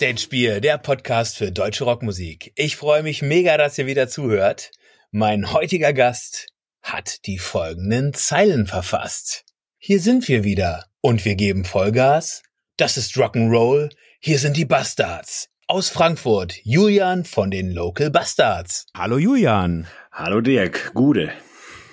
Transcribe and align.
Backstage 0.00 0.28
Bier, 0.30 0.60
der 0.62 0.78
Podcast 0.78 1.36
für 1.36 1.52
deutsche 1.52 1.84
Rockmusik. 1.84 2.52
Ich 2.56 2.76
freue 2.76 3.02
mich 3.02 3.20
mega, 3.20 3.58
dass 3.58 3.76
ihr 3.76 3.86
wieder 3.86 4.08
zuhört. 4.08 4.70
Mein 5.10 5.52
heutiger 5.52 5.92
Gast 5.92 6.46
hat 6.80 7.26
die 7.26 7.36
folgenden 7.36 8.14
Zeilen 8.14 8.66
verfasst. 8.66 9.44
Hier 9.76 10.00
sind 10.00 10.26
wir 10.26 10.42
wieder 10.42 10.86
und 11.02 11.26
wir 11.26 11.34
geben 11.34 11.66
Vollgas. 11.66 12.42
Das 12.78 12.96
ist 12.96 13.14
Rock'n'Roll. 13.16 13.90
Hier 14.20 14.38
sind 14.38 14.56
die 14.56 14.64
Bastards. 14.64 15.50
Aus 15.66 15.90
Frankfurt, 15.90 16.56
Julian 16.64 17.26
von 17.26 17.50
den 17.50 17.70
Local 17.70 18.10
Bastards. 18.10 18.86
Hallo 18.96 19.18
Julian. 19.18 19.86
Hallo 20.12 20.40
Dirk, 20.40 20.92
Gude. 20.94 21.30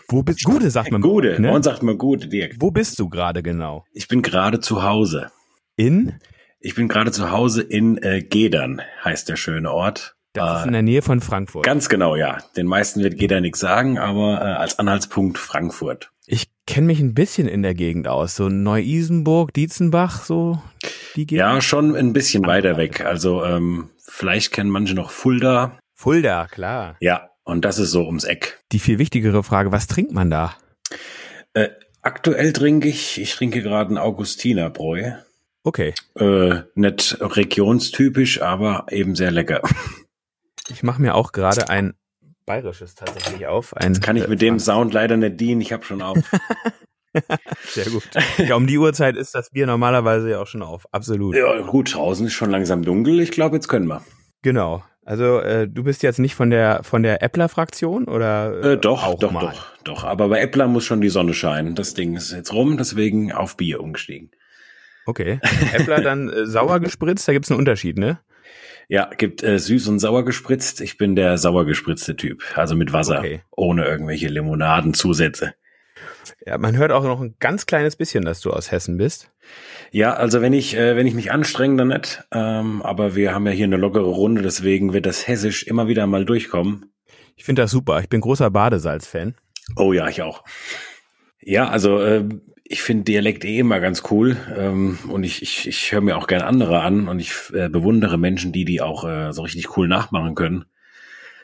Wo 0.07 0.23
bist 0.23 0.45
du? 0.45 0.51
Gude 0.51 0.71
sagt 0.71 0.93
man. 0.93 1.01
Gude, 1.01 1.41
ne? 1.41 1.51
man 1.51 1.61
sagt 1.61 1.83
man 1.83 1.97
Gude, 1.97 2.29
Dirk. 2.29 2.55
Wo 2.59 2.71
bist 2.71 2.99
du 2.99 3.09
gerade 3.09 3.43
genau? 3.43 3.83
Ich 3.91 4.07
bin 4.07 4.21
gerade 4.21 4.61
zu 4.61 4.83
Hause. 4.83 5.29
In? 5.75 6.17
Ich 6.59 6.75
bin 6.75 6.87
gerade 6.87 7.11
zu 7.11 7.31
Hause 7.31 7.61
in 7.61 7.97
äh, 8.01 8.21
Gedern, 8.21 8.81
heißt 9.03 9.29
der 9.29 9.35
schöne 9.35 9.71
Ort. 9.71 10.15
Das 10.33 10.61
ist 10.61 10.65
in 10.67 10.73
der 10.73 10.81
Nähe 10.81 11.01
von 11.01 11.19
Frankfurt. 11.19 11.65
Ganz 11.65 11.89
genau, 11.89 12.15
ja. 12.15 12.37
Den 12.55 12.67
meisten 12.67 13.01
wird 13.01 13.17
Gedern 13.17 13.41
nichts 13.41 13.59
sagen, 13.59 13.97
aber 13.97 14.39
äh, 14.39 14.43
als 14.53 14.77
Anhaltspunkt 14.77 15.37
Frankfurt. 15.37 16.11
Ich 16.27 16.47
kenne 16.67 16.87
mich 16.87 16.99
ein 16.99 17.13
bisschen 17.13 17.47
in 17.47 17.63
der 17.63 17.73
Gegend 17.73 18.07
aus. 18.07 18.35
So 18.35 18.49
Neu-Isenburg, 18.49 19.53
Dietzenbach, 19.53 20.23
so 20.23 20.61
die 21.15 21.25
Gegend. 21.25 21.39
Ja, 21.39 21.61
schon 21.61 21.95
ein 21.95 22.13
bisschen 22.13 22.45
weiter 22.45 22.77
weg. 22.77 23.05
Also 23.05 23.43
ähm, 23.43 23.89
vielleicht 24.03 24.51
kennen 24.51 24.69
manche 24.69 24.93
noch 24.93 25.09
Fulda. 25.09 25.79
Fulda, 25.95 26.47
klar. 26.47 26.97
Ja, 26.99 27.29
und 27.43 27.65
das 27.65 27.79
ist 27.79 27.91
so 27.91 28.05
ums 28.05 28.23
Eck. 28.23 28.59
Die 28.71 28.79
viel 28.79 28.99
wichtigere 28.99 29.41
Frage, 29.41 29.71
was 29.71 29.87
trinkt 29.87 30.11
man 30.11 30.29
da? 30.29 30.55
Äh, 31.53 31.69
aktuell 32.01 32.53
trinke 32.53 32.89
ich, 32.89 33.19
ich 33.19 33.33
trinke 33.33 33.61
gerade 33.61 33.93
ein 33.93 33.97
Augustinerbräu. 33.97 35.13
Okay. 35.67 35.93
Äh, 36.17 36.61
nicht 36.75 37.17
regionstypisch, 37.19 38.41
aber 38.41 38.85
eben 38.89 39.15
sehr 39.15 39.31
lecker. 39.31 39.61
Ich 40.69 40.83
mache 40.83 41.01
mir 41.01 41.15
auch 41.15 41.31
gerade 41.31 41.69
ein 41.69 41.93
bayerisches 42.45 42.93
tatsächlich 42.93 43.47
auf. 43.47 43.73
Ein, 43.73 44.01
Kann 44.01 44.17
ich 44.17 44.27
mit 44.27 44.41
dem 44.41 44.59
Sound 44.59 44.93
leider 44.93 45.15
nicht 45.15 45.39
dienen, 45.39 45.61
ich 45.61 45.71
habe 45.71 45.85
schon 45.85 46.01
auf. 46.01 46.17
Sehr 47.63 47.85
gut. 47.85 48.03
Ja, 48.37 48.57
um 48.57 48.67
die 48.67 48.77
Uhrzeit 48.77 49.15
ist 49.15 49.33
das 49.33 49.51
Bier 49.51 49.65
normalerweise 49.65 50.29
ja 50.29 50.41
auch 50.41 50.47
schon 50.47 50.63
auf. 50.63 50.85
Absolut. 50.91 51.37
Ja, 51.37 51.61
gut, 51.61 51.95
draußen 51.95 52.27
ist 52.27 52.33
schon 52.33 52.51
langsam 52.51 52.83
dunkel. 52.83 53.21
Ich 53.21 53.31
glaube, 53.31 53.55
jetzt 53.55 53.69
können 53.69 53.87
wir. 53.87 54.03
Genau. 54.41 54.83
Also 55.05 55.39
äh, 55.39 55.69
du 55.69 55.85
bist 55.85 56.03
jetzt 56.03 56.19
nicht 56.19 56.35
von 56.35 56.49
der 56.49 56.83
von 56.83 57.01
der 57.01 57.23
Äppler-Fraktion 57.23 58.09
oder? 58.09 58.61
Äh, 58.61 58.77
doch, 58.77 59.05
auch 59.05 59.19
doch, 59.19 59.31
mal? 59.31 59.39
doch, 59.39 59.77
doch. 59.85 60.03
Aber 60.03 60.27
bei 60.27 60.41
Äppler 60.41 60.67
muss 60.67 60.83
schon 60.83 60.99
die 60.99 61.07
Sonne 61.07 61.33
scheinen. 61.33 61.75
Das 61.75 61.93
Ding 61.93 62.17
ist 62.17 62.33
jetzt 62.33 62.51
rum, 62.51 62.75
deswegen 62.75 63.31
auf 63.31 63.55
Bier 63.55 63.79
umgestiegen. 63.79 64.31
Okay. 65.07 65.39
Äppler 65.73 66.01
dann 66.01 66.29
äh, 66.29 66.45
sauer 66.45 66.79
gespritzt, 66.79 67.27
da 67.27 67.33
gibt's 67.33 67.49
einen 67.49 67.59
Unterschied, 67.59 67.97
ne? 67.97 68.19
Ja, 68.89 69.09
gibt 69.17 69.41
äh, 69.41 69.57
süß 69.57 69.87
und 69.87 69.99
sauer 69.99 70.23
gespritzt. 70.23 70.81
Ich 70.81 70.97
bin 70.97 71.15
der 71.15 71.37
sauer 71.37 71.65
gespritzte 71.65 72.15
Typ, 72.15 72.43
also 72.55 72.75
mit 72.75 72.93
Wasser, 72.93 73.19
okay. 73.19 73.41
ohne 73.51 73.85
irgendwelche 73.85 74.27
Limonadenzusätze. 74.27 75.53
Ja, 76.45 76.57
man 76.57 76.75
hört 76.77 76.91
auch 76.91 77.03
noch 77.03 77.21
ein 77.21 77.35
ganz 77.39 77.65
kleines 77.65 77.95
bisschen, 77.95 78.25
dass 78.25 78.41
du 78.41 78.51
aus 78.51 78.71
Hessen 78.71 78.97
bist. 78.97 79.31
Ja, 79.91 80.13
also 80.13 80.41
wenn 80.41 80.53
ich 80.53 80.75
äh, 80.75 80.95
wenn 80.95 81.07
ich 81.07 81.13
mich 81.13 81.31
anstrenge, 81.31 81.77
dann 81.77 81.87
nicht. 81.87 82.23
Ähm, 82.31 82.81
aber 82.81 83.15
wir 83.15 83.33
haben 83.33 83.45
ja 83.45 83.53
hier 83.53 83.65
eine 83.65 83.77
lockere 83.77 84.09
Runde, 84.09 84.41
deswegen 84.41 84.93
wird 84.93 85.05
das 85.05 85.27
Hessisch 85.27 85.63
immer 85.63 85.87
wieder 85.87 86.05
mal 86.05 86.25
durchkommen. 86.25 86.91
Ich 87.37 87.45
finde 87.45 87.61
das 87.61 87.71
super. 87.71 87.99
Ich 88.01 88.09
bin 88.09 88.19
großer 88.19 88.49
Badesalz-Fan. 88.49 89.35
Oh 89.75 89.93
ja, 89.93 90.07
ich 90.07 90.21
auch. 90.21 90.43
Ja, 91.41 91.69
also 91.69 92.01
äh, 92.01 92.27
ich 92.69 92.81
finde 92.81 93.05
Dialekt 93.05 93.45
eh 93.45 93.59
immer 93.59 93.79
ganz 93.79 94.03
cool 94.11 94.37
ähm, 94.55 94.99
und 95.07 95.23
ich, 95.23 95.41
ich, 95.41 95.67
ich 95.67 95.91
höre 95.91 96.01
mir 96.01 96.17
auch 96.17 96.27
gern 96.27 96.41
andere 96.41 96.81
an 96.81 97.07
und 97.07 97.19
ich 97.19 97.33
äh, 97.53 97.69
bewundere 97.69 98.17
Menschen, 98.17 98.51
die 98.51 98.65
die 98.65 98.81
auch 98.81 99.07
äh, 99.07 99.31
so 99.31 99.43
richtig 99.43 99.77
cool 99.77 99.87
nachmachen 99.87 100.35
können. 100.35 100.65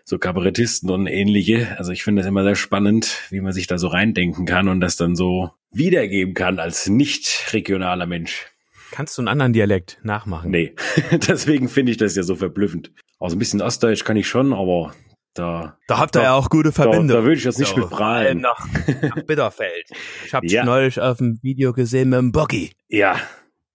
So 0.05 0.17
Kabarettisten 0.17 0.89
und 0.89 1.07
ähnliche. 1.07 1.77
Also 1.77 1.93
ich 1.93 2.03
finde 2.03 2.21
das 2.21 2.27
immer 2.27 2.43
sehr 2.43 2.55
spannend, 2.55 3.21
wie 3.29 3.39
man 3.39 3.53
sich 3.53 3.67
da 3.67 3.77
so 3.77 3.87
reindenken 3.87 4.45
kann 4.45 4.67
und 4.67 4.81
das 4.81 4.97
dann 4.97 5.15
so 5.15 5.51
wiedergeben 5.71 6.33
kann 6.33 6.59
als 6.59 6.89
nicht 6.89 7.53
regionaler 7.53 8.05
Mensch. 8.05 8.47
Kannst 8.91 9.17
du 9.17 9.21
einen 9.21 9.29
anderen 9.29 9.53
Dialekt 9.53 9.99
nachmachen? 10.03 10.51
Nee, 10.51 10.75
deswegen 11.27 11.69
finde 11.69 11.93
ich 11.93 11.97
das 11.97 12.15
ja 12.15 12.23
so 12.23 12.35
verblüffend. 12.35 12.91
Also 13.19 13.37
ein 13.37 13.39
bisschen 13.39 13.61
Ostdeutsch 13.61 14.03
kann 14.03 14.17
ich 14.17 14.27
schon, 14.27 14.53
aber 14.53 14.93
da, 15.33 15.77
da 15.87 15.97
habt 15.97 16.15
ihr 16.15 16.19
da, 16.19 16.25
ja 16.25 16.33
auch 16.33 16.49
gute 16.49 16.71
Verbindung. 16.71 17.07
Da, 17.07 17.15
da 17.15 17.23
würde 17.23 17.35
ich 17.35 17.43
jetzt 17.43 17.57
so, 17.57 17.63
nicht 17.63 17.75
mit 17.75 17.89
prahlen. 17.89 18.41
Nach, 18.41 18.67
nach 19.01 19.23
Bitterfeld. 19.23 19.89
Ich 20.25 20.33
habe 20.33 20.45
ja. 20.47 20.63
neulich 20.63 20.99
auf 20.99 21.17
dem 21.17 21.39
Video 21.41 21.73
gesehen 21.73 22.09
mit 22.09 22.19
dem 22.19 22.31
Boggy. 22.31 22.71
Ja, 22.87 23.17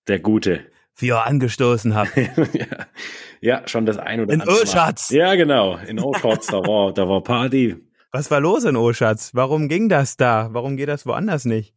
der 0.06 0.20
Gute. 0.20 0.66
Wie 0.96 1.08
ihr 1.08 1.24
angestoßen 1.24 1.94
habt. 1.94 2.16
ja. 2.16 2.66
ja, 3.40 3.62
schon 3.66 3.86
das 3.86 3.98
ein 3.98 4.20
oder 4.20 4.32
in 4.32 4.40
andere. 4.40 4.56
In 4.56 4.62
Oschatz. 4.62 5.10
Ja, 5.10 5.34
genau. 5.34 5.76
In 5.76 6.00
Oschatz, 6.00 6.46
da 6.46 6.58
war, 6.58 6.92
da 6.92 7.08
war 7.08 7.22
Party. 7.22 7.76
Was 8.12 8.30
war 8.30 8.40
los 8.40 8.64
in 8.64 8.76
Oschatz? 8.76 9.30
Warum 9.34 9.68
ging 9.68 9.88
das 9.88 10.16
da? 10.16 10.48
Warum 10.52 10.76
geht 10.76 10.88
das 10.88 11.06
woanders 11.06 11.44
nicht? 11.44 11.74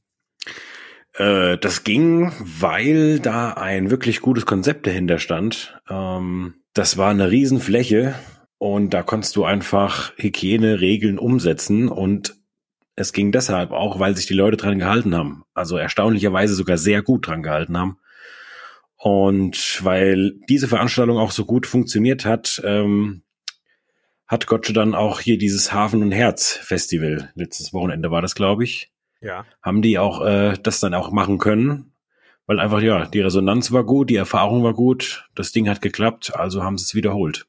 Äh, 1.16 1.58
das 1.58 1.84
ging, 1.84 2.32
weil 2.40 3.20
da 3.20 3.52
ein 3.54 3.92
wirklich 3.92 4.22
gutes 4.22 4.46
Konzept 4.46 4.88
dahinter 4.88 5.20
stand. 5.20 5.80
Ähm, 5.90 6.56
das 6.74 6.98
war 6.98 7.10
eine 7.10 7.30
Riesenfläche 7.30 8.16
und 8.62 8.92
da 8.92 9.02
konntest 9.02 9.36
du 9.38 9.44
einfach 9.44 10.14
Hygieneregeln 10.18 11.18
umsetzen 11.18 11.90
und 11.90 12.36
es 12.96 13.12
ging 13.12 13.32
deshalb 13.32 13.72
auch, 13.72 13.98
weil 13.98 14.16
sich 14.16 14.28
die 14.28 14.36
Leute 14.36 14.56
dran 14.56 14.78
gehalten 14.78 15.16
haben. 15.16 15.44
Also 15.56 15.78
erstaunlicherweise 15.78 16.54
sogar 16.54 16.78
sehr 16.78 17.02
gut 17.02 17.26
dran 17.26 17.42
gehalten 17.42 17.76
haben. 17.76 17.98
Und 18.98 19.84
weil 19.84 20.36
diese 20.48 20.68
Veranstaltung 20.68 21.18
auch 21.18 21.32
so 21.32 21.46
gut 21.46 21.66
funktioniert 21.66 22.24
hat, 22.24 22.62
ähm, 22.64 23.24
hat 24.28 24.46
Gotche 24.46 24.74
dann 24.74 24.94
auch 24.94 25.22
hier 25.22 25.40
dieses 25.40 25.74
Hafen 25.74 26.04
und 26.04 26.12
Herz 26.12 26.60
Festival, 26.62 27.32
letztes 27.34 27.74
Wochenende 27.74 28.12
war 28.12 28.22
das, 28.22 28.36
glaube 28.36 28.64
ich. 28.64 28.92
Ja. 29.22 29.44
Haben 29.64 29.82
die 29.82 29.98
auch 29.98 30.24
äh, 30.24 30.54
das 30.62 30.80
dann 30.80 30.94
auch 30.94 31.12
machen 31.12 31.40
können, 31.40 31.94
weil 32.46 32.60
einfach, 32.60 32.82
ja, 32.82 33.08
die 33.08 33.22
Resonanz 33.22 33.72
war 33.72 33.84
gut, 33.84 34.12
die 34.12 34.18
Erfahrung 34.18 34.64
war 34.64 34.76
gut, 34.76 35.28
das 35.34 35.52
Ding 35.52 35.68
hat 35.68 35.82
geklappt, 35.82 36.36
also 36.36 36.64
haben 36.64 36.78
sie 36.78 36.84
es 36.84 36.94
wiederholt 36.94 37.48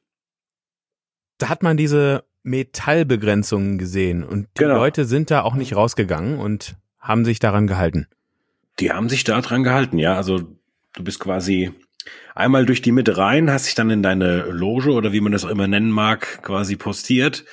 da 1.37 1.49
hat 1.49 1.63
man 1.63 1.77
diese 1.77 2.23
Metallbegrenzungen 2.43 3.77
gesehen 3.77 4.23
und 4.23 4.47
die 4.57 4.63
genau. 4.63 4.75
Leute 4.75 5.05
sind 5.05 5.31
da 5.31 5.41
auch 5.41 5.55
nicht 5.55 5.75
rausgegangen 5.75 6.39
und 6.39 6.75
haben 6.99 7.25
sich 7.25 7.39
daran 7.39 7.67
gehalten. 7.67 8.07
Die 8.79 8.91
haben 8.91 9.09
sich 9.09 9.23
daran 9.23 9.63
gehalten, 9.63 9.97
ja. 9.97 10.15
Also 10.15 10.39
du 10.93 11.03
bist 11.03 11.19
quasi 11.19 11.71
einmal 12.35 12.65
durch 12.65 12.81
die 12.81 12.91
Mitte 12.91 13.17
rein, 13.17 13.51
hast 13.51 13.67
dich 13.67 13.75
dann 13.75 13.89
in 13.89 14.03
deine 14.03 14.43
Loge 14.43 14.91
oder 14.91 15.13
wie 15.13 15.21
man 15.21 15.31
das 15.31 15.45
auch 15.45 15.49
immer 15.49 15.67
nennen 15.67 15.91
mag, 15.91 16.41
quasi 16.43 16.75
postiert. 16.75 17.45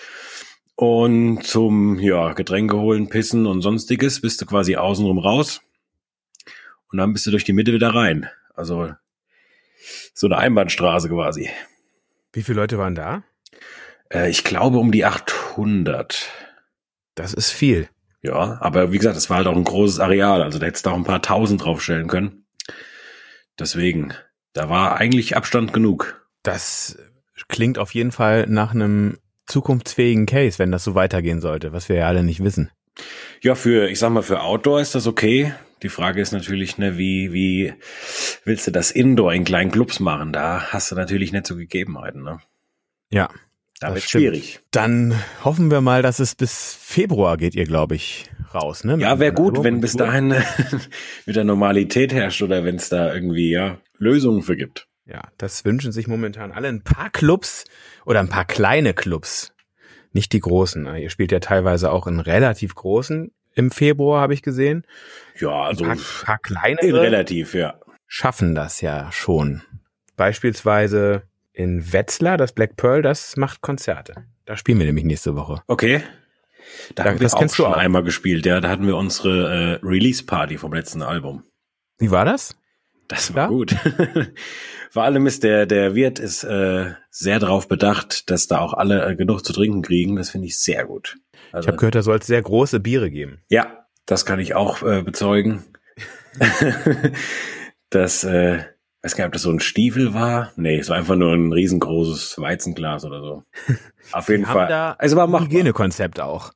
Und 0.74 1.44
zum 1.44 1.98
ja, 1.98 2.32
Getränke 2.32 2.78
holen, 2.78 3.10
pissen 3.10 3.46
und 3.46 3.60
sonstiges 3.60 4.22
bist 4.22 4.40
du 4.40 4.46
quasi 4.46 4.76
außenrum 4.76 5.18
raus. 5.18 5.60
Und 6.90 6.98
dann 6.98 7.12
bist 7.12 7.26
du 7.26 7.30
durch 7.30 7.44
die 7.44 7.52
Mitte 7.52 7.72
wieder 7.72 7.94
rein. 7.94 8.28
Also 8.54 8.92
so 10.14 10.26
eine 10.26 10.38
Einbahnstraße 10.38 11.08
quasi. 11.08 11.50
Wie 12.32 12.42
viele 12.42 12.60
Leute 12.60 12.78
waren 12.78 12.94
da? 12.94 13.24
Äh, 14.12 14.30
ich 14.30 14.44
glaube 14.44 14.78
um 14.78 14.92
die 14.92 15.04
800. 15.04 16.28
Das 17.14 17.34
ist 17.34 17.50
viel. 17.50 17.88
Ja, 18.22 18.58
aber 18.60 18.92
wie 18.92 18.98
gesagt, 18.98 19.16
es 19.16 19.30
war 19.30 19.38
halt 19.38 19.46
auch 19.46 19.56
ein 19.56 19.64
großes 19.64 19.98
Areal, 19.98 20.42
also 20.42 20.58
da 20.58 20.66
hättest 20.66 20.84
du 20.84 20.90
auch 20.90 20.96
ein 20.96 21.04
paar 21.04 21.22
tausend 21.22 21.64
draufstellen 21.64 22.06
können. 22.06 22.44
Deswegen, 23.58 24.12
da 24.52 24.68
war 24.68 24.96
eigentlich 24.98 25.36
Abstand 25.36 25.72
genug. 25.72 26.26
Das 26.42 26.98
klingt 27.48 27.78
auf 27.78 27.94
jeden 27.94 28.12
Fall 28.12 28.46
nach 28.46 28.74
einem 28.74 29.18
zukunftsfähigen 29.46 30.26
Case, 30.26 30.58
wenn 30.58 30.70
das 30.70 30.84
so 30.84 30.94
weitergehen 30.94 31.40
sollte, 31.40 31.72
was 31.72 31.88
wir 31.88 31.96
ja 31.96 32.06
alle 32.06 32.22
nicht 32.22 32.42
wissen. 32.42 32.70
Ja, 33.40 33.54
für, 33.54 33.88
ich 33.88 33.98
sag 33.98 34.10
mal, 34.10 34.22
für 34.22 34.42
Outdoor 34.42 34.80
ist 34.80 34.94
das 34.94 35.06
okay. 35.06 35.54
Die 35.82 35.88
Frage 35.88 36.20
ist 36.20 36.32
natürlich, 36.32 36.76
ne, 36.76 36.98
wie, 36.98 37.32
wie 37.32 37.72
willst 38.44 38.66
du 38.66 38.70
das 38.70 38.90
Indoor 38.90 39.32
in 39.32 39.44
kleinen 39.44 39.70
Clubs 39.70 39.98
machen? 39.98 40.32
Da 40.32 40.72
hast 40.72 40.90
du 40.90 40.94
natürlich 40.94 41.32
nicht 41.32 41.46
so 41.46 41.56
Gegebenheiten, 41.56 42.22
ne? 42.22 42.40
Ja, 43.10 43.30
da 43.80 43.94
wird 43.94 44.04
schwierig. 44.04 44.60
Dann 44.70 45.14
hoffen 45.42 45.70
wir 45.70 45.80
mal, 45.80 46.02
dass 46.02 46.18
es 46.18 46.34
bis 46.34 46.74
Februar 46.74 47.36
geht 47.36 47.54
ihr, 47.54 47.64
glaube 47.64 47.94
ich, 47.94 48.26
raus. 48.54 48.84
Ne? 48.84 48.98
ja, 48.98 49.18
wäre 49.18 49.32
gut, 49.32 49.64
wenn 49.64 49.80
bis 49.80 49.94
dahin 49.94 50.34
wieder 51.26 51.44
Normalität 51.44 52.12
herrscht 52.12 52.42
oder 52.42 52.64
wenn 52.64 52.76
es 52.76 52.88
da 52.90 53.12
irgendwie 53.12 53.50
ja 53.50 53.78
Lösungen 53.98 54.42
für 54.42 54.56
gibt. 54.56 54.86
Ja, 55.06 55.22
das 55.38 55.64
wünschen 55.64 55.92
sich 55.92 56.06
momentan 56.06 56.52
alle. 56.52 56.68
Ein 56.68 56.84
paar 56.84 57.10
Clubs 57.10 57.64
oder 58.04 58.20
ein 58.20 58.28
paar 58.28 58.44
kleine 58.44 58.94
Clubs, 58.94 59.54
nicht 60.12 60.32
die 60.32 60.40
großen. 60.40 60.86
Ihr 60.96 61.10
spielt 61.10 61.32
ja 61.32 61.40
teilweise 61.40 61.90
auch 61.90 62.06
in 62.06 62.20
relativ 62.20 62.74
großen 62.74 63.32
im 63.54 63.70
Februar, 63.70 64.20
habe 64.20 64.34
ich 64.34 64.42
gesehen. 64.42 64.86
Ja, 65.38 65.64
also 65.64 65.84
ein 65.84 65.96
paar, 65.96 66.24
paar 66.24 66.38
kleine. 66.38 66.78
Relativ, 66.82 67.54
ja. 67.54 67.80
Schaffen 68.06 68.54
das 68.54 68.80
ja 68.80 69.10
schon. 69.10 69.62
Beispielsweise 70.16 71.22
in 71.60 71.92
Wetzlar, 71.92 72.36
das 72.36 72.52
Black 72.52 72.76
Pearl, 72.76 73.02
das 73.02 73.36
macht 73.36 73.60
Konzerte. 73.60 74.14
Da 74.46 74.56
spielen 74.56 74.78
wir 74.78 74.86
nämlich 74.86 75.04
nächste 75.04 75.36
Woche. 75.36 75.62
Okay. 75.66 76.02
Da, 76.94 77.04
da 77.04 77.10
haben 77.10 77.20
wir 77.20 77.24
das 77.24 77.34
auch 77.34 77.48
schon 77.54 77.66
auch. 77.66 77.76
einmal 77.76 78.02
gespielt, 78.02 78.46
ja. 78.46 78.60
Da 78.60 78.68
hatten 78.68 78.86
wir 78.86 78.96
unsere 78.96 79.80
äh, 79.82 79.86
Release-Party 79.86 80.58
vom 80.58 80.72
letzten 80.72 81.02
Album. 81.02 81.44
Wie 81.98 82.10
war 82.10 82.24
das? 82.24 82.56
Das 83.08 83.34
war 83.34 83.44
ja? 83.44 83.48
gut. 83.48 83.76
Vor 84.90 85.02
allem 85.02 85.26
ist 85.26 85.44
der, 85.44 85.66
der 85.66 85.94
Wirt 85.94 86.18
ist 86.18 86.44
äh, 86.44 86.92
sehr 87.10 87.38
darauf 87.38 87.68
bedacht, 87.68 88.30
dass 88.30 88.46
da 88.46 88.60
auch 88.60 88.72
alle 88.72 89.04
äh, 89.04 89.16
genug 89.16 89.44
zu 89.44 89.52
trinken 89.52 89.82
kriegen. 89.82 90.16
Das 90.16 90.30
finde 90.30 90.46
ich 90.46 90.58
sehr 90.58 90.84
gut. 90.86 91.18
Also, 91.52 91.66
ich 91.66 91.68
habe 91.68 91.78
gehört, 91.78 91.94
da 91.94 92.02
soll 92.02 92.18
es 92.18 92.26
sehr 92.26 92.42
große 92.42 92.80
Biere 92.80 93.10
geben. 93.10 93.42
Ja, 93.48 93.86
das 94.06 94.24
kann 94.24 94.38
ich 94.38 94.54
auch 94.54 94.82
äh, 94.82 95.02
bezeugen. 95.02 95.64
das, 97.90 98.24
äh, 98.24 98.64
weiß 99.02 99.16
gar 99.16 99.24
nicht, 99.24 99.28
ob 99.28 99.32
das 99.32 99.42
so 99.42 99.50
ein 99.50 99.60
Stiefel 99.60 100.14
war. 100.14 100.52
Nee, 100.56 100.78
es 100.78 100.88
war 100.88 100.96
einfach 100.96 101.16
nur 101.16 101.32
ein 101.32 101.52
riesengroßes 101.52 102.38
Weizenglas 102.38 103.04
oder 103.04 103.20
so. 103.20 103.44
Auf 104.12 104.28
jeden 104.28 104.46
Fall. 104.46 104.68
Da 104.68 104.92
also 104.98 105.16
war 105.16 105.26
ein 105.26 105.44
Hygienekonzept 105.44 106.20
auch. 106.20 106.52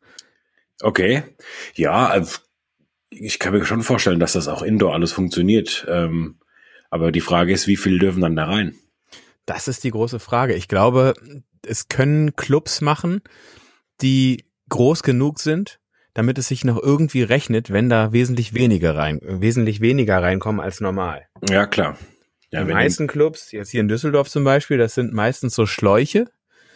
Okay. 0.82 1.22
Ja, 1.74 2.08
also 2.08 2.38
ich 3.10 3.38
kann 3.38 3.52
mir 3.52 3.64
schon 3.64 3.82
vorstellen, 3.82 4.20
dass 4.20 4.32
das 4.32 4.48
auch 4.48 4.62
indoor 4.62 4.94
alles 4.94 5.12
funktioniert. 5.12 5.86
Ähm, 5.88 6.38
aber 6.90 7.12
die 7.12 7.20
Frage 7.20 7.52
ist, 7.52 7.66
wie 7.66 7.76
viel 7.76 7.98
dürfen 7.98 8.20
dann 8.20 8.36
da 8.36 8.44
rein? 8.44 8.74
Das 9.46 9.68
ist 9.68 9.84
die 9.84 9.90
große 9.90 10.18
Frage. 10.18 10.54
Ich 10.54 10.68
glaube, 10.68 11.14
es 11.66 11.88
können 11.88 12.36
Clubs 12.36 12.80
machen, 12.80 13.22
die 14.00 14.44
groß 14.68 15.02
genug 15.02 15.38
sind, 15.38 15.80
damit 16.14 16.38
es 16.38 16.48
sich 16.48 16.64
noch 16.64 16.80
irgendwie 16.80 17.22
rechnet, 17.22 17.72
wenn 17.72 17.88
da 17.88 18.12
wesentlich 18.12 18.54
weniger 18.54 18.96
rein, 18.96 19.20
wesentlich 19.22 19.80
weniger 19.80 20.22
reinkommen 20.22 20.60
als 20.60 20.80
normal. 20.80 21.26
Ja, 21.48 21.66
klar. 21.66 21.98
Ja, 22.54 22.64
die 22.64 22.72
meisten 22.72 23.06
Clubs, 23.06 23.52
jetzt 23.52 23.70
hier 23.70 23.80
in 23.80 23.88
Düsseldorf 23.88 24.28
zum 24.28 24.44
Beispiel, 24.44 24.78
das 24.78 24.94
sind 24.94 25.12
meistens 25.12 25.54
so 25.54 25.66
Schläuche, 25.66 26.26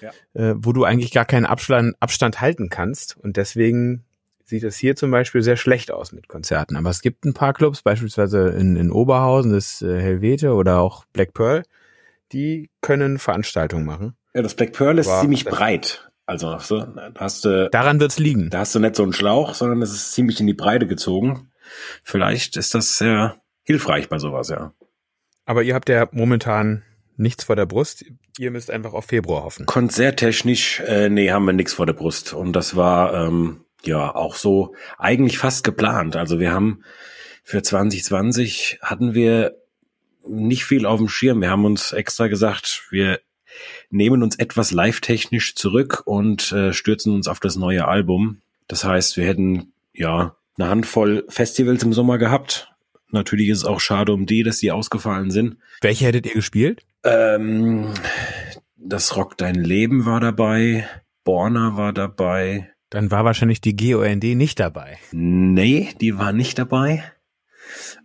ja. 0.00 0.10
äh, 0.34 0.54
wo 0.56 0.72
du 0.72 0.84
eigentlich 0.84 1.12
gar 1.12 1.24
keinen 1.24 1.46
Abstand, 1.46 1.96
Abstand 2.00 2.40
halten 2.40 2.68
kannst. 2.68 3.16
Und 3.16 3.36
deswegen 3.36 4.04
sieht 4.44 4.64
es 4.64 4.76
hier 4.76 4.96
zum 4.96 5.10
Beispiel 5.10 5.42
sehr 5.42 5.56
schlecht 5.56 5.90
aus 5.90 6.12
mit 6.12 6.28
Konzerten. 6.28 6.76
Aber 6.76 6.90
es 6.90 7.02
gibt 7.02 7.24
ein 7.24 7.34
paar 7.34 7.52
Clubs, 7.52 7.82
beispielsweise 7.82 8.48
in, 8.48 8.76
in 8.76 8.90
Oberhausen, 8.90 9.52
das 9.52 9.82
äh, 9.82 10.00
Helvete 10.00 10.54
oder 10.54 10.80
auch 10.80 11.04
Black 11.12 11.34
Pearl, 11.34 11.62
die 12.32 12.70
können 12.80 13.18
Veranstaltungen 13.18 13.84
machen. 13.84 14.16
Ja, 14.34 14.42
das 14.42 14.54
Black 14.54 14.72
Pearl 14.72 14.98
ist 14.98 15.08
Aber 15.08 15.20
ziemlich 15.20 15.44
breit. 15.44 16.10
Also 16.26 16.58
so, 16.58 16.86
hast 17.16 17.44
du, 17.44 17.70
daran 17.70 18.00
wird's 18.00 18.18
liegen. 18.18 18.50
Da 18.50 18.60
hast 18.60 18.74
du 18.74 18.80
nicht 18.80 18.96
so 18.96 19.02
einen 19.02 19.14
Schlauch, 19.14 19.54
sondern 19.54 19.80
es 19.80 19.92
ist 19.92 20.12
ziemlich 20.12 20.40
in 20.40 20.46
die 20.46 20.54
Breite 20.54 20.86
gezogen. 20.86 21.50
Vielleicht 22.02 22.56
ist 22.56 22.74
das 22.74 22.98
sehr 22.98 23.36
hilfreich 23.62 24.08
bei 24.08 24.18
sowas, 24.18 24.48
ja. 24.48 24.72
Aber 25.48 25.62
ihr 25.62 25.74
habt 25.74 25.88
ja 25.88 26.06
momentan 26.12 26.82
nichts 27.16 27.44
vor 27.44 27.56
der 27.56 27.64
Brust. 27.64 28.04
Ihr 28.36 28.50
müsst 28.50 28.70
einfach 28.70 28.92
auf 28.92 29.06
Februar 29.06 29.44
hoffen. 29.44 29.64
Konzerttechnisch, 29.64 30.80
äh, 30.80 31.08
nee, 31.08 31.30
haben 31.30 31.46
wir 31.46 31.54
nichts 31.54 31.72
vor 31.72 31.86
der 31.86 31.94
Brust. 31.94 32.34
Und 32.34 32.52
das 32.52 32.76
war 32.76 33.14
ähm, 33.14 33.64
ja 33.82 34.14
auch 34.14 34.34
so 34.34 34.74
eigentlich 34.98 35.38
fast 35.38 35.64
geplant. 35.64 36.16
Also 36.16 36.38
wir 36.38 36.52
haben 36.52 36.84
für 37.44 37.62
2020 37.62 38.80
hatten 38.82 39.14
wir 39.14 39.56
nicht 40.28 40.66
viel 40.66 40.84
auf 40.84 40.98
dem 40.98 41.08
Schirm. 41.08 41.40
Wir 41.40 41.48
haben 41.48 41.64
uns 41.64 41.92
extra 41.92 42.26
gesagt, 42.26 42.82
wir 42.90 43.18
nehmen 43.88 44.22
uns 44.22 44.36
etwas 44.36 44.70
live-technisch 44.70 45.54
zurück 45.54 46.02
und 46.04 46.52
äh, 46.52 46.74
stürzen 46.74 47.14
uns 47.14 47.26
auf 47.26 47.40
das 47.40 47.56
neue 47.56 47.88
Album. 47.88 48.42
Das 48.66 48.84
heißt, 48.84 49.16
wir 49.16 49.24
hätten 49.24 49.72
ja 49.94 50.36
eine 50.58 50.68
Handvoll 50.68 51.24
Festivals 51.30 51.84
im 51.84 51.94
Sommer 51.94 52.18
gehabt. 52.18 52.70
Natürlich 53.10 53.48
ist 53.48 53.58
es 53.58 53.64
auch 53.64 53.80
schade 53.80 54.12
um 54.12 54.26
die, 54.26 54.42
dass 54.42 54.58
die 54.58 54.70
ausgefallen 54.70 55.30
sind. 55.30 55.56
Welche 55.80 56.06
hättet 56.06 56.26
ihr 56.26 56.34
gespielt? 56.34 56.84
Ähm, 57.04 57.94
das 58.76 59.16
Rock 59.16 59.38
Dein 59.38 59.54
Leben 59.54 60.04
war 60.04 60.20
dabei, 60.20 60.88
Borna 61.24 61.76
war 61.76 61.92
dabei, 61.92 62.70
dann 62.90 63.10
war 63.10 63.24
wahrscheinlich 63.24 63.60
die 63.60 63.76
GOND 63.76 64.24
nicht 64.24 64.60
dabei. 64.60 64.98
Nee, 65.12 65.90
die 66.00 66.18
war 66.18 66.32
nicht 66.32 66.58
dabei. 66.58 67.04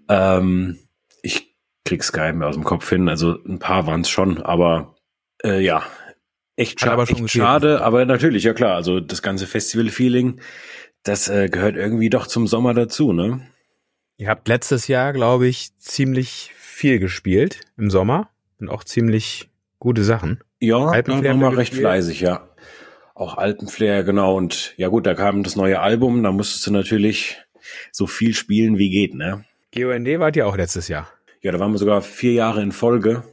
Ähm, 0.09 0.79
ich 1.21 1.55
krieg's 1.85 2.11
gar 2.11 2.27
nicht 2.27 2.35
mehr 2.37 2.49
aus 2.49 2.55
dem 2.55 2.65
Kopf 2.65 2.89
hin. 2.89 3.07
Also 3.07 3.37
ein 3.45 3.59
paar 3.59 3.87
waren's 3.87 4.09
schon, 4.09 4.41
aber 4.41 4.95
äh, 5.43 5.61
ja, 5.61 5.83
echt, 6.57 6.81
scha 6.81 6.91
aber 6.91 7.03
echt 7.03 7.29
schade. 7.29 7.81
Aber 7.81 8.05
natürlich, 8.05 8.43
ja 8.43 8.53
klar. 8.53 8.75
Also 8.75 8.99
das 8.99 9.21
ganze 9.21 9.47
Festival-Feeling, 9.47 10.41
das 11.03 11.29
äh, 11.29 11.47
gehört 11.47 11.77
irgendwie 11.77 12.09
doch 12.09 12.27
zum 12.27 12.47
Sommer 12.47 12.73
dazu, 12.73 13.13
ne? 13.13 13.47
Ihr 14.23 14.29
habt 14.29 14.47
letztes 14.47 14.87
Jahr, 14.87 15.11
glaube 15.11 15.47
ich, 15.47 15.77
ziemlich 15.79 16.53
viel 16.55 16.99
gespielt 16.99 17.59
im 17.75 17.89
Sommer 17.89 18.29
und 18.57 18.69
auch 18.69 18.85
ziemlich 18.85 19.49
gute 19.79 20.05
Sachen. 20.05 20.39
Ja, 20.61 20.77
waren 20.77 21.41
wir 21.41 21.57
recht 21.57 21.73
fleißig, 21.73 22.21
ja. 22.21 22.47
Auch 23.15 23.37
Alpenflair, 23.37 24.05
genau. 24.05 24.37
Und 24.37 24.75
ja 24.77 24.87
gut, 24.87 25.05
da 25.05 25.13
kam 25.13 25.43
das 25.43 25.57
neue 25.57 25.81
Album, 25.81 26.23
da 26.23 26.31
musstest 26.31 26.65
du 26.65 26.71
natürlich 26.71 27.35
so 27.91 28.07
viel 28.07 28.33
spielen 28.33 28.77
wie 28.77 28.89
geht, 28.89 29.13
ne? 29.13 29.43
GOND 29.75 30.07
wart 30.19 30.37
ihr 30.37 30.47
auch 30.47 30.55
letztes 30.55 30.87
Jahr. 30.87 31.09
Ja, 31.41 31.51
da 31.51 31.59
waren 31.59 31.73
wir 31.73 31.77
sogar 31.77 32.01
vier 32.01 32.31
Jahre 32.31 32.61
in 32.61 32.71
Folge. 32.71 33.23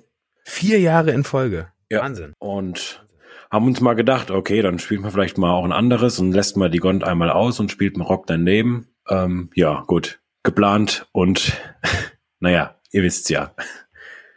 Vier 0.42 0.80
Jahre 0.80 1.12
in 1.12 1.22
Folge. 1.22 1.68
Ja. 1.88 2.00
Wahnsinn. 2.02 2.32
Und 2.40 3.06
haben 3.48 3.68
uns 3.68 3.80
mal 3.80 3.94
gedacht, 3.94 4.32
okay, 4.32 4.60
dann 4.60 4.80
spielt 4.80 5.02
man 5.02 5.12
vielleicht 5.12 5.38
mal 5.38 5.52
auch 5.52 5.64
ein 5.64 5.70
anderes 5.70 6.18
und 6.18 6.32
lässt 6.32 6.56
mal 6.56 6.68
die 6.68 6.78
Gond 6.78 7.04
einmal 7.04 7.30
aus 7.30 7.60
und 7.60 7.70
spielt 7.70 7.96
mal 7.96 8.06
Rock 8.06 8.26
daneben. 8.26 8.88
Ähm, 9.08 9.50
ja, 9.54 9.84
gut. 9.86 10.20
Geplant 10.42 11.06
und 11.12 11.60
naja, 12.40 12.76
ihr 12.90 13.02
wisst's 13.02 13.28
ja. 13.28 13.54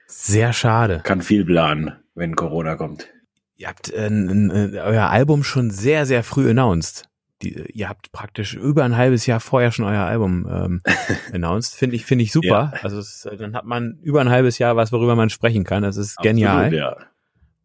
Sehr 0.08 0.54
schade. 0.54 1.02
Kann 1.04 1.22
viel 1.22 1.46
planen, 1.46 1.98
wenn 2.16 2.36
Corona 2.36 2.76
kommt. 2.76 3.08
Ihr 3.56 3.68
habt 3.68 3.92
äh, 3.92 4.08
äh, 4.08 4.80
euer 4.80 5.10
Album 5.10 5.44
schon 5.44 5.72
sehr, 5.72 6.06
sehr 6.06 6.24
früh 6.24 6.50
announced. 6.50 7.10
Die, 7.42 7.54
ihr 7.74 7.90
habt 7.90 8.12
praktisch 8.12 8.54
über 8.54 8.84
ein 8.84 8.96
halbes 8.96 9.26
Jahr 9.26 9.40
vorher 9.40 9.72
schon 9.72 9.86
euer 9.86 10.04
Album 10.04 10.48
ähm, 10.50 10.82
announced. 11.34 11.76
Finde 11.76 11.96
ich, 11.96 12.06
finde 12.06 12.24
ich 12.24 12.32
super. 12.32 12.72
Ja. 12.74 12.80
Also 12.84 13.00
es, 13.00 13.26
äh, 13.26 13.38
dann 13.38 13.56
hat 13.56 13.66
man 13.66 14.00
über 14.02 14.22
ein 14.22 14.30
halbes 14.30 14.58
Jahr 14.60 14.76
was, 14.76 14.92
worüber 14.92 15.16
man 15.16 15.30
sprechen 15.30 15.64
kann. 15.64 15.84
Das 15.84 15.98
ist 15.98 16.18
Absolut, 16.18 16.36
genial. 16.36 16.74
Ja. 16.74 16.98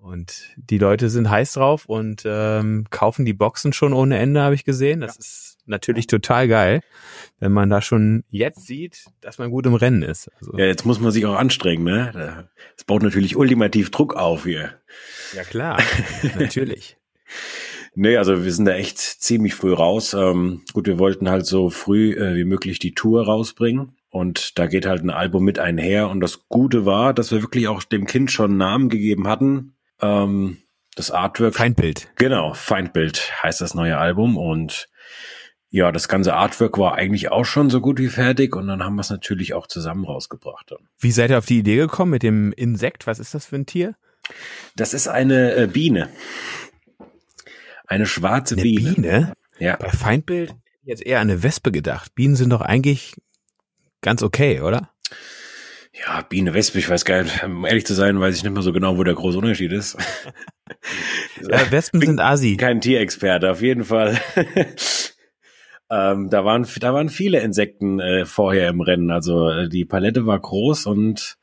Und 0.09 0.55
die 0.57 0.79
Leute 0.79 1.11
sind 1.11 1.29
heiß 1.29 1.53
drauf 1.53 1.85
und 1.85 2.23
ähm, 2.25 2.87
kaufen 2.89 3.27
die 3.27 3.35
Boxen 3.35 3.75
schon 3.75 3.93
ohne 3.93 4.17
Ende, 4.17 4.41
habe 4.41 4.55
ich 4.55 4.65
gesehen. 4.65 5.01
Das 5.01 5.17
ja. 5.17 5.19
ist 5.19 5.59
natürlich 5.67 6.07
total 6.07 6.49
geil, 6.49 6.81
wenn 7.41 7.53
man 7.53 7.69
da 7.69 7.83
schon 7.83 8.25
jetzt 8.31 8.67
sieht, 8.67 9.05
dass 9.21 9.37
man 9.37 9.51
gut 9.51 9.67
im 9.67 9.75
Rennen 9.75 10.03
ist. 10.03 10.31
Also, 10.41 10.57
ja, 10.57 10.65
jetzt 10.65 10.87
muss 10.87 10.99
man 10.99 11.13
sich 11.13 11.27
auch 11.27 11.37
anstrengen, 11.37 11.85
ne? 11.85 12.49
Das 12.75 12.85
baut 12.85 13.03
natürlich 13.03 13.37
ultimativ 13.37 13.91
Druck 13.91 14.15
auf 14.15 14.45
hier. 14.45 14.81
Ja 15.35 15.45
klar, 15.45 15.79
natürlich. 16.39 16.97
Nee, 17.95 18.17
also 18.17 18.45
wir 18.45 18.53
sind 18.53 18.67
da 18.67 18.75
echt 18.75 18.99
ziemlich 18.99 19.57
früh 19.57 19.73
raus. 19.73 20.15
Ähm, 20.15 20.63
gut, 20.73 20.87
wir 20.87 21.01
wollten 21.01 21.29
halt 21.29 21.47
so 21.47 21.69
früh 21.69 22.13
äh, 22.13 22.37
wie 22.37 22.45
möglich 22.45 22.79
die 22.79 22.95
Tour 22.95 23.25
rausbringen. 23.25 23.97
Und 24.11 24.57
da 24.57 24.67
geht 24.67 24.87
halt 24.87 25.03
ein 25.03 25.11
Album 25.11 25.43
mit 25.43 25.59
einher. 25.59 26.09
Und 26.09 26.21
das 26.21 26.49
Gute 26.49 26.87
war, 26.87 27.13
dass 27.13 27.33
wir 27.33 27.43
wirklich 27.43 27.67
auch 27.67 27.83
dem 27.83 28.07
Kind 28.07 28.31
schon 28.31 28.53
einen 28.53 28.59
Namen 28.59 28.89
gegeben 28.89 29.27
hatten. 29.27 29.75
Ähm, 30.01 30.59
das 30.95 31.11
Artwork. 31.11 31.55
Feindbild. 31.55 32.09
Genau, 32.17 32.55
Feindbild 32.55 33.33
heißt 33.43 33.61
das 33.61 33.75
neue 33.75 33.99
Album. 33.99 34.37
Und 34.37 34.89
ja, 35.71 35.93
das 35.93 36.09
ganze 36.09 36.35
Artwork 36.35 36.79
war 36.79 36.95
eigentlich 36.95 37.31
auch 37.31 37.45
schon 37.45 37.71
so 37.71 37.81
gut 37.81 37.99
wie 37.99 38.09
fertig. 38.09 38.57
Und 38.57 38.67
dann 38.67 38.83
haben 38.83 38.97
wir 38.97 39.03
es 39.03 39.11
natürlich 39.11 39.55
auch 39.55 39.67
zusammen 39.67 40.05
rausgebracht. 40.05 40.75
Wie 40.99 41.13
seid 41.13 41.31
ihr 41.31 41.39
auf 41.39 41.47
die 41.47 41.59
Idee 41.59 41.77
gekommen 41.77 42.11
mit 42.11 42.23
dem 42.23 42.53
Insekt? 42.53 43.07
Was 43.07 43.19
ist 43.19 43.35
das 43.35 43.47
für 43.47 43.57
ein 43.57 43.67
Tier? 43.67 43.95
Das 44.77 44.95
ist 44.95 45.09
eine 45.09 45.55
äh, 45.55 45.67
Biene. 45.67 46.09
Eine 47.87 48.07
schwarze 48.07 48.55
eine 48.55 48.63
Biene. 48.63 48.95
Biene? 48.95 49.33
Ja. 49.59 49.77
Bei 49.77 49.91
Feindbild 49.91 50.55
jetzt 50.83 51.05
eher 51.05 51.21
an 51.21 51.31
eine 51.31 51.43
Wespe 51.43 51.71
gedacht. 51.71 52.15
Bienen 52.15 52.37
sind 52.37 52.51
doch 52.51 52.61
eigentlich 52.61 53.15
ganz 54.01 54.23
okay, 54.23 54.61
oder? 54.61 54.91
Ja, 56.01 56.23
Biene, 56.23 56.55
Wespe, 56.55 56.79
ich 56.79 56.89
weiß 56.89 57.05
gar 57.05 57.23
nicht, 57.23 57.43
um 57.45 57.65
ehrlich 57.65 57.87
zu 57.87 57.95
sein, 57.95 58.21
weiß 58.21 58.37
ich 58.37 58.43
nicht 58.43 58.53
mehr 58.53 58.63
so 58.63 58.73
genau, 58.73 58.97
wo 58.97 59.05
der 59.05 59.15
große 59.15 59.39
Unterschied 59.39 59.73
ist. 59.73 59.97
ja, 61.49 61.71
Wespen 61.71 62.01
sind 62.01 62.21
Asi. 62.21 62.57
Kein 62.57 62.81
Tierexperte, 62.81 63.51
auf 63.51 63.63
jeden 63.63 63.85
Fall. 63.85 64.21
ähm, 65.91 66.31
da 66.31 66.45
waren, 66.45 66.67
da 66.81 66.95
waren 66.95 67.09
viele 67.09 67.41
Insekten 67.41 68.01
äh, 68.01 68.25
vorher 68.25 68.69
im 68.69 68.81
Rennen. 68.81 69.11
Also 69.11 69.49
äh, 69.49 69.69
die 69.69 69.85
Palette 69.85 70.27
war 70.27 70.39
groß 70.39 70.87
und 70.87 71.37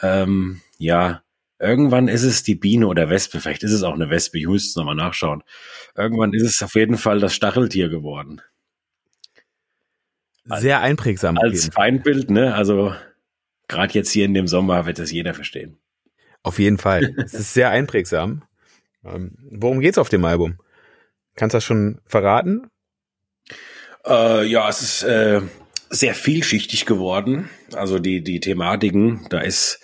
ähm, 0.00 0.60
ja, 0.78 1.22
Irgendwann 1.62 2.08
ist 2.08 2.24
es 2.24 2.42
die 2.42 2.56
Biene 2.56 2.88
oder 2.88 3.08
Wespe, 3.08 3.38
vielleicht 3.38 3.62
ist 3.62 3.70
es 3.70 3.84
auch 3.84 3.94
eine 3.94 4.10
Wespe, 4.10 4.36
ich 4.36 4.48
muss 4.48 4.70
es 4.70 4.74
nochmal 4.74 4.96
nachschauen. 4.96 5.44
Irgendwann 5.96 6.34
ist 6.34 6.42
es 6.42 6.60
auf 6.60 6.74
jeden 6.74 6.98
Fall 6.98 7.20
das 7.20 7.36
Stacheltier 7.36 7.88
geworden. 7.88 8.42
Sehr 10.44 10.80
einprägsam. 10.80 11.38
Als 11.38 11.68
Feindbild, 11.68 12.30
ne? 12.30 12.56
Also 12.56 12.92
gerade 13.72 13.94
jetzt 13.94 14.10
hier 14.10 14.24
in 14.24 14.34
dem 14.34 14.46
Sommer 14.46 14.86
wird 14.86 14.98
das 14.98 15.10
jeder 15.10 15.34
verstehen. 15.34 15.78
Auf 16.42 16.58
jeden 16.58 16.78
Fall. 16.78 17.14
es 17.24 17.34
ist 17.34 17.54
sehr 17.54 17.70
einprägsam. 17.70 18.44
Ähm, 19.04 19.36
worum 19.50 19.80
geht's 19.80 19.98
auf 19.98 20.08
dem 20.08 20.24
Album? 20.24 20.58
Kannst 21.34 21.54
du 21.54 21.56
das 21.56 21.64
schon 21.64 22.00
verraten? 22.06 22.68
Äh, 24.06 24.46
ja, 24.46 24.68
es 24.68 24.82
ist 24.82 25.02
äh, 25.02 25.40
sehr 25.90 26.14
vielschichtig 26.14 26.86
geworden. 26.86 27.48
Also 27.74 27.98
die 27.98 28.22
die 28.22 28.40
Thematiken, 28.40 29.26
da 29.30 29.40
ist 29.40 29.80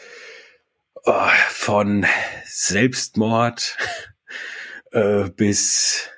oh, 1.04 1.28
von 1.48 2.06
Selbstmord 2.44 3.76
äh, 4.92 5.30
bis 5.30 6.10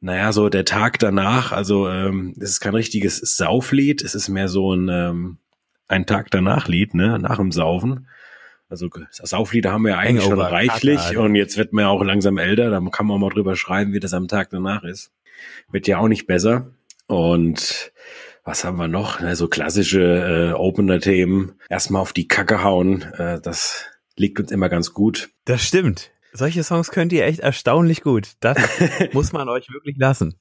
naja, 0.00 0.32
so 0.32 0.48
der 0.48 0.64
Tag 0.64 0.98
danach, 1.00 1.50
also 1.50 1.88
ähm, 1.88 2.34
es 2.38 2.50
ist 2.50 2.60
kein 2.60 2.74
richtiges 2.74 3.18
Sauflied, 3.18 4.02
es 4.02 4.14
ist 4.14 4.28
mehr 4.28 4.48
so 4.48 4.72
ein, 4.72 4.88
ähm, 4.88 5.38
ein 5.88 6.06
Tag 6.06 6.30
danach 6.30 6.68
Lied, 6.68 6.94
ne, 6.94 7.18
nach 7.18 7.36
dem 7.36 7.52
Saufen. 7.52 8.06
Also 8.70 8.88
Sauflieder 9.10 9.72
haben 9.72 9.82
wir 9.82 9.92
ja 9.92 9.98
eigentlich 9.98 10.24
Hangover, 10.24 10.44
schon 10.44 10.54
reichlich 10.54 10.98
Kata, 10.98 11.20
und 11.20 11.34
jetzt 11.34 11.56
wird 11.56 11.72
man 11.72 11.84
ja 11.84 11.88
auch 11.88 12.02
langsam 12.02 12.36
älter, 12.36 12.70
da 12.70 12.80
kann 12.90 13.06
man 13.06 13.18
mal 13.18 13.30
drüber 13.30 13.56
schreiben, 13.56 13.94
wie 13.94 14.00
das 14.00 14.12
am 14.12 14.28
Tag 14.28 14.50
danach 14.50 14.84
ist. 14.84 15.10
Wird 15.70 15.86
ja 15.88 15.98
auch 15.98 16.08
nicht 16.08 16.26
besser. 16.26 16.70
Und 17.06 17.92
was 18.44 18.64
haben 18.64 18.76
wir 18.76 18.88
noch? 18.88 19.20
So 19.34 19.48
klassische 19.48 20.52
äh, 20.52 20.52
Opener-Themen. 20.52 21.54
Erstmal 21.70 22.02
auf 22.02 22.12
die 22.12 22.28
Kacke 22.28 22.62
hauen. 22.62 23.02
Äh, 23.14 23.40
das 23.40 23.86
liegt 24.16 24.38
uns 24.40 24.50
immer 24.50 24.68
ganz 24.68 24.92
gut. 24.92 25.30
Das 25.44 25.62
stimmt. 25.62 26.10
Solche 26.32 26.62
Songs 26.62 26.90
könnt 26.90 27.12
ihr 27.12 27.24
echt 27.24 27.40
erstaunlich 27.40 28.02
gut. 28.02 28.32
Das 28.40 28.58
muss 29.12 29.32
man 29.32 29.48
euch 29.48 29.68
wirklich 29.70 29.96
lassen. 29.96 30.38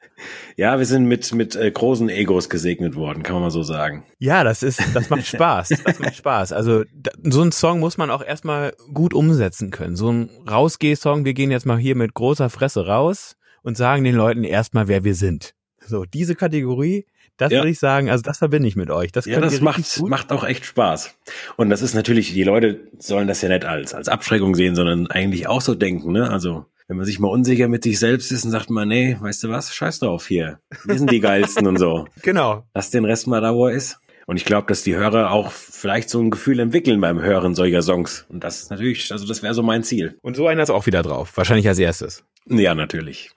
Ja, 0.55 0.77
wir 0.77 0.85
sind 0.85 1.05
mit, 1.05 1.33
mit 1.33 1.55
äh, 1.55 1.71
großen 1.71 2.09
Egos 2.09 2.49
gesegnet 2.49 2.95
worden, 2.95 3.23
kann 3.23 3.35
man 3.35 3.43
mal 3.43 3.51
so 3.51 3.63
sagen. 3.63 4.05
Ja, 4.19 4.43
das 4.43 4.63
ist, 4.63 4.81
das 4.93 5.09
macht 5.09 5.25
Spaß. 5.27 5.69
Das 5.85 5.99
macht 5.99 6.15
Spaß. 6.15 6.51
Also, 6.51 6.83
da, 6.93 7.11
so 7.23 7.41
ein 7.41 7.51
Song 7.51 7.79
muss 7.79 7.97
man 7.97 8.11
auch 8.11 8.23
erstmal 8.23 8.73
gut 8.93 9.13
umsetzen 9.13 9.71
können. 9.71 9.95
So 9.95 10.11
ein 10.11 10.29
Rausgeh-Song, 10.49 11.25
wir 11.25 11.33
gehen 11.33 11.51
jetzt 11.51 11.65
mal 11.65 11.77
hier 11.77 11.95
mit 11.95 12.13
großer 12.13 12.49
Fresse 12.49 12.85
raus 12.85 13.37
und 13.63 13.77
sagen 13.77 14.03
den 14.03 14.15
Leuten 14.15 14.43
erstmal, 14.43 14.87
wer 14.87 15.03
wir 15.03 15.15
sind. 15.15 15.53
So, 15.79 16.03
diese 16.03 16.35
Kategorie, 16.35 17.05
das 17.37 17.51
ja. 17.51 17.59
würde 17.59 17.69
ich 17.69 17.79
sagen, 17.79 18.09
also 18.09 18.23
das 18.23 18.39
verbinde 18.39 18.67
ich 18.67 18.75
mit 18.75 18.89
euch. 18.89 19.11
Das 19.11 19.25
ja, 19.25 19.39
das 19.39 19.61
macht, 19.61 20.01
macht 20.01 20.31
auch 20.31 20.43
echt 20.43 20.65
Spaß. 20.65 21.15
Und 21.55 21.69
das 21.69 21.81
ist 21.81 21.93
natürlich, 21.93 22.33
die 22.33 22.43
Leute 22.43 22.79
sollen 22.97 23.27
das 23.27 23.41
ja 23.41 23.49
nicht 23.49 23.65
als, 23.65 23.93
als 23.93 24.09
Abschreckung 24.09 24.55
sehen, 24.55 24.75
sondern 24.75 25.07
eigentlich 25.07 25.47
auch 25.47 25.61
so 25.61 25.75
denken, 25.75 26.11
ne? 26.11 26.29
Also, 26.29 26.65
wenn 26.87 26.97
man 26.97 27.05
sich 27.05 27.19
mal 27.19 27.27
unsicher 27.27 27.67
mit 27.67 27.83
sich 27.83 27.99
selbst 27.99 28.31
ist 28.31 28.45
und 28.45 28.51
sagt 28.51 28.69
man, 28.69 28.87
nee, 28.87 29.17
weißt 29.19 29.43
du 29.43 29.49
was, 29.49 29.73
scheiß 29.73 29.99
drauf 29.99 30.27
hier. 30.27 30.59
Wir 30.85 30.97
sind 30.97 31.11
die 31.11 31.19
geilsten 31.19 31.67
und 31.67 31.77
so. 31.77 32.07
Genau. 32.23 32.63
Lass 32.73 32.89
den 32.89 33.05
Rest 33.05 33.27
mal 33.27 33.41
da, 33.41 33.53
wo 33.53 33.67
er 33.67 33.75
ist. 33.75 33.99
Und 34.25 34.35
ich 34.35 34.45
glaube, 34.45 34.67
dass 34.67 34.83
die 34.83 34.95
Hörer 34.95 35.31
auch 35.31 35.51
vielleicht 35.51 36.09
so 36.09 36.19
ein 36.19 36.31
Gefühl 36.31 36.59
entwickeln 36.59 36.99
beim 36.99 37.21
Hören 37.21 37.55
solcher 37.55 37.81
Songs. 37.81 38.25
Und 38.29 38.43
das 38.43 38.63
ist 38.63 38.71
natürlich, 38.71 39.11
also 39.11 39.25
das 39.25 39.41
wäre 39.41 39.53
so 39.53 39.63
mein 39.63 39.83
Ziel. 39.83 40.17
Und 40.21 40.35
so 40.35 40.47
einer 40.47 40.63
ist 40.63 40.69
auch 40.69 40.85
wieder 40.85 41.01
drauf. 41.01 41.31
Wahrscheinlich 41.35 41.67
als 41.67 41.79
erstes. 41.79 42.25
Ja, 42.45 42.75
natürlich. 42.75 43.31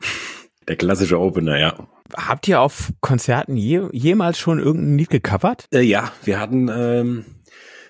Der 0.66 0.76
klassische 0.76 1.19
Opener, 1.19 1.59
ja. 1.59 1.75
Habt 2.17 2.49
ihr 2.49 2.61
auf 2.61 2.93
Konzerten 3.00 3.57
je, 3.57 3.83
jemals 3.93 4.38
schon 4.38 4.59
irgendein 4.59 4.99
Lied 4.99 5.11
gecovert? 5.11 5.67
Äh, 5.73 5.81
ja, 5.81 6.12
wir 6.25 6.38
hatten 6.40 6.69
ähm, 6.69 7.25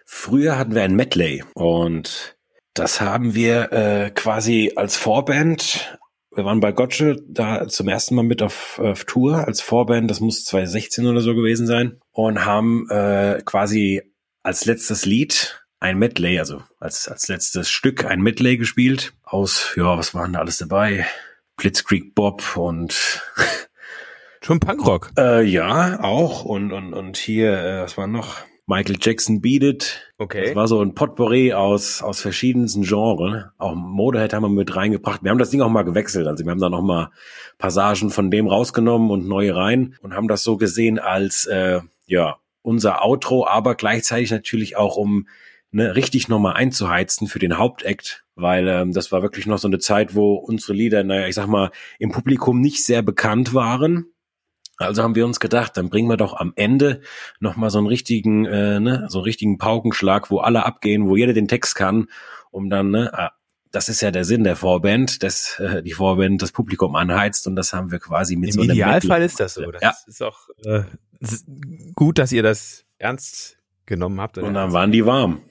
früher 0.04 0.58
hatten 0.58 0.74
wir 0.74 0.82
ein 0.82 0.96
Medley 0.96 1.44
und 1.54 2.36
das 2.74 3.00
haben 3.00 3.34
wir 3.34 3.72
äh, 3.72 4.10
quasi 4.10 4.72
als 4.76 4.96
Vorband. 4.96 5.98
Wir 6.34 6.44
waren 6.44 6.60
bei 6.60 6.72
Gotche 6.72 7.16
da 7.28 7.66
zum 7.68 7.88
ersten 7.88 8.14
Mal 8.14 8.22
mit 8.22 8.42
auf, 8.42 8.78
auf 8.78 9.04
Tour 9.04 9.46
als 9.46 9.60
Vorband. 9.60 10.10
Das 10.10 10.20
muss 10.20 10.44
2016 10.44 11.06
oder 11.06 11.20
so 11.20 11.34
gewesen 11.34 11.66
sein 11.66 12.00
und 12.12 12.44
haben 12.44 12.88
äh, 12.88 13.42
quasi 13.44 14.02
als 14.42 14.64
letztes 14.64 15.04
Lied 15.04 15.64
ein 15.80 15.98
Medley, 15.98 16.38
also 16.38 16.62
als 16.78 17.08
als 17.08 17.28
letztes 17.28 17.70
Stück 17.70 18.04
ein 18.04 18.20
Medley 18.20 18.56
gespielt 18.58 19.14
aus 19.22 19.72
ja 19.76 19.96
was 19.98 20.14
waren 20.14 20.34
da 20.34 20.40
alles 20.40 20.58
dabei? 20.58 21.06
Blitzkrieg 21.56 22.14
Bob 22.14 22.56
und 22.56 23.22
Schon 24.42 24.60
Punkrock. 24.60 25.10
Äh, 25.18 25.44
ja, 25.44 26.02
auch. 26.02 26.44
Und, 26.44 26.72
und, 26.72 26.94
und 26.94 27.16
hier, 27.16 27.52
äh, 27.52 27.82
was 27.82 27.98
war 27.98 28.06
noch? 28.06 28.38
Michael 28.66 28.96
Jackson 29.00 29.40
Beat 29.40 29.62
It. 29.62 30.12
Okay. 30.16 30.46
Das 30.46 30.54
war 30.54 30.68
so 30.68 30.80
ein 30.80 30.94
Potpourri 30.94 31.52
aus, 31.52 32.02
aus 32.02 32.20
verschiedensten 32.20 32.82
Genres. 32.82 33.46
Auch 33.58 33.74
Motorhead 33.74 34.32
haben 34.32 34.44
wir 34.44 34.48
mit 34.48 34.74
reingebracht. 34.76 35.22
Wir 35.24 35.30
haben 35.30 35.38
das 35.38 35.50
Ding 35.50 35.60
auch 35.60 35.68
mal 35.68 35.82
gewechselt. 35.82 36.26
Also 36.26 36.44
wir 36.44 36.52
haben 36.52 36.60
da 36.60 36.70
noch 36.70 36.82
mal 36.82 37.10
Passagen 37.58 38.10
von 38.10 38.30
dem 38.30 38.46
rausgenommen 38.46 39.10
und 39.10 39.26
neue 39.26 39.56
rein 39.56 39.96
und 40.02 40.14
haben 40.14 40.28
das 40.28 40.44
so 40.44 40.56
gesehen 40.56 40.98
als, 40.98 41.46
äh, 41.46 41.80
ja, 42.06 42.36
unser 42.62 43.04
Outro, 43.04 43.46
aber 43.46 43.74
gleichzeitig 43.74 44.30
natürlich 44.30 44.76
auch 44.76 44.96
um 44.96 45.26
ne, 45.72 45.96
richtig 45.96 46.28
nochmal 46.28 46.54
einzuheizen 46.54 47.26
für 47.26 47.38
den 47.38 47.58
Hauptakt, 47.58 48.24
weil 48.34 48.68
ähm, 48.68 48.92
das 48.92 49.12
war 49.12 49.22
wirklich 49.22 49.46
noch 49.46 49.58
so 49.58 49.68
eine 49.68 49.78
Zeit, 49.78 50.14
wo 50.14 50.34
unsere 50.34 50.74
Lieder, 50.74 51.02
naja, 51.04 51.26
ich 51.26 51.34
sag 51.34 51.46
mal, 51.46 51.70
im 51.98 52.12
Publikum 52.12 52.60
nicht 52.60 52.84
sehr 52.84 53.02
bekannt 53.02 53.54
waren. 53.54 54.12
Also 54.80 55.02
haben 55.02 55.14
wir 55.14 55.26
uns 55.26 55.40
gedacht, 55.40 55.76
dann 55.76 55.90
bringen 55.90 56.08
wir 56.08 56.16
doch 56.16 56.34
am 56.34 56.54
Ende 56.56 57.02
nochmal 57.38 57.68
so 57.70 57.78
einen 57.78 57.86
richtigen, 57.86 58.46
äh, 58.46 58.80
ne, 58.80 59.06
so 59.08 59.18
einen 59.18 59.24
richtigen 59.24 59.58
Paukenschlag, 59.58 60.30
wo 60.30 60.38
alle 60.38 60.64
abgehen, 60.64 61.06
wo 61.06 61.16
jeder 61.16 61.34
den 61.34 61.48
Text 61.48 61.74
kann, 61.74 62.08
um 62.50 62.70
dann, 62.70 62.90
ne, 62.90 63.10
ah, 63.12 63.32
das 63.72 63.90
ist 63.90 64.00
ja 64.00 64.10
der 64.10 64.24
Sinn 64.24 64.42
der 64.42 64.56
Vorband, 64.56 65.22
dass 65.22 65.60
äh, 65.60 65.82
die 65.82 65.92
Vorband 65.92 66.40
das 66.40 66.52
Publikum 66.52 66.96
anheizt 66.96 67.46
und 67.46 67.56
das 67.56 67.74
haben 67.74 67.92
wir 67.92 67.98
quasi 67.98 68.36
mit 68.36 68.50
Im 68.50 68.54
so 68.54 68.60
einem 68.62 68.70
Idealfall 68.70 69.22
ist 69.22 69.38
das 69.38 69.54
so. 69.54 69.70
Das 69.70 69.82
ja. 69.82 69.92
ist 70.06 70.22
auch 70.22 70.48
äh, 70.64 70.82
gut, 71.94 72.18
dass 72.18 72.32
ihr 72.32 72.42
das 72.42 72.86
ernst 72.98 73.58
genommen 73.84 74.18
habt. 74.18 74.38
Und 74.38 74.54
dann 74.54 74.72
waren 74.72 74.92
die 74.92 75.04
warm. 75.04 75.42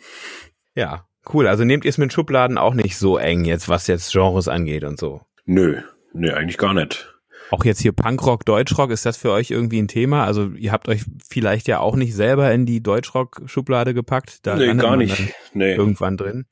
Ja, 0.74 1.06
cool. 1.32 1.48
Also 1.48 1.66
nehmt 1.66 1.86
ihr 1.86 1.90
es 1.90 2.00
mit 2.00 2.12
Schubladen 2.12 2.58
auch 2.58 2.74
nicht 2.74 2.98
so 2.98 3.18
eng 3.18 3.46
jetzt, 3.46 3.70
was 3.70 3.86
jetzt 3.86 4.12
Genres 4.12 4.48
angeht 4.48 4.84
und 4.84 5.00
so. 5.00 5.22
Nö, 5.46 5.82
nö, 6.14 6.34
eigentlich 6.34 6.58
gar 6.58 6.74
nicht. 6.74 7.14
Auch 7.52 7.66
jetzt 7.66 7.82
hier 7.82 7.92
Punkrock, 7.92 8.46
Deutschrock, 8.46 8.92
ist 8.92 9.06
das 9.06 9.18
für 9.18 9.32
euch 9.32 9.52
irgendwie 9.52 9.82
ein 9.82 9.88
Thema? 9.88 10.26
Also 10.26 10.52
ihr 10.56 10.72
habt 10.72 10.88
euch 10.88 11.02
vielleicht 11.28 11.68
ja 11.68 11.80
auch 11.80 11.96
nicht 11.96 12.14
selber 12.16 12.52
in 12.52 12.66
die 12.66 12.82
Deutschrock-Schublade 12.82 13.94
gepackt. 13.94 14.46
Da 14.46 14.56
nee, 14.56 14.74
gar 14.76 14.98
nicht. 14.98 15.34
Nee. 15.54 15.74
Irgendwann 15.74 16.18
drin. 16.18 16.46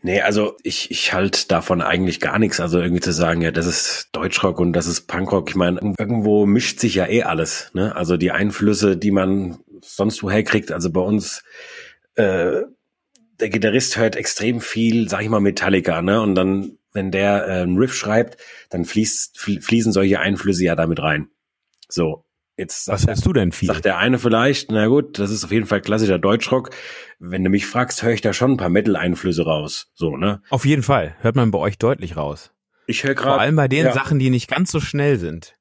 Nee, 0.00 0.20
also 0.20 0.56
ich, 0.62 0.90
ich 0.90 1.12
halt 1.12 1.50
davon 1.50 1.82
eigentlich 1.82 2.20
gar 2.20 2.38
nichts. 2.38 2.60
Also 2.60 2.80
irgendwie 2.80 3.00
zu 3.00 3.12
sagen, 3.12 3.42
ja, 3.42 3.50
das 3.50 3.66
ist 3.66 4.08
Deutschrock 4.12 4.60
und 4.60 4.72
das 4.72 4.86
ist 4.86 5.02
Punkrock. 5.02 5.50
Ich 5.50 5.56
meine, 5.56 5.94
irgendwo 5.98 6.46
mischt 6.46 6.78
sich 6.78 6.94
ja 6.94 7.06
eh 7.06 7.24
alles. 7.24 7.70
Ne? 7.74 7.94
Also 7.94 8.16
die 8.16 8.30
Einflüsse, 8.30 8.96
die 8.96 9.10
man 9.10 9.58
sonst 9.82 10.22
woher 10.22 10.44
kriegt. 10.44 10.70
Also 10.70 10.90
bei 10.90 11.00
uns, 11.00 11.42
äh, 12.14 12.62
der 13.40 13.48
Gitarrist 13.50 13.96
hört 13.96 14.16
extrem 14.16 14.60
viel, 14.60 15.08
sag 15.08 15.22
ich 15.22 15.28
mal, 15.28 15.40
Metallica, 15.40 16.02
ne? 16.02 16.20
Und 16.20 16.34
dann 16.34 16.77
wenn 16.98 17.12
der 17.12 17.46
äh, 17.46 17.62
einen 17.62 17.78
Riff 17.78 17.94
schreibt, 17.94 18.36
dann 18.70 18.84
fließt, 18.84 19.38
fließen 19.38 19.92
solche 19.92 20.18
Einflüsse 20.18 20.64
ja 20.64 20.74
damit 20.74 21.00
rein. 21.00 21.28
So, 21.88 22.24
jetzt 22.56 22.88
Was 22.88 23.06
hörst 23.06 23.24
du 23.24 23.32
denn 23.32 23.52
viel? 23.52 23.68
Sagt 23.68 23.84
der 23.84 23.98
eine 23.98 24.18
vielleicht, 24.18 24.72
na 24.72 24.88
gut, 24.88 25.18
das 25.18 25.30
ist 25.30 25.44
auf 25.44 25.52
jeden 25.52 25.66
Fall 25.66 25.80
klassischer 25.80 26.18
Deutschrock. 26.18 26.70
Wenn 27.20 27.44
du 27.44 27.50
mich 27.50 27.66
fragst, 27.66 28.02
höre 28.02 28.12
ich 28.12 28.20
da 28.20 28.32
schon 28.32 28.52
ein 28.52 28.56
paar 28.56 28.68
Metal-Einflüsse 28.68 29.44
raus. 29.44 29.90
So, 29.94 30.16
ne? 30.16 30.42
Auf 30.50 30.66
jeden 30.66 30.82
Fall. 30.82 31.14
Hört 31.20 31.36
man 31.36 31.52
bei 31.52 31.58
euch 31.58 31.78
deutlich 31.78 32.16
raus. 32.16 32.50
Ich 32.88 33.04
höre 33.04 33.14
gerade. 33.14 33.30
Vor 33.30 33.40
allem 33.40 33.56
bei 33.56 33.68
den 33.68 33.86
ja. 33.86 33.92
Sachen, 33.92 34.18
die 34.18 34.30
nicht 34.30 34.48
ganz 34.48 34.72
so 34.72 34.80
schnell 34.80 35.18
sind. 35.18 35.54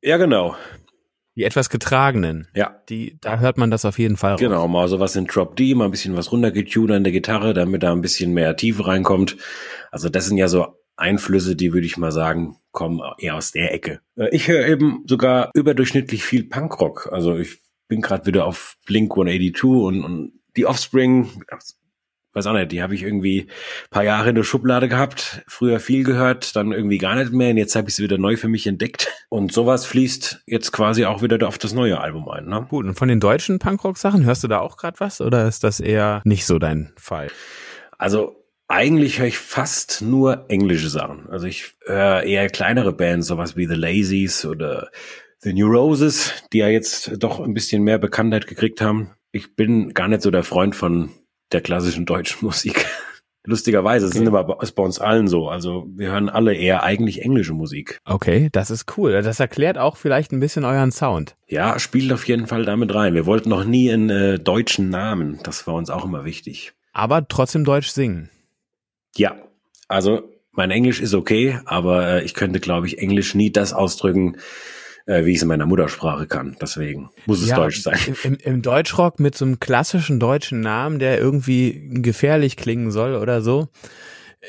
Ja, 0.00 0.16
genau. 0.16 0.56
Die 1.34 1.44
etwas 1.44 1.70
getragenen. 1.70 2.48
Ja. 2.54 2.82
Die, 2.88 3.16
da 3.20 3.38
hört 3.38 3.58
man 3.58 3.70
das 3.70 3.84
auf 3.84 3.98
jeden 3.98 4.16
Fall 4.16 4.32
raus. 4.32 4.40
Genau, 4.40 4.66
mal 4.66 4.88
sowas 4.88 5.14
in 5.16 5.26
Drop 5.26 5.54
D, 5.54 5.74
mal 5.74 5.84
ein 5.84 5.90
bisschen 5.92 6.16
was 6.16 6.32
runtergetuned 6.32 6.90
an 6.90 7.04
der 7.04 7.12
Gitarre, 7.12 7.54
damit 7.54 7.84
da 7.84 7.92
ein 7.92 8.00
bisschen 8.00 8.32
mehr 8.32 8.56
Tiefe 8.56 8.86
reinkommt. 8.86 9.36
Also 9.90 10.08
das 10.08 10.26
sind 10.26 10.36
ja 10.36 10.48
so 10.48 10.77
Einflüsse, 10.98 11.56
die 11.56 11.72
würde 11.72 11.86
ich 11.86 11.96
mal 11.96 12.12
sagen, 12.12 12.56
kommen 12.72 13.00
eher 13.18 13.36
aus 13.36 13.52
der 13.52 13.72
Ecke. 13.72 14.00
Äh, 14.16 14.28
ich 14.30 14.48
höre 14.48 14.66
eben 14.66 15.04
sogar 15.06 15.50
überdurchschnittlich 15.54 16.24
viel 16.24 16.44
Punkrock. 16.44 17.08
Also 17.12 17.36
ich 17.36 17.60
bin 17.88 18.00
gerade 18.00 18.26
wieder 18.26 18.44
auf 18.44 18.76
Blink 18.86 19.12
182 19.12 19.64
und, 19.64 20.04
und 20.04 20.32
die 20.56 20.66
Offspring, 20.66 21.30
weiß 22.32 22.46
auch 22.46 22.52
nicht, 22.52 22.72
die 22.72 22.82
habe 22.82 22.94
ich 22.94 23.02
irgendwie 23.02 23.48
paar 23.90 24.04
Jahre 24.04 24.28
in 24.28 24.34
der 24.34 24.42
Schublade 24.42 24.88
gehabt, 24.88 25.42
früher 25.46 25.80
viel 25.80 26.04
gehört, 26.04 26.54
dann 26.56 26.72
irgendwie 26.72 26.98
gar 26.98 27.16
nicht 27.16 27.32
mehr 27.32 27.50
und 27.50 27.56
jetzt 27.56 27.74
habe 27.74 27.88
ich 27.88 27.94
sie 27.94 28.02
wieder 28.02 28.18
neu 28.18 28.36
für 28.36 28.48
mich 28.48 28.66
entdeckt. 28.66 29.08
Und 29.30 29.52
sowas 29.52 29.86
fließt 29.86 30.42
jetzt 30.46 30.72
quasi 30.72 31.04
auch 31.04 31.22
wieder 31.22 31.46
auf 31.46 31.58
das 31.58 31.72
neue 31.72 32.00
Album 32.00 32.28
ein. 32.28 32.46
Ne? 32.46 32.66
Gut, 32.68 32.86
und 32.86 32.94
von 32.94 33.08
den 33.08 33.20
deutschen 33.20 33.58
Punkrock-Sachen 33.58 34.24
hörst 34.24 34.44
du 34.44 34.48
da 34.48 34.60
auch 34.60 34.76
gerade 34.76 35.00
was 35.00 35.20
oder 35.20 35.46
ist 35.46 35.64
das 35.64 35.80
eher 35.80 36.22
nicht 36.24 36.44
so 36.44 36.58
dein 36.58 36.92
Fall? 36.96 37.30
Also 37.98 38.37
eigentlich 38.68 39.18
höre 39.18 39.26
ich 39.26 39.38
fast 39.38 40.02
nur 40.02 40.44
englische 40.48 40.90
Sachen. 40.90 41.28
Also 41.30 41.46
ich 41.46 41.74
höre 41.86 42.22
eher 42.22 42.48
kleinere 42.48 42.92
Bands, 42.92 43.26
sowas 43.26 43.56
wie 43.56 43.66
The 43.66 43.74
Lazies 43.74 44.44
oder 44.44 44.90
The 45.40 45.54
New 45.54 45.66
Roses, 45.66 46.34
die 46.52 46.58
ja 46.58 46.68
jetzt 46.68 47.12
doch 47.18 47.40
ein 47.40 47.54
bisschen 47.54 47.82
mehr 47.82 47.98
Bekanntheit 47.98 48.46
gekriegt 48.46 48.80
haben. 48.80 49.12
Ich 49.32 49.56
bin 49.56 49.94
gar 49.94 50.08
nicht 50.08 50.22
so 50.22 50.30
der 50.30 50.44
Freund 50.44 50.76
von 50.76 51.10
der 51.50 51.62
klassischen 51.62 52.06
deutschen 52.06 52.38
Musik. 52.44 52.86
Lustigerweise, 53.46 54.06
okay. 54.06 54.18
sind 54.18 54.28
aber 54.28 54.62
ist 54.62 54.72
bei 54.72 54.82
uns 54.82 54.98
allen 54.98 55.26
so. 55.26 55.48
Also 55.48 55.86
wir 55.94 56.10
hören 56.10 56.28
alle 56.28 56.52
eher 56.54 56.82
eigentlich 56.82 57.22
englische 57.22 57.54
Musik. 57.54 57.98
Okay, 58.04 58.50
das 58.52 58.70
ist 58.70 58.98
cool. 58.98 59.22
Das 59.22 59.40
erklärt 59.40 59.78
auch 59.78 59.96
vielleicht 59.96 60.32
ein 60.32 60.40
bisschen 60.40 60.66
euren 60.66 60.92
Sound. 60.92 61.34
Ja, 61.46 61.78
spielt 61.78 62.12
auf 62.12 62.28
jeden 62.28 62.46
Fall 62.46 62.66
damit 62.66 62.94
rein. 62.94 63.14
Wir 63.14 63.24
wollten 63.24 63.48
noch 63.48 63.64
nie 63.64 63.90
einen 63.90 64.10
äh, 64.10 64.38
deutschen 64.38 64.90
Namen. 64.90 65.38
Das 65.44 65.66
war 65.66 65.74
uns 65.74 65.88
auch 65.88 66.04
immer 66.04 66.26
wichtig. 66.26 66.74
Aber 66.92 67.26
trotzdem 67.26 67.64
Deutsch 67.64 67.88
singen. 67.88 68.28
Ja, 69.16 69.36
also 69.88 70.22
mein 70.52 70.70
Englisch 70.70 71.00
ist 71.00 71.14
okay, 71.14 71.60
aber 71.64 72.08
äh, 72.08 72.24
ich 72.24 72.34
könnte, 72.34 72.60
glaube 72.60 72.86
ich, 72.86 72.98
Englisch 72.98 73.34
nie 73.34 73.52
das 73.52 73.72
ausdrücken, 73.72 74.36
äh, 75.06 75.24
wie 75.24 75.30
ich 75.30 75.36
es 75.36 75.42
in 75.42 75.48
meiner 75.48 75.66
Muttersprache 75.66 76.26
kann. 76.26 76.56
Deswegen 76.60 77.10
muss 77.26 77.40
es 77.40 77.48
ja, 77.48 77.56
Deutsch 77.56 77.80
sein. 77.80 77.98
Im, 78.24 78.36
Im 78.36 78.62
Deutschrock 78.62 79.20
mit 79.20 79.36
so 79.36 79.44
einem 79.44 79.60
klassischen 79.60 80.20
deutschen 80.20 80.60
Namen, 80.60 80.98
der 80.98 81.18
irgendwie 81.18 81.88
gefährlich 82.02 82.56
klingen 82.56 82.90
soll 82.90 83.14
oder 83.14 83.40
so, 83.40 83.68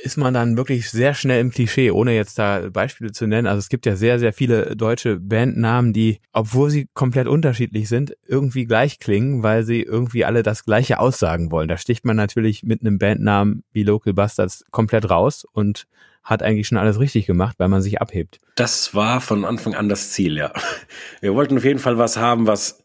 ist 0.03 0.17
man 0.17 0.33
dann 0.33 0.57
wirklich 0.57 0.89
sehr 0.89 1.13
schnell 1.13 1.41
im 1.41 1.51
Klischee, 1.51 1.91
ohne 1.91 2.13
jetzt 2.13 2.37
da 2.37 2.69
Beispiele 2.69 3.11
zu 3.11 3.27
nennen. 3.27 3.47
Also 3.47 3.59
es 3.59 3.69
gibt 3.69 3.85
ja 3.85 3.95
sehr, 3.95 4.19
sehr 4.19 4.33
viele 4.33 4.75
deutsche 4.75 5.19
Bandnamen, 5.19 5.93
die, 5.93 6.19
obwohl 6.31 6.69
sie 6.69 6.87
komplett 6.93 7.27
unterschiedlich 7.27 7.89
sind, 7.89 8.15
irgendwie 8.27 8.65
gleich 8.65 8.99
klingen, 8.99 9.41
weil 9.41 9.63
sie 9.63 9.81
irgendwie 9.81 10.25
alle 10.25 10.43
das 10.43 10.63
Gleiche 10.63 10.99
aussagen 10.99 11.51
wollen. 11.51 11.67
Da 11.67 11.77
sticht 11.77 12.05
man 12.05 12.15
natürlich 12.15 12.63
mit 12.63 12.81
einem 12.81 12.99
Bandnamen 12.99 13.63
wie 13.71 13.83
Local 13.83 14.13
Bastards 14.13 14.63
komplett 14.71 15.09
raus 15.09 15.45
und 15.51 15.87
hat 16.29 16.43
eigentlich 16.43 16.67
schon 16.67 16.77
alles 16.77 16.99
richtig 16.99 17.25
gemacht, 17.25 17.55
weil 17.57 17.69
man 17.69 17.81
sich 17.81 17.99
abhebt. 17.99 18.39
Das 18.55 18.93
war 18.93 19.19
von 19.19 19.45
Anfang 19.45 19.73
an 19.73 19.89
das 19.89 20.11
Ziel, 20.11 20.37
ja. 20.37 20.53
Wir 21.21 21.33
wollten 21.33 21.57
auf 21.57 21.65
jeden 21.65 21.79
Fall 21.79 21.97
was 21.97 22.17
haben, 22.17 22.45
was 22.45 22.83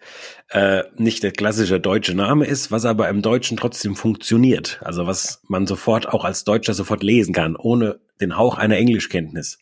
äh, 0.49 0.85
nicht 0.97 1.23
der 1.23 1.33
klassische 1.33 1.79
deutsche 1.79 2.15
Name 2.15 2.47
ist, 2.47 2.71
was 2.71 2.85
aber 2.87 3.09
im 3.09 3.23
Deutschen 3.23 3.57
trotzdem 3.57 3.97
funktioniert. 3.97 4.81
Also 4.83 5.07
was 5.07 5.43
man 5.49 5.67
sofort 5.67 6.09
auch 6.09 6.25
als 6.25 6.45
Deutscher 6.45 6.75
sofort 6.75 7.03
lesen 7.03 7.35
kann, 7.35 7.55
ohne 7.57 8.01
den 8.21 8.37
Hauch 8.37 8.57
einer 8.57 8.77
Englischkenntnis. 8.77 9.59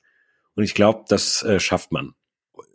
Und 0.55 0.65
ich 0.65 0.75
glaube, 0.75 1.05
das 1.09 1.43
äh, 1.43 1.59
schafft 1.59 1.93
man. 1.93 2.15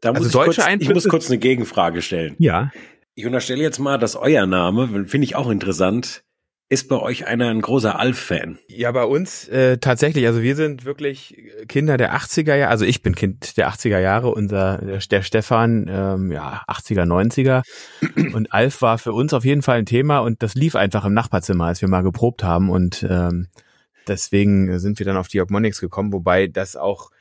Da 0.01 0.09
also 0.09 0.23
muss 0.23 0.57
ich, 0.57 0.57
kurz, 0.57 0.67
ich 0.79 0.93
muss 0.93 1.07
kurz 1.07 1.29
eine 1.29 1.37
Gegenfrage 1.37 2.01
stellen. 2.01 2.35
Ja. 2.39 2.71
Ich 3.15 3.25
unterstelle 3.25 3.61
jetzt 3.61 3.79
mal, 3.79 3.97
dass 3.97 4.15
euer 4.15 4.45
Name, 4.45 5.05
finde 5.05 5.25
ich 5.25 5.35
auch 5.35 5.49
interessant, 5.49 6.23
ist 6.69 6.89
bei 6.89 6.97
euch 6.97 7.27
einer 7.27 7.49
ein 7.49 7.61
großer 7.61 7.97
Alf-Fan? 7.97 8.59
Ja, 8.67 8.91
bei 8.91 9.03
uns 9.03 9.47
äh, 9.47 9.77
tatsächlich. 9.77 10.27
Also 10.27 10.41
wir 10.41 10.55
sind 10.55 10.83
wirklich 10.83 11.37
Kinder 11.67 11.97
der 11.97 12.15
80er 12.15 12.55
Jahre. 12.55 12.71
Also 12.71 12.83
ich 12.85 13.01
bin 13.01 13.15
Kind 13.15 13.55
der 13.57 13.69
80er 13.69 13.99
Jahre. 13.99 14.31
Unser 14.31 14.77
der 14.77 15.21
Stefan, 15.21 15.87
ähm, 15.89 16.31
ja 16.31 16.63
80er, 16.67 17.05
90er. 17.05 17.63
Und 18.33 18.51
Alf 18.51 18.81
war 18.81 18.97
für 18.97 19.13
uns 19.13 19.33
auf 19.33 19.45
jeden 19.45 19.61
Fall 19.61 19.77
ein 19.77 19.85
Thema 19.85 20.19
und 20.19 20.43
das 20.43 20.55
lief 20.55 20.75
einfach 20.75 21.05
im 21.05 21.13
Nachbarzimmer, 21.13 21.65
als 21.65 21.81
wir 21.81 21.87
mal 21.87 22.03
geprobt 22.03 22.43
haben. 22.43 22.69
Und 22.69 23.05
ähm, 23.09 23.47
deswegen 24.07 24.77
sind 24.79 24.99
wir 24.99 25.05
dann 25.05 25.17
auf 25.17 25.29
die 25.29 25.41
Ogmonics 25.41 25.79
gekommen, 25.79 26.11
wobei 26.11 26.47
das 26.47 26.75
auch 26.75 27.11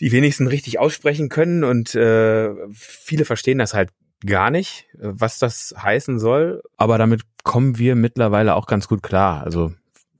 die 0.00 0.12
wenigsten 0.12 0.46
richtig 0.46 0.78
aussprechen 0.78 1.28
können 1.28 1.62
und 1.62 1.94
äh, 1.94 2.50
viele 2.72 3.26
verstehen 3.26 3.58
das 3.58 3.74
halt 3.74 3.90
gar 4.26 4.50
nicht, 4.50 4.86
was 4.94 5.38
das 5.38 5.74
heißen 5.76 6.18
soll, 6.18 6.62
aber 6.76 6.98
damit 6.98 7.22
kommen 7.42 7.78
wir 7.78 7.94
mittlerweile 7.96 8.54
auch 8.54 8.66
ganz 8.66 8.88
gut 8.88 9.02
klar. 9.02 9.42
Also 9.42 9.72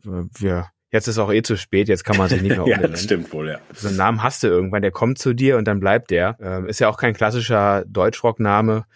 wir 0.02 0.70
Jetzt 0.92 1.06
ist 1.06 1.18
auch 1.18 1.32
eh 1.32 1.42
zu 1.42 1.56
spät, 1.56 1.88
jetzt 1.88 2.04
kann 2.04 2.16
man 2.16 2.28
sich 2.28 2.42
nicht 2.42 2.50
mehr 2.50 2.60
umbenennen. 2.64 2.86
ja, 2.86 2.90
das 2.90 3.04
stimmt 3.04 3.32
wohl, 3.32 3.48
ja. 3.48 3.58
So 3.74 3.88
einen 3.88 3.96
Namen 3.96 4.22
hast 4.22 4.42
du 4.42 4.48
irgendwann, 4.48 4.82
der 4.82 4.90
kommt 4.90 5.18
zu 5.18 5.34
dir 5.34 5.56
und 5.56 5.68
dann 5.68 5.78
bleibt 5.78 6.10
der. 6.10 6.36
Ähm, 6.40 6.66
ist 6.66 6.80
ja 6.80 6.88
auch 6.88 6.96
kein 6.96 7.14
klassischer 7.14 7.84
Deutschrock-Name. 7.86 8.86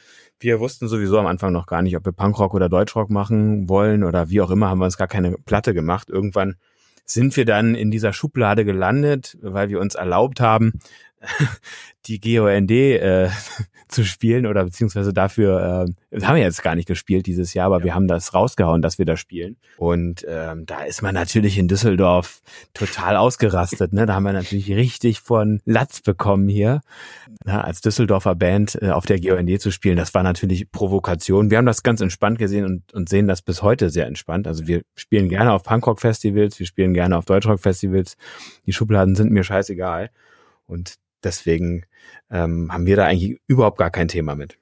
Wir 0.40 0.58
wussten 0.58 0.88
sowieso 0.88 1.18
am 1.18 1.26
Anfang 1.26 1.52
noch 1.52 1.66
gar 1.66 1.82
nicht, 1.82 1.96
ob 1.96 2.04
wir 2.04 2.12
Punkrock 2.12 2.52
oder 2.52 2.68
Deutschrock 2.68 3.10
machen 3.10 3.68
wollen 3.68 4.02
oder 4.02 4.28
wie 4.28 4.40
auch 4.40 4.50
immer, 4.50 4.68
haben 4.68 4.80
wir 4.80 4.86
uns 4.86 4.96
gar 4.96 5.06
keine 5.06 5.36
Platte 5.38 5.72
gemacht. 5.72 6.10
Irgendwann 6.10 6.56
sind 7.04 7.36
wir 7.36 7.44
dann 7.44 7.76
in 7.76 7.92
dieser 7.92 8.12
Schublade 8.12 8.64
gelandet, 8.64 9.38
weil 9.40 9.68
wir 9.68 9.78
uns 9.78 9.94
erlaubt 9.94 10.40
haben, 10.40 10.72
die 12.06 12.20
GOND 12.20 12.70
äh, 12.70 13.28
zu 13.88 14.04
spielen 14.04 14.46
oder 14.46 14.64
beziehungsweise 14.64 15.12
dafür, 15.12 15.86
äh, 16.10 16.20
haben 16.22 16.36
wir 16.36 16.42
jetzt 16.42 16.62
gar 16.62 16.74
nicht 16.74 16.88
gespielt 16.88 17.26
dieses 17.26 17.54
Jahr, 17.54 17.66
aber 17.66 17.78
ja. 17.78 17.84
wir 17.84 17.94
haben 17.94 18.08
das 18.08 18.34
rausgehauen, 18.34 18.82
dass 18.82 18.98
wir 18.98 19.06
da 19.06 19.16
spielen. 19.16 19.56
Und 19.76 20.24
ähm, 20.28 20.66
da 20.66 20.82
ist 20.82 21.02
man 21.02 21.14
natürlich 21.14 21.58
in 21.58 21.68
Düsseldorf 21.68 22.40
total 22.72 23.16
ausgerastet. 23.16 23.92
Ne? 23.92 24.06
Da 24.06 24.14
haben 24.14 24.24
wir 24.24 24.32
natürlich 24.32 24.70
richtig 24.70 25.20
von 25.20 25.60
Latz 25.64 26.00
bekommen 26.00 26.48
hier, 26.48 26.80
na, 27.44 27.62
als 27.62 27.80
Düsseldorfer 27.80 28.34
Band 28.34 28.78
äh, 28.82 28.90
auf 28.90 29.06
der 29.06 29.20
GOND 29.20 29.60
zu 29.60 29.70
spielen. 29.70 29.96
Das 29.96 30.14
war 30.14 30.22
natürlich 30.22 30.70
Provokation. 30.70 31.50
Wir 31.50 31.58
haben 31.58 31.66
das 31.66 31.82
ganz 31.82 32.00
entspannt 32.00 32.38
gesehen 32.38 32.64
und, 32.64 32.92
und 32.92 33.08
sehen 33.08 33.28
das 33.28 33.42
bis 33.42 33.62
heute 33.62 33.90
sehr 33.90 34.06
entspannt. 34.06 34.46
Also 34.46 34.66
wir 34.66 34.82
spielen 34.94 35.28
gerne 35.28 35.52
auf 35.52 35.62
Punkrock-Festivals, 35.62 36.58
wir 36.58 36.66
spielen 36.66 36.94
gerne 36.94 37.16
auf 37.16 37.24
Deutschrock-Festivals. 37.24 38.16
Die 38.66 38.72
Schubladen 38.72 39.14
sind 39.14 39.30
mir 39.30 39.44
scheißegal. 39.44 40.10
Und 40.66 40.94
Deswegen 41.24 41.84
ähm, 42.30 42.72
haben 42.72 42.86
wir 42.86 42.96
da 42.96 43.06
eigentlich 43.06 43.40
überhaupt 43.46 43.78
gar 43.78 43.90
kein 43.90 44.08
Thema 44.08 44.34
mit. 44.34 44.58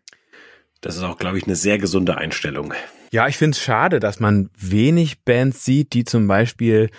Das 0.81 0.97
ist 0.97 1.03
auch, 1.03 1.17
glaube 1.17 1.39
ich, 1.39 1.45
eine 1.45 1.57
sehr 1.57 1.79
gesunde 1.79 2.17
Einstellung. 2.17 2.75
Ja, 3.13 3.29
ich 3.29 3.37
finde 3.37 3.57
es 3.57 3.63
schade, 3.63 4.01
dass 4.01 4.21
man 4.21 4.51
wenig 4.57 5.23
Bands 5.25 5.65
sieht, 5.65 5.93
die 5.93 6.05
zum 6.05 6.27
Beispiel 6.27 6.91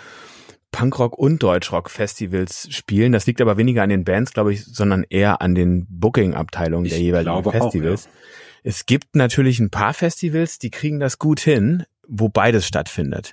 Punkrock 0.70 1.16
und 1.18 1.42
Deutschrock 1.42 1.90
Festivals 1.90 2.66
spielen. 2.70 3.12
Das 3.12 3.26
liegt 3.26 3.40
aber 3.40 3.56
weniger 3.56 3.82
an 3.82 3.90
den 3.90 4.04
Bands, 4.04 4.32
glaube 4.32 4.52
ich, 4.52 4.64
sondern 4.64 5.04
eher 5.08 5.40
an 5.40 5.54
den 5.54 5.86
Booking-Abteilungen 5.88 6.88
der 6.88 6.98
jeweiligen 6.98 7.44
Festivals. 7.44 8.06
Auch, 8.06 8.10
ja. 8.10 8.20
Es 8.64 8.86
gibt 8.86 9.14
natürlich 9.14 9.60
ein 9.60 9.70
paar 9.70 9.92
Festivals, 9.92 10.58
die 10.58 10.70
kriegen 10.70 10.98
das 10.98 11.18
gut 11.18 11.40
hin, 11.40 11.84
wo 12.08 12.28
beides 12.28 12.66
stattfindet. 12.66 13.32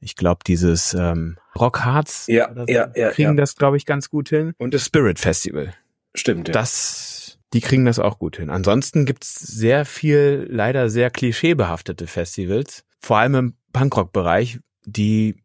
Ich 0.00 0.16
glaube, 0.16 0.40
dieses 0.46 0.94
ähm, 0.94 1.36
Rockharz 1.58 2.26
ja, 2.28 2.52
so, 2.54 2.64
ja, 2.66 2.90
ja, 2.94 3.10
kriegen 3.10 3.30
ja. 3.30 3.34
das, 3.34 3.56
glaube 3.56 3.76
ich, 3.76 3.86
ganz 3.86 4.08
gut 4.08 4.30
hin. 4.30 4.54
Und 4.58 4.72
das 4.72 4.86
Spirit 4.86 5.18
Festival. 5.18 5.74
Stimmt, 6.14 6.48
ja. 6.48 6.52
Das, 6.52 7.38
die 7.52 7.60
kriegen 7.60 7.84
das 7.84 7.98
auch 7.98 8.18
gut 8.18 8.38
hin. 8.38 8.50
Ansonsten 8.50 9.04
gibt's 9.04 9.38
sehr 9.38 9.84
viel, 9.84 10.46
leider 10.50 10.88
sehr 10.88 11.10
klischeebehaftete 11.10 12.06
Festivals, 12.06 12.84
vor 13.00 13.18
allem 13.18 13.34
im 13.34 13.54
Punkrock-Bereich, 13.72 14.60
die 14.84 15.36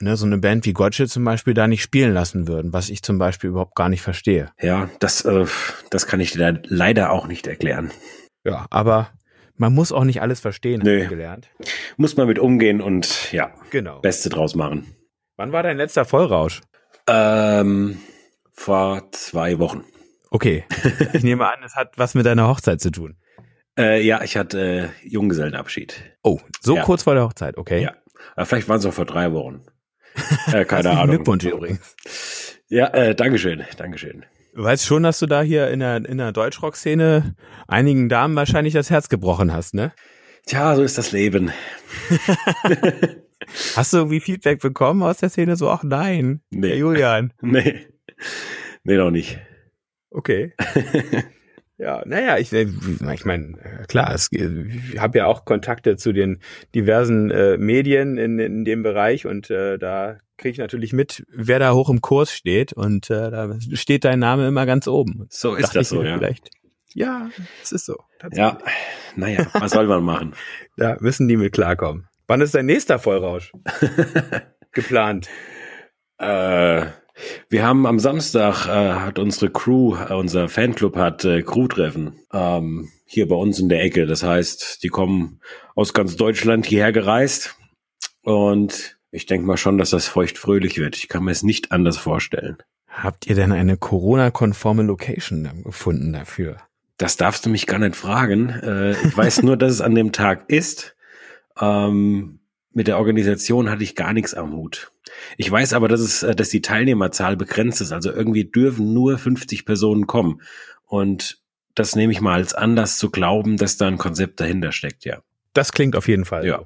ne, 0.00 0.16
so 0.16 0.26
eine 0.26 0.38
Band 0.38 0.66
wie 0.66 0.72
Gotcha 0.72 1.06
zum 1.06 1.24
Beispiel 1.24 1.54
da 1.54 1.68
nicht 1.68 1.82
spielen 1.82 2.12
lassen 2.12 2.48
würden, 2.48 2.72
was 2.72 2.90
ich 2.90 3.02
zum 3.02 3.18
Beispiel 3.18 3.50
überhaupt 3.50 3.74
gar 3.74 3.88
nicht 3.88 4.02
verstehe. 4.02 4.50
Ja, 4.60 4.90
das, 4.98 5.24
äh, 5.24 5.46
das 5.90 6.06
kann 6.06 6.20
ich 6.20 6.32
dir 6.32 6.60
leider 6.66 7.12
auch 7.12 7.26
nicht 7.26 7.46
erklären. 7.46 7.90
Ja, 8.44 8.66
aber 8.70 9.10
man 9.60 9.74
muss 9.74 9.92
auch 9.92 10.04
nicht 10.04 10.22
alles 10.22 10.40
verstehen, 10.40 10.80
Nö. 10.82 11.06
gelernt. 11.06 11.50
Muss 11.98 12.16
man 12.16 12.26
mit 12.26 12.38
umgehen 12.38 12.80
und 12.80 13.30
ja, 13.30 13.52
genau. 13.70 14.00
Beste 14.00 14.30
draus 14.30 14.54
machen. 14.54 14.96
Wann 15.36 15.52
war 15.52 15.62
dein 15.62 15.76
letzter 15.76 16.06
Vollrausch? 16.06 16.62
Ähm, 17.06 17.98
vor 18.52 19.12
zwei 19.12 19.58
Wochen. 19.58 19.84
Okay. 20.30 20.64
Ich 21.12 21.22
nehme 21.22 21.46
an, 21.46 21.62
es 21.64 21.76
hat 21.76 21.92
was 21.98 22.14
mit 22.14 22.24
deiner 22.24 22.48
Hochzeit 22.48 22.80
zu 22.80 22.90
tun. 22.90 23.16
Äh, 23.78 24.00
ja, 24.02 24.22
ich 24.22 24.36
hatte 24.36 24.92
äh, 25.04 25.06
Junggesellenabschied. 25.06 26.16
Oh, 26.22 26.40
so 26.60 26.76
ja. 26.76 26.82
kurz 26.82 27.02
vor 27.02 27.14
der 27.14 27.24
Hochzeit, 27.24 27.58
okay. 27.58 27.82
Ja. 27.82 27.94
Aber 28.36 28.46
vielleicht 28.46 28.68
waren 28.68 28.78
es 28.78 28.86
auch 28.86 28.94
vor 28.94 29.06
drei 29.06 29.32
Wochen. 29.32 29.62
Äh, 30.52 30.64
keine 30.64 30.90
Ahnung. 30.90 31.16
Glückwunsch 31.16 31.44
übrigens. 31.44 32.58
Ja, 32.68 32.88
äh, 32.88 33.14
Dankeschön, 33.14 33.64
Dankeschön. 33.76 34.24
Du 34.54 34.64
weißt 34.64 34.84
schon, 34.84 35.04
dass 35.04 35.18
du 35.20 35.26
da 35.26 35.42
hier 35.42 35.68
in 35.70 35.80
der, 35.80 36.04
in 36.04 36.18
der 36.18 36.32
Deutschrock-Szene 36.32 37.36
einigen 37.68 38.08
Damen 38.08 38.34
wahrscheinlich 38.34 38.74
das 38.74 38.90
Herz 38.90 39.08
gebrochen 39.08 39.52
hast, 39.52 39.74
ne? 39.74 39.92
Tja, 40.46 40.74
so 40.74 40.82
ist 40.82 40.98
das 40.98 41.12
Leben. 41.12 41.52
hast 43.76 43.92
du 43.92 43.98
irgendwie 43.98 44.20
Feedback 44.20 44.60
bekommen 44.60 45.02
aus 45.02 45.18
der 45.18 45.28
Szene? 45.28 45.54
So, 45.56 45.70
ach 45.70 45.84
nein, 45.84 46.42
nee. 46.50 46.74
Julian. 46.74 47.32
Nee. 47.42 47.86
Nee, 48.82 48.96
noch 48.96 49.10
nicht. 49.10 49.38
Okay. 50.10 50.54
Ja, 51.80 52.02
naja, 52.04 52.36
ich, 52.36 52.52
äh, 52.52 52.68
ich 53.14 53.24
meine, 53.24 53.56
klar, 53.88 54.12
es, 54.12 54.28
ich 54.30 54.98
habe 54.98 55.16
ja 55.16 55.26
auch 55.26 55.46
Kontakte 55.46 55.96
zu 55.96 56.12
den 56.12 56.40
diversen 56.74 57.30
äh, 57.30 57.56
Medien 57.56 58.18
in, 58.18 58.38
in 58.38 58.66
dem 58.66 58.82
Bereich 58.82 59.26
und 59.26 59.48
äh, 59.48 59.78
da 59.78 60.18
kriege 60.36 60.52
ich 60.52 60.58
natürlich 60.58 60.92
mit, 60.92 61.24
wer 61.32 61.58
da 61.58 61.72
hoch 61.72 61.88
im 61.88 62.02
Kurs 62.02 62.32
steht 62.34 62.74
und 62.74 63.08
äh, 63.08 63.30
da 63.30 63.56
steht 63.72 64.04
dein 64.04 64.18
Name 64.18 64.46
immer 64.46 64.66
ganz 64.66 64.88
oben. 64.88 65.26
So 65.30 65.54
ist 65.54 65.74
das 65.74 65.88
so, 65.88 66.02
ja. 66.02 66.18
Vielleicht. 66.18 66.50
Ja, 66.92 67.30
es 67.62 67.72
ist 67.72 67.86
so. 67.86 67.96
Ja, 68.32 68.58
naja, 69.16 69.46
was 69.54 69.72
soll 69.72 69.86
man 69.86 70.04
machen? 70.04 70.34
da 70.76 70.98
müssen 71.00 71.28
die 71.28 71.38
mit 71.38 71.54
klarkommen. 71.54 72.08
Wann 72.26 72.42
ist 72.42 72.54
dein 72.54 72.66
nächster 72.66 72.98
Vollrausch 72.98 73.52
geplant? 74.72 75.30
Äh, 76.18 76.86
wir 77.48 77.64
haben 77.64 77.86
am 77.86 77.98
Samstag 77.98 78.66
äh, 78.66 78.92
hat 78.94 79.18
unsere 79.18 79.50
Crew, 79.50 79.96
äh, 79.96 80.14
unser 80.14 80.48
Fanclub 80.48 80.96
hat 80.96 81.24
äh, 81.24 81.42
Crew-Treffen 81.42 82.20
ähm, 82.32 82.88
hier 83.04 83.28
bei 83.28 83.36
uns 83.36 83.58
in 83.58 83.68
der 83.68 83.82
Ecke. 83.82 84.06
Das 84.06 84.22
heißt, 84.22 84.82
die 84.82 84.88
kommen 84.88 85.40
aus 85.74 85.94
ganz 85.94 86.16
Deutschland 86.16 86.66
hierher 86.66 86.92
gereist 86.92 87.56
und 88.22 88.98
ich 89.10 89.26
denke 89.26 89.46
mal 89.46 89.56
schon, 89.56 89.78
dass 89.78 89.90
das 89.90 90.06
feucht-fröhlich 90.08 90.78
wird. 90.78 90.96
Ich 90.96 91.08
kann 91.08 91.24
mir 91.24 91.32
es 91.32 91.42
nicht 91.42 91.72
anders 91.72 91.96
vorstellen. 91.96 92.58
Habt 92.88 93.26
ihr 93.26 93.34
denn 93.34 93.52
eine 93.52 93.76
Corona-konforme 93.76 94.82
Location 94.82 95.62
gefunden 95.64 96.12
dafür? 96.12 96.58
Das 96.96 97.16
darfst 97.16 97.46
du 97.46 97.50
mich 97.50 97.66
gar 97.66 97.78
nicht 97.78 97.96
fragen. 97.96 98.50
Äh, 98.50 98.92
ich 98.92 99.16
weiß 99.16 99.42
nur, 99.42 99.56
dass 99.56 99.72
es 99.72 99.80
an 99.80 99.94
dem 99.94 100.12
Tag 100.12 100.44
ist. 100.48 100.96
Ähm, 101.58 102.39
mit 102.72 102.86
der 102.86 102.98
Organisation 102.98 103.70
hatte 103.70 103.82
ich 103.82 103.96
gar 103.96 104.12
nichts 104.12 104.34
am 104.34 104.52
Hut. 104.52 104.92
Ich 105.36 105.50
weiß 105.50 105.72
aber, 105.72 105.88
dass 105.88 106.00
es, 106.00 106.22
äh, 106.22 106.34
dass 106.34 106.48
die 106.50 106.62
Teilnehmerzahl 106.62 107.36
begrenzt 107.36 107.80
ist. 107.80 107.92
Also 107.92 108.12
irgendwie 108.12 108.44
dürfen 108.44 108.92
nur 108.92 109.18
50 109.18 109.64
Personen 109.64 110.06
kommen. 110.06 110.40
Und 110.84 111.40
das 111.74 111.96
nehme 111.96 112.12
ich 112.12 112.20
mal 112.20 112.34
als 112.34 112.54
Anlass 112.54 112.98
zu 112.98 113.10
glauben, 113.10 113.56
dass 113.56 113.76
da 113.76 113.86
ein 113.86 113.98
Konzept 113.98 114.40
dahinter 114.40 114.72
steckt, 114.72 115.04
ja. 115.04 115.22
Das 115.52 115.72
klingt 115.72 115.96
auf 115.96 116.08
jeden 116.08 116.24
Fall. 116.24 116.46
Ja. 116.46 116.64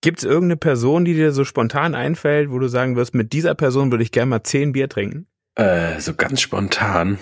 Gibt 0.00 0.18
es 0.18 0.24
irgendeine 0.24 0.56
Person, 0.56 1.04
die 1.04 1.14
dir 1.14 1.32
so 1.32 1.44
spontan 1.44 1.94
einfällt, 1.94 2.50
wo 2.50 2.58
du 2.58 2.68
sagen 2.68 2.96
wirst, 2.96 3.14
mit 3.14 3.32
dieser 3.32 3.54
Person 3.54 3.90
würde 3.90 4.04
ich 4.04 4.12
gerne 4.12 4.30
mal 4.30 4.42
zehn 4.42 4.72
Bier 4.72 4.88
trinken? 4.88 5.26
Äh, 5.56 6.00
so 6.00 6.14
ganz 6.14 6.40
spontan. 6.40 7.18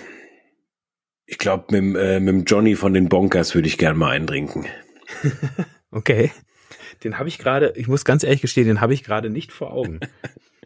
Ich 1.24 1.38
glaube, 1.38 1.78
mit, 1.78 1.96
äh, 1.96 2.20
mit 2.20 2.34
dem 2.34 2.44
Johnny 2.44 2.74
von 2.74 2.92
den 2.92 3.08
Bonkers 3.08 3.54
würde 3.54 3.68
ich 3.68 3.78
gerne 3.78 3.98
mal 3.98 4.10
eintrinken. 4.10 4.66
okay. 5.90 6.30
Den 7.04 7.18
habe 7.18 7.28
ich 7.28 7.38
gerade, 7.38 7.72
ich 7.76 7.88
muss 7.88 8.04
ganz 8.04 8.22
ehrlich 8.22 8.40
gestehen, 8.40 8.66
den 8.66 8.80
habe 8.80 8.94
ich 8.94 9.04
gerade 9.04 9.30
nicht 9.30 9.52
vor 9.52 9.72
Augen. 9.72 10.00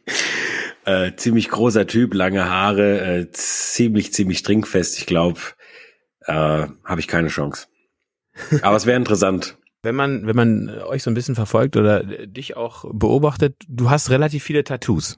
äh, 0.84 1.12
ziemlich 1.16 1.48
großer 1.48 1.86
Typ, 1.86 2.14
lange 2.14 2.48
Haare, 2.48 3.00
äh, 3.00 3.30
ziemlich, 3.32 4.12
ziemlich 4.12 4.42
trinkfest. 4.42 4.98
Ich 4.98 5.06
glaube, 5.06 5.40
äh, 6.26 6.32
habe 6.32 7.00
ich 7.00 7.08
keine 7.08 7.28
Chance. 7.28 7.66
Aber 8.62 8.76
es 8.76 8.86
wäre 8.86 8.96
interessant. 8.96 9.56
Wenn 9.82 9.94
man, 9.94 10.26
wenn 10.26 10.36
man 10.36 10.68
euch 10.68 11.02
so 11.02 11.10
ein 11.10 11.14
bisschen 11.14 11.34
verfolgt 11.34 11.74
oder 11.74 12.04
dich 12.26 12.54
auch 12.54 12.84
beobachtet, 12.92 13.54
du 13.66 13.88
hast 13.88 14.10
relativ 14.10 14.44
viele 14.44 14.62
Tattoos. 14.62 15.16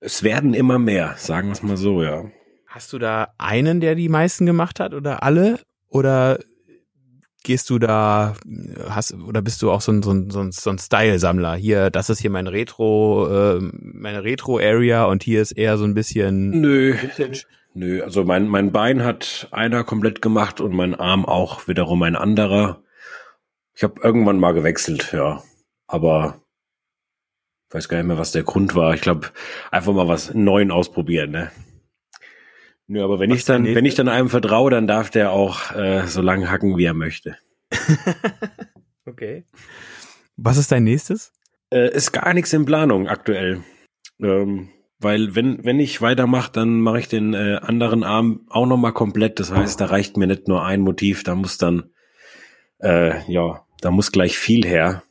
Es 0.00 0.24
werden 0.24 0.52
immer 0.52 0.80
mehr, 0.80 1.14
sagen 1.16 1.46
wir 1.46 1.52
es 1.52 1.62
mal 1.62 1.76
so, 1.76 2.02
ja. 2.02 2.24
Hast 2.66 2.92
du 2.92 2.98
da 2.98 3.28
einen, 3.38 3.78
der 3.78 3.94
die 3.94 4.08
meisten 4.08 4.46
gemacht 4.46 4.80
hat 4.80 4.94
oder 4.94 5.22
alle? 5.22 5.60
Oder 5.86 6.40
gehst 7.42 7.70
du 7.70 7.78
da, 7.78 8.34
hast 8.88 9.14
oder 9.14 9.42
bist 9.42 9.62
du 9.62 9.70
auch 9.70 9.80
so 9.80 9.92
ein, 9.92 10.02
so 10.02 10.12
ein, 10.12 10.30
so 10.30 10.40
ein, 10.40 10.52
so 10.52 10.70
ein 10.70 10.78
Style-Sammler? 10.78 11.54
Hier, 11.54 11.90
das 11.90 12.10
ist 12.10 12.20
hier 12.20 12.30
mein 12.30 12.46
Retro, 12.46 13.28
äh, 13.28 13.60
meine 13.80 14.24
Retro-Area 14.24 15.04
und 15.04 15.22
hier 15.22 15.40
ist 15.40 15.52
eher 15.52 15.78
so 15.78 15.84
ein 15.84 15.94
bisschen 15.94 16.50
Nö. 16.50 16.94
Vintage. 17.00 17.44
Nö, 17.72 18.02
also 18.02 18.24
mein, 18.24 18.48
mein 18.48 18.72
Bein 18.72 19.04
hat 19.04 19.48
einer 19.52 19.84
komplett 19.84 20.20
gemacht 20.20 20.60
und 20.60 20.74
mein 20.74 20.94
Arm 20.94 21.24
auch 21.24 21.68
wiederum 21.68 22.02
ein 22.02 22.16
anderer. 22.16 22.82
Ich 23.74 23.84
habe 23.84 24.00
irgendwann 24.02 24.40
mal 24.40 24.52
gewechselt, 24.52 25.12
ja. 25.12 25.42
Aber 25.86 26.40
ich 27.68 27.74
weiß 27.74 27.88
gar 27.88 27.98
nicht 27.98 28.06
mehr, 28.08 28.18
was 28.18 28.32
der 28.32 28.42
Grund 28.42 28.74
war. 28.74 28.94
Ich 28.94 29.00
glaube, 29.00 29.28
einfach 29.70 29.92
mal 29.92 30.08
was 30.08 30.34
Neuen 30.34 30.72
ausprobieren, 30.72 31.30
ne? 31.30 31.52
Nö, 32.90 33.04
aber 33.04 33.20
wenn 33.20 33.30
was 33.30 33.38
ich 33.38 33.44
dann, 33.44 33.64
wenn 33.64 33.84
ich 33.84 33.94
dann 33.94 34.08
einem 34.08 34.28
vertraue, 34.28 34.72
dann 34.72 34.88
darf 34.88 35.10
der 35.10 35.30
auch 35.30 35.72
äh, 35.76 36.08
so 36.08 36.22
lange 36.22 36.50
hacken, 36.50 36.76
wie 36.76 36.86
er 36.86 36.92
möchte. 36.92 37.36
okay. 39.06 39.44
Was 40.36 40.56
ist 40.56 40.72
dein 40.72 40.82
nächstes? 40.82 41.32
Äh, 41.72 41.94
ist 41.94 42.10
gar 42.10 42.34
nichts 42.34 42.52
in 42.52 42.64
Planung 42.64 43.06
aktuell. 43.06 43.62
Ähm, 44.20 44.70
weil 44.98 45.36
wenn, 45.36 45.64
wenn 45.64 45.78
ich 45.78 46.02
weitermache, 46.02 46.50
dann 46.50 46.80
mache 46.80 46.98
ich 46.98 47.06
den 47.06 47.32
äh, 47.32 47.60
anderen 47.62 48.02
Arm 48.02 48.40
auch 48.48 48.66
nochmal 48.66 48.92
komplett. 48.92 49.38
Das 49.38 49.52
heißt, 49.52 49.80
da 49.80 49.84
reicht 49.84 50.16
mir 50.16 50.26
nicht 50.26 50.48
nur 50.48 50.64
ein 50.64 50.80
Motiv, 50.80 51.22
da 51.22 51.36
muss 51.36 51.58
dann, 51.58 51.90
äh, 52.80 53.22
ja, 53.30 53.64
da 53.82 53.92
muss 53.92 54.10
gleich 54.10 54.36
viel 54.36 54.66
her. 54.66 55.04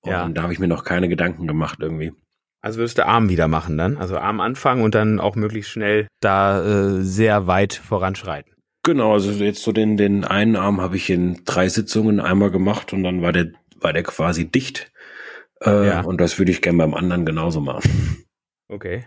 Und 0.00 0.10
ja. 0.10 0.26
da 0.26 0.42
habe 0.42 0.54
ich 0.54 0.58
mir 0.58 0.68
noch 0.68 0.84
keine 0.84 1.10
Gedanken 1.10 1.46
gemacht 1.46 1.80
irgendwie. 1.82 2.14
Also 2.60 2.78
würdest 2.78 2.98
du 2.98 3.06
Arm 3.06 3.28
wieder 3.28 3.48
machen 3.48 3.78
dann? 3.78 3.96
Also 3.96 4.18
Arm 4.18 4.40
anfangen 4.40 4.82
und 4.82 4.94
dann 4.94 5.18
auch 5.18 5.34
möglichst 5.34 5.70
schnell 5.70 6.08
da 6.20 6.62
äh, 6.62 7.02
sehr 7.02 7.46
weit 7.46 7.74
voranschreiten. 7.74 8.52
Genau, 8.82 9.12
also 9.12 9.30
jetzt 9.32 9.62
so 9.62 9.72
den, 9.72 9.96
den 9.96 10.24
einen 10.24 10.56
Arm 10.56 10.80
habe 10.80 10.96
ich 10.96 11.10
in 11.10 11.42
drei 11.44 11.68
Sitzungen 11.68 12.20
einmal 12.20 12.50
gemacht 12.50 12.92
und 12.92 13.02
dann 13.02 13.22
war 13.22 13.32
der, 13.32 13.52
war 13.78 13.92
der 13.92 14.02
quasi 14.02 14.50
dicht. 14.50 14.90
Äh, 15.62 15.86
ja. 15.86 16.00
Und 16.00 16.20
das 16.20 16.38
würde 16.38 16.50
ich 16.50 16.62
gerne 16.62 16.78
beim 16.78 16.94
anderen 16.94 17.26
genauso 17.26 17.60
machen. 17.60 18.24
Okay. 18.72 19.04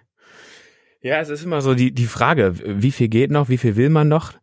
Ja, 0.99 1.21
es 1.21 1.29
ist 1.29 1.45
immer 1.45 1.61
so 1.61 1.73
die, 1.73 1.93
die 1.93 2.05
Frage, 2.05 2.55
wie 2.65 2.91
viel 2.91 3.07
geht 3.07 3.31
noch, 3.31 3.47
wie 3.47 3.57
viel 3.57 3.77
will 3.77 3.89
man 3.89 4.09
noch? 4.09 4.33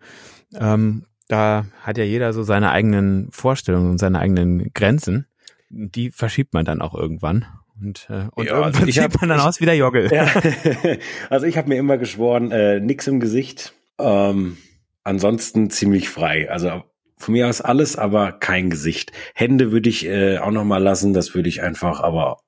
Ähm, 0.54 1.04
da 1.28 1.66
hat 1.82 1.98
ja 1.98 2.04
jeder 2.04 2.32
so 2.32 2.42
seine 2.42 2.70
eigenen 2.70 3.30
Vorstellungen 3.30 3.90
und 3.90 3.98
seine 3.98 4.18
eigenen 4.18 4.72
Grenzen. 4.72 5.26
Die 5.68 6.10
verschiebt 6.10 6.54
man 6.54 6.64
dann 6.64 6.80
auch 6.80 6.94
irgendwann. 6.94 7.44
Und, 7.80 8.06
äh, 8.10 8.26
und 8.34 8.46
ja, 8.46 8.58
irgendwann 8.58 8.88
ich 8.88 8.94
sieht 8.96 9.20
man 9.20 9.30
dann 9.30 9.38
ich, 9.38 9.44
aus 9.44 9.60
wie 9.60 9.64
der 9.64 9.76
Jogge. 9.76 10.14
Ja. 10.14 10.28
also 11.30 11.46
ich 11.46 11.56
habe 11.56 11.68
mir 11.68 11.76
immer 11.76 11.98
geschworen, 11.98 12.50
äh, 12.50 12.80
nix 12.80 13.06
im 13.06 13.20
Gesicht. 13.20 13.74
Ähm, 13.98 14.58
ansonsten 15.04 15.70
ziemlich 15.70 16.08
frei. 16.08 16.50
Also 16.50 16.84
von 17.16 17.32
mir 17.32 17.48
aus 17.48 17.60
alles, 17.60 17.96
aber 17.96 18.32
kein 18.32 18.70
Gesicht. 18.70 19.12
Hände 19.34 19.72
würde 19.72 19.88
ich 19.88 20.06
äh, 20.06 20.38
auch 20.38 20.50
noch 20.50 20.64
mal 20.64 20.82
lassen. 20.82 21.14
Das 21.14 21.34
würde 21.34 21.48
ich 21.48 21.62
einfach 21.62 22.00
aber 22.00 22.40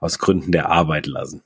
aus 0.00 0.18
Gründen 0.18 0.52
der 0.52 0.70
Arbeit 0.70 1.06
lassen. 1.06 1.42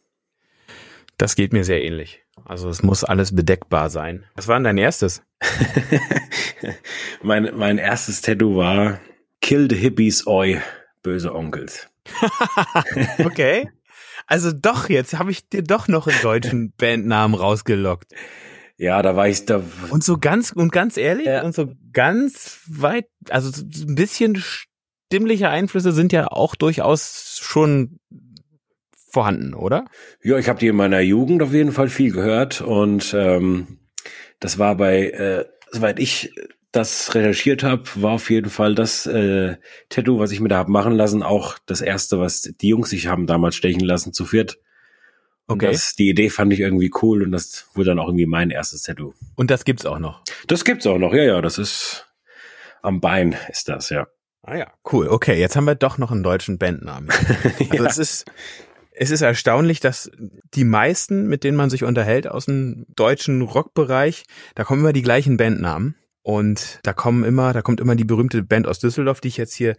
Das 1.18 1.36
geht 1.36 1.52
mir 1.52 1.64
sehr 1.64 1.82
ähnlich. 1.82 2.22
Also 2.44 2.68
es 2.68 2.82
muss 2.82 3.04
alles 3.04 3.34
bedeckbar 3.34 3.90
sein. 3.90 4.24
Was 4.34 4.48
war 4.48 4.56
denn 4.56 4.64
dein 4.64 4.78
erstes? 4.78 5.22
mein, 7.22 7.50
mein 7.56 7.78
erstes 7.78 8.20
Tattoo 8.20 8.56
war 8.56 9.00
Kill 9.40 9.68
the 9.70 9.76
Hippies, 9.76 10.26
oi, 10.26 10.60
böse 11.02 11.34
Onkels. 11.34 11.88
okay. 13.24 13.68
Also 14.26 14.52
doch, 14.52 14.88
jetzt 14.88 15.18
habe 15.18 15.30
ich 15.30 15.48
dir 15.48 15.62
doch 15.62 15.88
noch 15.88 16.06
einen 16.06 16.20
deutschen 16.22 16.72
Bandnamen 16.78 17.38
rausgelockt. 17.38 18.12
Ja, 18.76 19.02
da 19.02 19.14
war 19.14 19.28
ich 19.28 19.44
da. 19.44 19.62
Und 19.90 20.02
so 20.02 20.18
ganz, 20.18 20.50
und 20.50 20.72
ganz 20.72 20.96
ehrlich, 20.96 21.26
ja. 21.26 21.42
und 21.42 21.54
so 21.54 21.72
ganz 21.92 22.60
weit, 22.68 23.06
also 23.28 23.50
ein 23.62 23.94
bisschen 23.94 24.36
stimmliche 24.36 25.48
Einflüsse 25.48 25.92
sind 25.92 26.12
ja 26.12 26.26
auch 26.28 26.56
durchaus 26.56 27.38
schon 27.40 28.00
vorhanden, 29.14 29.54
oder? 29.54 29.84
Ja, 30.22 30.38
ich 30.38 30.48
habe 30.48 30.58
die 30.58 30.66
in 30.66 30.76
meiner 30.76 31.00
Jugend 31.00 31.40
auf 31.42 31.52
jeden 31.52 31.70
Fall 31.70 31.88
viel 31.88 32.10
gehört 32.10 32.60
und 32.62 33.14
ähm, 33.16 33.78
das 34.40 34.58
war 34.58 34.76
bei, 34.76 35.10
äh, 35.10 35.44
soweit 35.70 36.00
ich 36.00 36.34
das 36.74 37.14
recherchiert 37.14 37.62
habe, 37.62 37.84
war 37.94 38.12
auf 38.12 38.30
jeden 38.30 38.50
Fall 38.50 38.74
das 38.74 39.06
äh, 39.06 39.56
Tattoo, 39.88 40.18
was 40.18 40.32
ich 40.32 40.40
mir 40.40 40.48
da 40.48 40.58
hab 40.58 40.68
machen 40.68 40.94
lassen, 40.94 41.22
auch 41.22 41.58
das 41.66 41.80
erste, 41.80 42.18
was 42.18 42.42
die 42.42 42.68
Jungs 42.68 42.90
sich 42.90 43.06
haben 43.06 43.26
damals 43.26 43.54
stechen 43.54 43.80
lassen, 43.80 44.12
zu 44.12 44.24
viert. 44.24 44.58
Und 45.46 45.62
okay. 45.62 45.72
das, 45.72 45.94
die 45.94 46.08
Idee 46.08 46.30
fand 46.30 46.52
ich 46.52 46.60
irgendwie 46.60 46.90
cool 47.02 47.22
und 47.22 47.30
das 47.30 47.68
wurde 47.74 47.90
dann 47.90 47.98
auch 47.98 48.08
irgendwie 48.08 48.26
mein 48.26 48.50
erstes 48.50 48.82
Tattoo. 48.82 49.14
Und 49.36 49.50
das 49.50 49.64
gibt's 49.64 49.86
auch 49.86 49.98
noch? 49.98 50.22
Das 50.48 50.64
gibt's 50.64 50.86
auch 50.86 50.98
noch, 50.98 51.12
ja, 51.14 51.22
ja, 51.22 51.42
das 51.42 51.58
ist 51.58 52.06
am 52.82 53.00
Bein 53.00 53.36
ist 53.50 53.68
das, 53.68 53.90
ja. 53.90 54.06
Ah 54.42 54.56
ja, 54.56 54.72
cool. 54.92 55.08
Okay, 55.08 55.38
jetzt 55.38 55.56
haben 55.56 55.64
wir 55.64 55.74
doch 55.74 55.96
noch 55.96 56.10
einen 56.10 56.22
deutschen 56.22 56.58
Bandnamen. 56.58 57.08
Also 57.70 57.84
ja. 57.84 57.90
es 57.90 57.98
ist 57.98 58.24
es 58.96 59.10
ist 59.10 59.22
erstaunlich, 59.22 59.80
dass 59.80 60.10
die 60.54 60.64
meisten, 60.64 61.26
mit 61.26 61.42
denen 61.42 61.56
man 61.56 61.68
sich 61.68 61.82
unterhält 61.82 62.28
aus 62.28 62.46
dem 62.46 62.86
deutschen 62.94 63.42
Rockbereich, 63.42 64.24
da 64.54 64.62
kommen 64.64 64.80
immer 64.82 64.92
die 64.92 65.02
gleichen 65.02 65.36
Bandnamen. 65.36 65.96
Und 66.24 66.80
da 66.82 66.94
kommen 66.94 67.22
immer, 67.22 67.52
da 67.52 67.60
kommt 67.60 67.80
immer 67.80 67.96
die 67.96 68.04
berühmte 68.04 68.42
Band 68.42 68.66
aus 68.66 68.78
Düsseldorf, 68.78 69.20
die 69.20 69.28
ich 69.28 69.36
jetzt 69.36 69.54
hier 69.54 69.76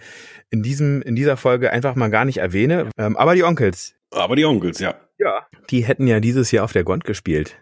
in 0.51 0.62
diesem, 0.62 1.01
in 1.01 1.15
dieser 1.15 1.38
Folge 1.38 1.71
einfach 1.71 1.95
mal 1.95 2.10
gar 2.10 2.23
nicht 2.23 2.38
erwähne. 2.38 2.91
Ähm, 2.99 3.17
aber 3.17 3.34
die 3.34 3.43
Onkels. 3.43 3.95
Aber 4.12 4.36
die 4.36 4.45
Onkels, 4.45 4.79
ja. 4.79 4.93
Ja. 5.17 5.47
Die 5.71 5.84
hätten 5.84 6.05
ja 6.05 6.19
dieses 6.19 6.51
Jahr 6.51 6.63
auf 6.63 6.71
der 6.71 6.84
Gond 6.84 7.03
gespielt. 7.03 7.58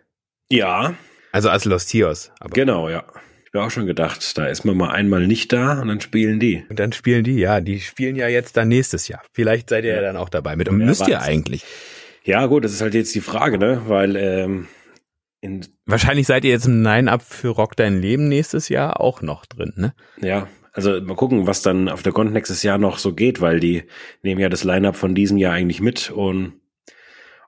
Ja. 0.50 0.96
Also 1.32 1.50
als 1.50 1.63
Los 1.63 1.86
Tios. 1.86 2.34
Aber 2.41 2.50
genau, 2.50 2.89
ja. 2.89 3.06
Ich 3.46 3.54
habe 3.54 3.67
auch 3.67 3.72
schon 3.72 3.86
gedacht, 3.86 4.38
da 4.38 4.48
ist 4.48 4.65
man 4.65 4.76
mal 4.76 4.89
einmal 4.89 5.28
nicht 5.28 5.54
da 5.54 5.80
und 5.80 5.88
dann 5.88 6.02
spielen 6.02 6.41
die. 6.41 6.65
Und 6.69 6.78
dann 6.80 6.91
spielen 6.91 7.24
die, 7.24 7.38
ja. 7.38 7.62
Die 7.62 7.80
spielen 7.80 8.17
ja 8.17 8.28
jetzt 8.28 8.58
dann 8.58 8.67
nächstes 8.67 9.08
Jahr. 9.08 9.22
Vielleicht 9.32 9.69
seid 9.69 9.86
ihr 9.86 9.91
ja, 9.91 9.98
ja 9.98 10.02
dann 10.02 10.17
auch 10.17 10.30
dabei 10.30 10.58
mit. 10.58 10.67
Und 10.67 10.82
ja, 10.82 10.86
müsst 10.88 11.08
ihr 11.08 11.22
eigentlich. 11.22 11.63
Ja, 12.26 12.48
gut, 12.48 12.65
das 12.65 12.74
ist 12.74 12.82
halt 12.82 12.96
jetzt 12.96 13.15
die 13.15 13.22
Frage, 13.22 13.58
ne? 13.58 13.84
Weil 13.88 14.17
ähm, 14.17 14.67
in 15.43 15.67
Wahrscheinlich 15.86 16.25
seid 16.25 16.45
ihr 16.45 16.51
jetzt 16.51 16.65
im 16.65 16.82
Line-Up 16.82 17.21
für 17.21 17.49
Rock 17.49 17.75
Dein 17.75 18.01
Leben 18.01 18.29
nächstes 18.29 18.69
Jahr 18.69 19.01
auch 19.01 19.21
noch 19.21 19.45
drin, 19.45 19.73
ne? 19.75 19.93
Ja, 20.21 20.47
also 20.71 21.01
mal 21.01 21.15
gucken, 21.15 21.45
was 21.45 21.62
dann 21.62 21.89
auf 21.89 22.01
der 22.01 22.13
Con 22.13 22.32
nächstes 22.32 22.63
Jahr 22.63 22.77
noch 22.77 22.97
so 22.97 23.13
geht, 23.13 23.41
weil 23.41 23.60
die 23.60 23.84
nehmen 24.21 24.39
ja 24.39 24.49
das 24.49 24.63
Line-Up 24.63 24.95
von 24.95 25.13
diesem 25.13 25.38
Jahr 25.38 25.53
eigentlich 25.53 25.82
mit 25.82 26.10
und 26.10 26.53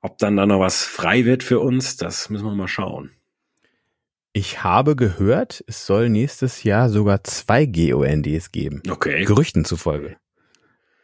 ob 0.01 0.17
dann 0.17 0.35
da 0.35 0.45
noch 0.45 0.59
was 0.59 0.83
frei 0.83 1.25
wird 1.25 1.41
für 1.41 1.59
uns, 1.59 1.95
das 1.95 2.29
müssen 2.29 2.45
wir 2.45 2.53
mal 2.53 2.67
schauen. 2.67 3.11
Ich 4.33 4.63
habe 4.63 4.97
gehört, 4.97 5.63
es 5.65 5.85
soll 5.85 6.09
nächstes 6.09 6.63
Jahr 6.63 6.89
sogar 6.89 7.23
zwei 7.23 7.65
GONDs 7.65 8.51
geben. 8.51 8.83
Okay. 8.89 9.23
Gerüchten 9.23 9.63
zufolge. 9.63 10.17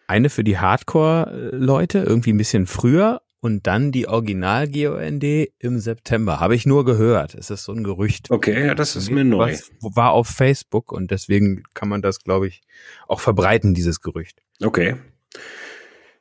Eine 0.07 0.29
für 0.29 0.43
die 0.43 0.57
Hardcore-Leute, 0.57 1.99
irgendwie 1.99 2.33
ein 2.33 2.37
bisschen 2.37 2.67
früher 2.67 3.21
und 3.41 3.67
dann 3.67 3.91
die 3.91 4.07
Original-GOND 4.07 5.23
im 5.59 5.79
September. 5.79 6.39
Habe 6.39 6.55
ich 6.55 6.65
nur 6.65 6.85
gehört. 6.85 7.35
Es 7.35 7.49
ist 7.49 7.65
so 7.65 7.73
ein 7.73 7.83
Gerücht. 7.83 8.31
Okay, 8.31 8.67
ja, 8.67 8.75
das 8.75 8.95
ist 8.95 9.09
mir 9.11 9.25
neu. 9.25 9.57
War 9.81 10.11
auf 10.11 10.27
Facebook 10.27 10.91
und 10.91 11.11
deswegen 11.11 11.63
kann 11.73 11.89
man 11.89 12.01
das, 12.01 12.19
glaube 12.23 12.47
ich, 12.47 12.61
auch 13.07 13.19
verbreiten, 13.19 13.73
dieses 13.73 14.01
Gerücht. 14.01 14.41
Okay. 14.63 14.95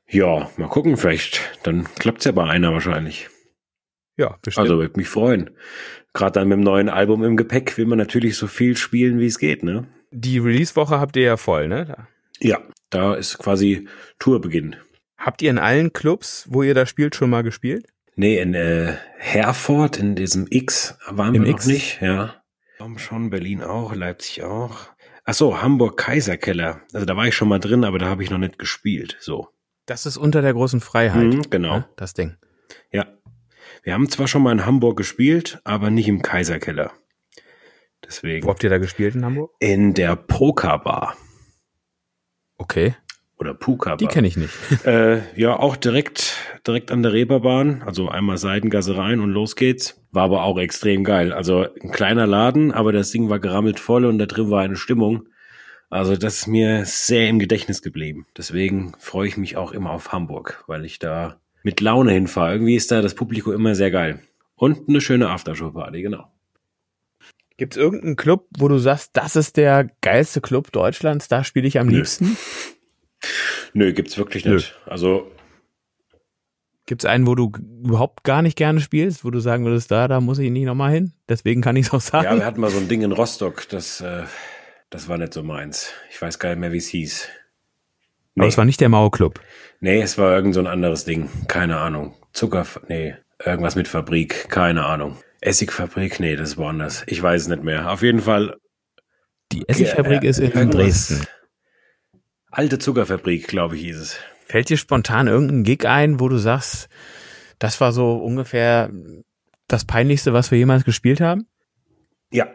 Ja, 0.09 0.51
mal 0.57 0.69
gucken, 0.69 0.97
vielleicht. 0.97 1.41
Dann 1.63 1.85
klappt's 1.95 2.25
ja 2.25 2.33
bei 2.33 2.45
einer 2.45 2.73
wahrscheinlich. 2.73 3.29
Ja, 4.17 4.39
bestimmt. 4.43 4.65
Also 4.65 4.79
würde 4.79 4.99
mich 4.99 5.09
freuen. 5.09 5.51
Gerade 6.13 6.33
dann 6.41 6.49
mit 6.49 6.57
dem 6.57 6.65
neuen 6.65 6.89
Album 6.89 7.23
im 7.23 7.37
Gepäck 7.37 7.79
will 7.79 7.87
man 7.87 7.99
natürlich 7.99 8.37
so 8.37 8.47
viel 8.49 8.77
spielen, 8.77 9.21
wie 9.21 9.27
es 9.27 9.39
geht, 9.39 9.63
ne? 9.63 9.87
Die 10.11 10.39
Release-Woche 10.39 10.99
habt 10.99 11.17
ihr 11.17 11.23
ja 11.23 11.37
voll, 11.37 11.69
ne? 11.69 12.09
Ja, 12.41 12.61
da 12.89 13.15
ist 13.15 13.39
quasi 13.39 13.87
Tourbeginn. 14.19 14.77
Habt 15.21 15.43
ihr 15.43 15.51
in 15.51 15.59
allen 15.59 15.93
Clubs, 15.93 16.47
wo 16.49 16.63
ihr 16.63 16.73
da 16.73 16.87
spielt, 16.87 17.15
schon 17.15 17.29
mal 17.29 17.43
gespielt? 17.43 17.87
Nee, 18.17 18.41
in 18.41 18.55
äh, 18.55 18.97
Herford, 19.19 19.99
in 19.99 20.15
diesem 20.15 20.47
X 20.49 20.97
waren 21.07 21.35
Im 21.35 21.45
wir 21.45 21.51
X? 21.51 21.67
noch 21.67 21.73
nicht, 21.75 22.01
ja. 22.01 22.43
Schon, 22.97 23.29
Berlin 23.29 23.63
auch, 23.63 23.95
Leipzig 23.95 24.43
auch. 24.45 24.79
Ach 25.27 25.35
so, 25.35 25.61
Hamburg 25.61 25.99
Kaiserkeller. 25.99 26.81
Also 26.95 27.05
da 27.05 27.15
war 27.19 27.27
ich 27.27 27.35
schon 27.35 27.49
mal 27.49 27.59
drin, 27.59 27.85
aber 27.85 27.99
da 27.99 28.07
habe 28.07 28.23
ich 28.23 28.31
noch 28.31 28.39
nicht 28.39 28.59
gespielt, 28.59 29.19
so. 29.21 29.49
Das 29.85 30.07
ist 30.07 30.17
unter 30.17 30.41
der 30.41 30.55
großen 30.55 30.81
Freiheit. 30.81 31.35
Mhm, 31.35 31.51
genau. 31.51 31.79
Ne? 31.79 31.89
Das 31.97 32.15
Ding. 32.15 32.37
Ja. 32.91 33.07
Wir 33.83 33.93
haben 33.93 34.09
zwar 34.09 34.27
schon 34.27 34.43
mal 34.43 34.53
in 34.53 34.65
Hamburg 34.65 34.97
gespielt, 34.97 35.61
aber 35.65 35.91
nicht 35.91 36.09
im 36.09 36.23
Kaiserkeller. 36.23 36.93
Deswegen. 38.07 38.47
Wo 38.47 38.51
habt 38.51 38.65
ihr 38.65 38.71
da 38.71 38.79
gespielt 38.79 39.15
in 39.15 39.25
Hamburg? 39.27 39.53
In 39.59 39.93
der 39.93 40.17
Pokerbar. 40.17 41.15
Okay. 42.57 42.95
Oder 43.41 43.55
Puka. 43.55 43.97
Die 43.97 44.07
kenne 44.07 44.29
ich 44.29 44.37
nicht. 44.37 44.53
Äh, 44.85 45.21
ja, 45.39 45.59
auch 45.59 45.77
direkt, 45.77 46.37
direkt 46.67 46.91
an 46.91 47.03
der 47.03 47.13
Reeperbahn. 47.13 47.83
Also 47.83 48.09
einmal 48.09 48.39
Seitengasse 48.39 48.97
rein 48.97 49.21
und 49.21 49.31
los 49.31 49.57
geht's. 49.57 50.01
War 50.13 50.25
aber 50.25 50.45
auch 50.45 50.59
extrem 50.59 51.05
geil. 51.05 51.33
Also 51.33 51.67
ein 51.83 51.91
kleiner 51.91 52.27
Laden, 52.27 52.73
aber 52.73 52.93
das 52.93 53.11
Ding 53.11 53.29
war 53.29 53.39
gerammelt 53.39 53.81
voll 53.81 54.05
und 54.05 54.19
da 54.19 54.27
drin 54.27 54.51
war 54.51 54.63
eine 54.63 54.77
Stimmung. 54.77 55.29
Also 55.89 56.17
das 56.17 56.39
ist 56.39 56.47
mir 56.47 56.85
sehr 56.85 57.29
im 57.29 57.39
Gedächtnis 57.39 57.83
geblieben. 57.83 58.27
Deswegen 58.37 58.93
freue 58.99 59.29
ich 59.29 59.37
mich 59.37 59.57
auch 59.57 59.73
immer 59.73 59.91
auf 59.91 60.13
Hamburg, 60.13 60.65
weil 60.67 60.85
ich 60.85 60.99
da 60.99 61.41
mit 61.63 61.81
Laune 61.81 62.13
hinfahre. 62.13 62.53
Irgendwie 62.53 62.77
ist 62.77 62.91
da 62.91 63.03
das 63.03 63.15
Publikum 63.15 63.53
immer 63.53 63.75
sehr 63.75 63.91
geil. 63.91 64.21
Und 64.55 64.89
eine 64.89 65.01
schöne 65.01 65.29
Aftershow-Party, 65.29 66.03
genau. 66.03 66.31
Gibt 67.57 67.75
es 67.75 67.83
irgendeinen 67.83 68.17
Club, 68.17 68.47
wo 68.59 68.69
du 68.69 68.79
sagst, 68.79 69.11
das 69.15 69.37
ist 69.37 69.57
der 69.57 69.91
geilste 70.01 70.41
Club 70.41 70.73
Deutschlands, 70.73 71.29
da 71.29 71.45
spiele 71.45 71.67
ich 71.67 71.79
am 71.79 71.89
Nö. 71.89 71.97
liebsten? 71.97 72.37
Nö, 73.73 73.93
gibt's 73.93 74.19
wirklich 74.19 74.45
nicht. 74.45 74.75
Also 74.87 75.31
Gibt 76.91 77.05
es 77.05 77.09
einen, 77.09 77.29
wo 77.29 77.37
du 77.37 77.53
überhaupt 77.85 78.25
gar 78.25 78.43
nicht 78.43 78.57
gerne 78.57 78.81
spielst, 78.81 79.25
wo 79.25 79.31
du 79.31 79.39
sagen 79.39 79.65
würdest, 79.65 79.93
da, 79.93 80.09
da 80.09 80.21
muss 80.21 80.41
ich 80.41 80.51
nicht 80.51 80.65
nochmal 80.65 80.91
hin? 80.91 81.13
Deswegen 81.29 81.61
kann 81.63 81.77
ich 81.77 81.87
es 81.87 81.93
auch 81.93 82.01
sagen. 82.01 82.25
Ja, 82.25 82.35
wir 82.35 82.45
hatten 82.45 82.61
mal 82.61 82.71
so 82.71 82.79
ein 82.79 82.89
Ding 82.89 83.03
in 83.03 83.13
Rostock, 83.13 83.69
das, 83.69 84.01
äh, 84.01 84.25
das 84.91 85.09
war 85.09 85.17
nicht 85.17 85.33
so 85.33 85.45
meins. 85.45 85.93
Ich 86.11 86.21
weiß 86.21 86.41
gar 86.41 86.49
nicht 86.49 86.59
mehr, 86.59 86.73
wie 86.73 86.79
es 86.79 86.89
hieß. 86.89 87.29
Aber 88.37 88.49
es 88.49 88.59
war 88.59 88.65
nicht 88.65 88.81
der 88.81 88.89
Mauer 88.89 89.13
Club. 89.13 89.39
Nee, 89.79 90.01
es 90.03 90.19
war 90.19 90.35
irgend 90.35 90.55
so 90.55 90.61
ein 90.61 90.67
anderes 90.67 91.05
Ding. 91.05 91.29
Keine 91.47 91.77
Ahnung. 91.79 92.17
Zucker, 92.33 92.67
nee, 92.89 93.15
irgendwas 93.45 93.77
mit 93.77 93.87
Fabrik, 93.87 94.49
keine 94.49 94.85
Ahnung. 94.85 95.17
Essigfabrik, 95.41 96.19
nee, 96.19 96.35
das 96.35 96.51
ist 96.51 96.59
woanders. 96.59 97.05
Ich 97.07 97.23
weiß 97.23 97.43
es 97.43 97.49
nicht 97.49 97.63
mehr. 97.63 97.89
Auf 97.89 98.03
jeden 98.03 98.21
Fall. 98.21 98.57
Die 99.53 99.69
Essigfabrik 99.69 100.25
äh, 100.25 100.29
ist 100.29 100.41
in 100.41 100.71
Dresden. 100.71 101.25
Alte 102.51 102.79
Zuckerfabrik, 102.79 103.47
glaube 103.47 103.77
ich, 103.77 103.83
hieß 103.83 103.97
es. 103.99 104.17
Fällt 104.47 104.69
dir 104.69 104.77
spontan 104.77 105.29
irgendein 105.29 105.63
Gig 105.63 105.87
ein, 105.87 106.19
wo 106.19 106.29
du 106.29 106.39
sagst, 106.39 106.89
das 107.61 107.81
war 107.81 107.93
so 107.93 108.17
ungefähr 108.17 108.91
das 109.69 109.85
Peinlichste, 109.85 110.33
was 110.33 110.51
wir 110.51 110.59
jemals 110.59 110.85
gespielt 110.85 111.21
haben? 111.21 111.47
Ja. 112.33 112.49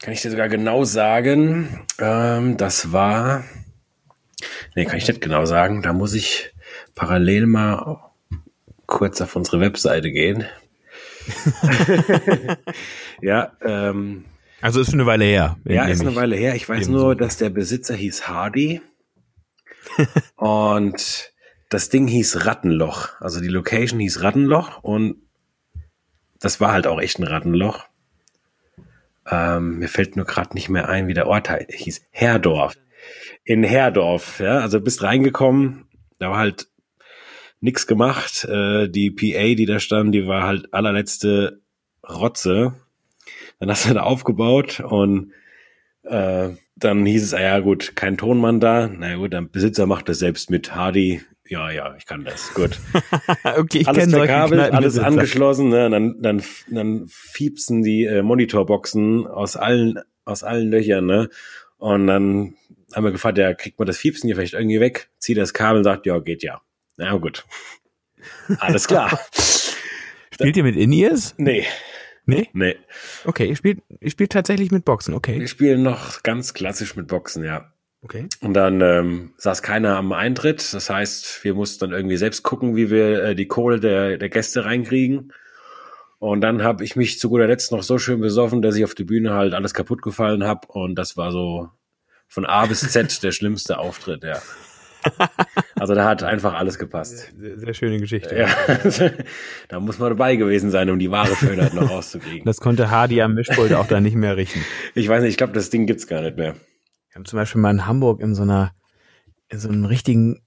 Kann 0.00 0.12
ich 0.12 0.22
dir 0.22 0.30
sogar 0.30 0.48
genau 0.48 0.84
sagen. 0.84 1.86
Ähm, 2.00 2.56
das 2.56 2.92
war. 2.92 3.44
Nee, 4.74 4.84
kann 4.84 4.98
ich 4.98 5.06
nicht 5.08 5.20
genau 5.20 5.46
sagen. 5.46 5.82
Da 5.82 5.92
muss 5.92 6.12
ich 6.14 6.52
parallel 6.94 7.46
mal 7.46 8.10
kurz 8.86 9.20
auf 9.20 9.36
unsere 9.36 9.60
Webseite 9.60 10.10
gehen. 10.10 10.44
ja, 13.20 13.52
ähm, 13.64 14.24
Also 14.60 14.80
ist 14.80 14.90
schon 14.90 15.00
eine 15.00 15.06
Weile 15.06 15.24
her. 15.24 15.56
ja, 15.64 15.86
ist 15.86 16.00
eine 16.00 16.14
Weile 16.14 16.36
her. 16.36 16.54
Ich 16.54 16.68
weiß 16.68 16.88
nur, 16.88 17.16
dass 17.16 17.36
der 17.36 17.50
Besitzer 17.50 17.94
hieß 17.94 18.28
Hardy 18.28 18.80
und 20.36 21.32
das 21.68 21.88
Ding 21.88 22.06
hieß 22.06 22.46
Rattenloch. 22.46 23.20
Also 23.20 23.40
die 23.40 23.48
Location 23.48 24.00
hieß 24.00 24.22
Rattenloch 24.22 24.82
und 24.82 25.16
das 26.40 26.60
war 26.60 26.72
halt 26.72 26.86
auch 26.86 27.00
echt 27.00 27.18
ein 27.18 27.26
Rattenloch. 27.26 27.86
Ähm, 29.28 29.78
mir 29.78 29.88
fällt 29.88 30.16
nur 30.16 30.26
gerade 30.26 30.54
nicht 30.54 30.68
mehr 30.68 30.88
ein, 30.88 31.08
wie 31.08 31.14
der 31.14 31.26
Ort 31.26 31.50
hieß. 31.50 32.02
Herdorf. 32.10 32.76
In 33.44 33.64
Herdorf, 33.64 34.40
ja. 34.40 34.60
Also 34.60 34.80
bist 34.80 35.02
reingekommen, 35.02 35.88
da 36.18 36.30
war 36.30 36.38
halt 36.38 36.68
nix 37.60 37.86
gemacht. 37.86 38.44
Äh, 38.44 38.88
die 38.88 39.10
PA, 39.10 39.54
die 39.54 39.66
da 39.66 39.80
stand, 39.80 40.14
die 40.14 40.26
war 40.26 40.44
halt 40.44 40.72
allerletzte 40.72 41.60
Rotze. 42.08 42.74
Dann 43.58 43.70
hast 43.70 43.88
du 43.88 43.94
da 43.94 44.02
aufgebaut 44.02 44.80
und 44.80 45.32
äh, 46.04 46.50
dann 46.76 47.06
hieß 47.06 47.22
es, 47.22 47.34
ah 47.34 47.40
ja 47.40 47.58
gut, 47.60 47.96
kein 47.96 48.18
Tonmann 48.18 48.60
da. 48.60 48.88
Na 48.88 49.16
gut, 49.16 49.32
der 49.32 49.42
Besitzer 49.42 49.86
macht 49.86 50.08
das 50.08 50.18
selbst 50.18 50.50
mit. 50.50 50.74
Hardy, 50.74 51.22
ja, 51.48 51.70
ja, 51.70 51.94
ich 51.96 52.04
kann 52.06 52.24
das. 52.24 52.52
Gut. 52.52 52.78
okay, 53.56 53.78
ich 53.78 53.88
alles 53.88 54.10
verkabelt, 54.10 54.72
alles 54.72 54.98
angeschlossen. 54.98 55.70
Ne? 55.70 55.88
Dann, 55.88 56.20
dann, 56.20 56.42
dann 56.68 57.06
fiepsen 57.08 57.82
die 57.82 58.04
äh, 58.04 58.22
Monitorboxen 58.22 59.26
aus 59.26 59.56
allen, 59.56 60.00
aus 60.26 60.44
allen 60.44 60.70
Löchern. 60.70 61.06
Ne? 61.06 61.30
Und 61.78 62.06
dann 62.08 62.54
haben 62.94 63.04
wir 63.04 63.12
gefragt, 63.12 63.38
ja, 63.38 63.54
kriegt 63.54 63.78
man 63.78 63.86
das 63.86 63.96
Fiepsen 63.96 64.28
hier 64.28 64.36
vielleicht 64.36 64.54
irgendwie 64.54 64.80
weg? 64.80 65.08
Zieht 65.18 65.38
das 65.38 65.54
Kabel 65.54 65.78
und 65.78 65.84
sagt, 65.84 66.04
ja, 66.04 66.18
geht 66.18 66.42
ja. 66.42 66.60
Na 66.98 67.16
gut. 67.16 67.46
Alles 68.58 68.86
klar. 68.86 69.18
Spielt 70.30 70.56
ihr 70.56 70.64
mit 70.64 70.76
In-Ears? 70.76 71.34
nee, 71.38 71.64
Nee? 72.26 72.50
nee. 72.52 72.76
Okay, 73.24 73.48
ihr 73.48 73.56
spielt, 73.56 73.80
ihr 74.00 74.10
spielt 74.10 74.32
tatsächlich 74.32 74.72
mit 74.72 74.84
Boxen, 74.84 75.14
okay. 75.14 75.38
Wir 75.38 75.48
spielen 75.48 75.82
noch 75.82 76.22
ganz 76.22 76.54
klassisch 76.54 76.96
mit 76.96 77.06
Boxen, 77.06 77.44
ja. 77.44 77.72
Okay. 78.02 78.28
Und 78.40 78.54
dann 78.54 78.80
ähm, 78.82 79.34
saß 79.36 79.62
keiner 79.62 79.96
am 79.96 80.12
Eintritt. 80.12 80.74
Das 80.74 80.90
heißt, 80.90 81.42
wir 81.44 81.54
mussten 81.54 81.80
dann 81.80 81.92
irgendwie 81.92 82.16
selbst 82.16 82.42
gucken, 82.42 82.76
wie 82.76 82.90
wir 82.90 83.22
äh, 83.22 83.34
die 83.34 83.48
Kohle 83.48 83.80
der, 83.80 84.18
der 84.18 84.28
Gäste 84.28 84.64
reinkriegen. 84.64 85.32
Und 86.18 86.40
dann 86.40 86.62
habe 86.62 86.84
ich 86.84 86.96
mich 86.96 87.18
zu 87.18 87.28
guter 87.28 87.46
Letzt 87.46 87.72
noch 87.72 87.82
so 87.82 87.98
schön 87.98 88.20
besoffen, 88.20 88.62
dass 88.62 88.76
ich 88.76 88.84
auf 88.84 88.94
der 88.94 89.04
Bühne 89.04 89.34
halt 89.34 89.54
alles 89.54 89.74
kaputt 89.74 90.02
gefallen 90.02 90.44
habe. 90.44 90.68
Und 90.68 90.94
das 90.96 91.16
war 91.16 91.32
so 91.32 91.68
von 92.28 92.46
A 92.46 92.66
bis 92.66 92.80
Z 92.80 93.22
der 93.22 93.32
schlimmste 93.32 93.78
Auftritt, 93.78 94.24
ja. 94.24 94.40
Also 95.78 95.94
da 95.94 96.06
hat 96.06 96.22
einfach 96.22 96.54
alles 96.54 96.78
gepasst. 96.78 97.32
Sehr, 97.36 97.58
sehr 97.58 97.74
schöne 97.74 98.00
Geschichte. 98.00 98.34
Ja, 98.34 98.48
da 99.68 99.78
muss 99.78 99.98
man 99.98 100.08
dabei 100.08 100.36
gewesen 100.36 100.70
sein, 100.70 100.88
um 100.88 100.98
die 100.98 101.10
wahre 101.10 101.36
Schönheit 101.36 101.74
noch 101.74 101.90
rauszukriegen. 101.90 102.44
Das 102.46 102.60
konnte 102.60 102.90
Hardy 102.90 103.20
am 103.20 103.34
Mischpult 103.34 103.74
auch 103.74 103.86
da 103.86 104.00
nicht 104.00 104.16
mehr 104.16 104.38
richten. 104.38 104.64
Ich 104.94 105.06
weiß 105.06 105.20
nicht, 105.22 105.32
ich 105.32 105.36
glaube, 105.36 105.52
das 105.52 105.68
Ding 105.68 105.86
gibt's 105.86 106.06
gar 106.06 106.22
nicht 106.22 106.38
mehr. 106.38 106.54
Wir 106.54 107.14
haben 107.14 107.26
zum 107.26 107.38
Beispiel 107.38 107.60
mal 107.60 107.70
in 107.72 107.86
Hamburg 107.86 108.20
in 108.22 108.34
so 108.34 108.42
einer, 108.42 108.72
in 109.50 109.58
so 109.58 109.68
einem 109.68 109.84
richtigen, 109.84 110.40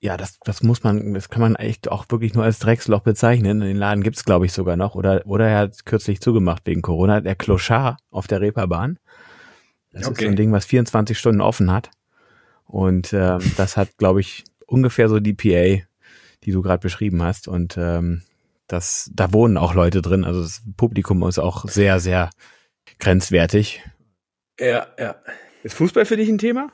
ja, 0.00 0.18
das, 0.18 0.38
das 0.44 0.62
muss 0.62 0.82
man, 0.84 1.14
das 1.14 1.30
kann 1.30 1.40
man 1.40 1.56
echt 1.56 1.90
auch 1.90 2.04
wirklich 2.10 2.34
nur 2.34 2.44
als 2.44 2.58
Drecksloch 2.58 3.00
bezeichnen. 3.00 3.60
Den 3.60 3.76
Laden 3.78 4.02
gibt's 4.02 4.26
glaube 4.26 4.44
ich, 4.44 4.52
sogar 4.52 4.76
noch. 4.76 4.94
Oder, 4.96 5.22
oder 5.24 5.48
er 5.48 5.58
hat 5.60 5.86
kürzlich 5.86 6.20
zugemacht 6.20 6.66
wegen 6.66 6.82
Corona. 6.82 7.22
Der 7.22 7.36
Clochard 7.36 7.98
auf 8.10 8.26
der 8.26 8.42
Reeperbahn. 8.42 8.98
Das 9.92 10.02
ist 10.02 10.08
Okay. 10.08 10.24
so 10.24 10.30
ein 10.30 10.36
Ding, 10.36 10.52
was 10.52 10.66
24 10.66 11.18
Stunden 11.18 11.40
offen 11.40 11.72
hat. 11.72 11.90
Und 12.66 13.12
ähm, 13.12 13.40
das 13.56 13.76
hat, 13.76 13.96
glaube 13.98 14.20
ich, 14.20 14.44
ungefähr 14.66 15.08
so 15.08 15.20
die 15.20 15.34
PA, 15.34 15.84
die 16.44 16.52
du 16.52 16.62
gerade 16.62 16.80
beschrieben 16.80 17.22
hast. 17.22 17.48
Und 17.48 17.76
ähm, 17.76 18.22
das, 18.66 19.10
da 19.14 19.32
wohnen 19.32 19.56
auch 19.56 19.74
Leute 19.74 20.02
drin. 20.02 20.24
Also 20.24 20.42
das 20.42 20.62
Publikum 20.76 21.22
ist 21.24 21.38
auch 21.38 21.68
sehr, 21.68 22.00
sehr 22.00 22.30
grenzwertig. 22.98 23.82
Ja, 24.58 24.86
ja. 24.98 25.16
Ist 25.62 25.74
Fußball 25.74 26.04
für 26.04 26.16
dich 26.16 26.28
ein 26.28 26.38
Thema? 26.38 26.72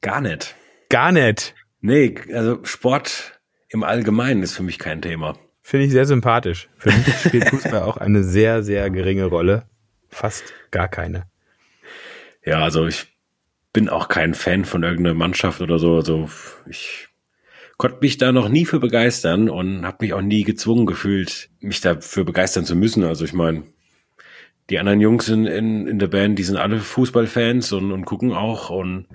Gar 0.00 0.20
nicht. 0.20 0.54
Gar 0.88 1.12
nicht. 1.12 1.54
Nee, 1.80 2.14
also 2.32 2.64
Sport 2.64 3.40
im 3.68 3.82
Allgemeinen 3.82 4.42
ist 4.42 4.54
für 4.54 4.62
mich 4.62 4.78
kein 4.78 5.02
Thema. 5.02 5.36
Finde 5.62 5.86
ich 5.86 5.92
sehr 5.92 6.06
sympathisch. 6.06 6.68
Für 6.78 6.90
mich 6.90 7.14
spielt 7.24 7.48
Fußball 7.48 7.82
auch 7.82 7.96
eine 7.96 8.22
sehr, 8.24 8.62
sehr 8.62 8.90
geringe 8.90 9.24
Rolle. 9.24 9.64
Fast 10.08 10.52
gar 10.70 10.88
keine. 10.88 11.26
Ja, 12.44 12.62
also 12.62 12.86
ich 12.86 13.11
bin 13.72 13.88
auch 13.88 14.08
kein 14.08 14.34
Fan 14.34 14.64
von 14.64 14.82
irgendeiner 14.82 15.14
Mannschaft 15.14 15.60
oder 15.60 15.78
so. 15.78 15.96
Also 15.96 16.28
ich 16.68 17.08
konnte 17.78 17.98
mich 18.00 18.18
da 18.18 18.32
noch 18.32 18.48
nie 18.48 18.66
für 18.66 18.80
begeistern 18.80 19.48
und 19.48 19.86
habe 19.86 19.98
mich 20.00 20.12
auch 20.12 20.20
nie 20.22 20.44
gezwungen 20.44 20.86
gefühlt, 20.86 21.50
mich 21.60 21.80
dafür 21.80 22.24
begeistern 22.24 22.64
zu 22.64 22.76
müssen. 22.76 23.02
Also 23.04 23.24
ich 23.24 23.32
meine, 23.32 23.64
die 24.70 24.78
anderen 24.78 25.00
Jungs 25.00 25.28
in, 25.28 25.46
in, 25.46 25.86
in 25.86 25.98
der 25.98 26.06
Band, 26.06 26.38
die 26.38 26.44
sind 26.44 26.56
alle 26.56 26.78
Fußballfans 26.78 27.72
und, 27.72 27.92
und 27.92 28.04
gucken 28.04 28.32
auch 28.32 28.70
und 28.70 29.06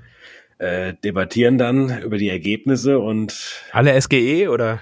äh, 0.58 0.94
debattieren 1.04 1.58
dann 1.58 2.02
über 2.02 2.18
die 2.18 2.30
Ergebnisse 2.30 3.00
und 3.00 3.64
Alle 3.72 4.00
SGE 4.02 4.50
oder? 4.50 4.82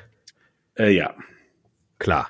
äh, 0.78 0.92
ja, 0.92 1.14
Klar. 2.00 2.30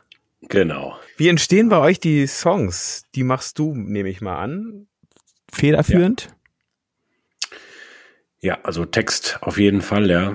genau. 0.49 0.97
Wie 1.17 1.27
entstehen 1.29 1.69
bei 1.69 1.77
euch 1.79 1.99
die 1.99 2.27
Songs? 2.27 3.05
Die 3.15 3.23
machst 3.23 3.57
du, 3.59 3.73
nehme 3.75 4.09
ich 4.09 4.19
mal 4.21 4.37
an. 4.37 4.87
Federführend? 5.51 6.23
Ja, 6.29 6.34
also 8.63 8.85
Text 8.85 9.39
auf 9.41 9.57
jeden 9.57 9.81
Fall, 9.81 10.09
ja. 10.09 10.33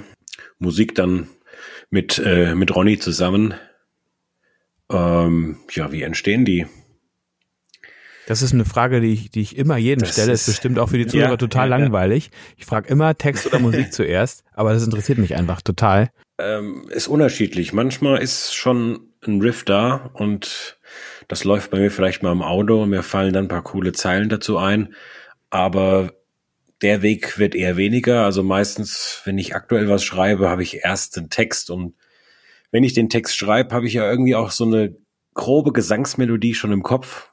Musik 0.58 0.94
dann 0.94 1.28
mit, 1.90 2.18
äh, 2.24 2.54
mit 2.54 2.74
Ronny 2.74 2.98
zusammen. 2.98 3.54
Ähm, 4.90 5.56
ja, 5.70 5.92
wie 5.92 6.02
entstehen 6.02 6.44
die? 6.44 6.66
Das 8.26 8.42
ist 8.42 8.52
eine 8.52 8.64
Frage, 8.64 9.00
die 9.00 9.12
ich, 9.12 9.30
die 9.30 9.40
ich 9.40 9.56
immer 9.56 9.76
jedem 9.76 10.00
Das 10.02 10.12
stelle. 10.12 10.32
Ist 10.32 10.42
ist- 10.42 10.54
bestimmt 10.54 10.78
auch 10.78 10.88
für 10.90 10.98
die 10.98 11.06
Zuhörer 11.06 11.30
Ja, 11.30 11.36
total 11.36 11.68
ja, 11.68 11.76
ja. 11.76 11.82
langweilig. 11.82 12.30
Ich 12.56 12.64
frage 12.64 12.88
immer 12.88 13.16
Text 13.16 13.46
oder 13.46 13.58
Musik 13.58 13.92
zuerst, 13.92 14.44
aber 14.52 14.72
das 14.72 14.84
interessiert 14.84 15.18
mich 15.18 15.34
einfach 15.36 15.62
total. 15.62 16.10
Ähm, 16.38 16.86
ist 16.90 17.08
unterschiedlich. 17.08 17.72
Manchmal 17.72 18.18
ist 18.22 18.54
schon 18.54 19.00
ein 19.26 19.40
Riff 19.40 19.64
da 19.64 20.10
und 20.14 20.78
das 21.28 21.44
läuft 21.44 21.70
bei 21.70 21.78
mir 21.78 21.90
vielleicht 21.90 22.22
mal 22.22 22.32
im 22.32 22.42
Auto 22.42 22.82
und 22.84 22.90
mir 22.90 23.02
fallen 23.02 23.32
dann 23.32 23.44
ein 23.46 23.48
paar 23.48 23.62
coole 23.62 23.92
Zeilen 23.92 24.28
dazu 24.28 24.58
ein. 24.58 24.94
Aber 25.50 26.12
der 26.82 27.02
Weg 27.02 27.38
wird 27.38 27.54
eher 27.54 27.76
weniger. 27.76 28.24
Also 28.24 28.42
meistens, 28.42 29.20
wenn 29.24 29.38
ich 29.38 29.54
aktuell 29.54 29.88
was 29.88 30.04
schreibe, 30.04 30.48
habe 30.48 30.62
ich 30.62 30.84
erst 30.84 31.16
den 31.16 31.30
Text 31.30 31.70
und 31.70 31.94
wenn 32.70 32.84
ich 32.84 32.94
den 32.94 33.08
Text 33.08 33.36
schreibe, 33.36 33.74
habe 33.74 33.86
ich 33.86 33.94
ja 33.94 34.08
irgendwie 34.08 34.34
auch 34.34 34.50
so 34.50 34.64
eine 34.64 34.94
grobe 35.34 35.72
Gesangsmelodie 35.72 36.54
schon 36.54 36.72
im 36.72 36.82
Kopf 36.82 37.30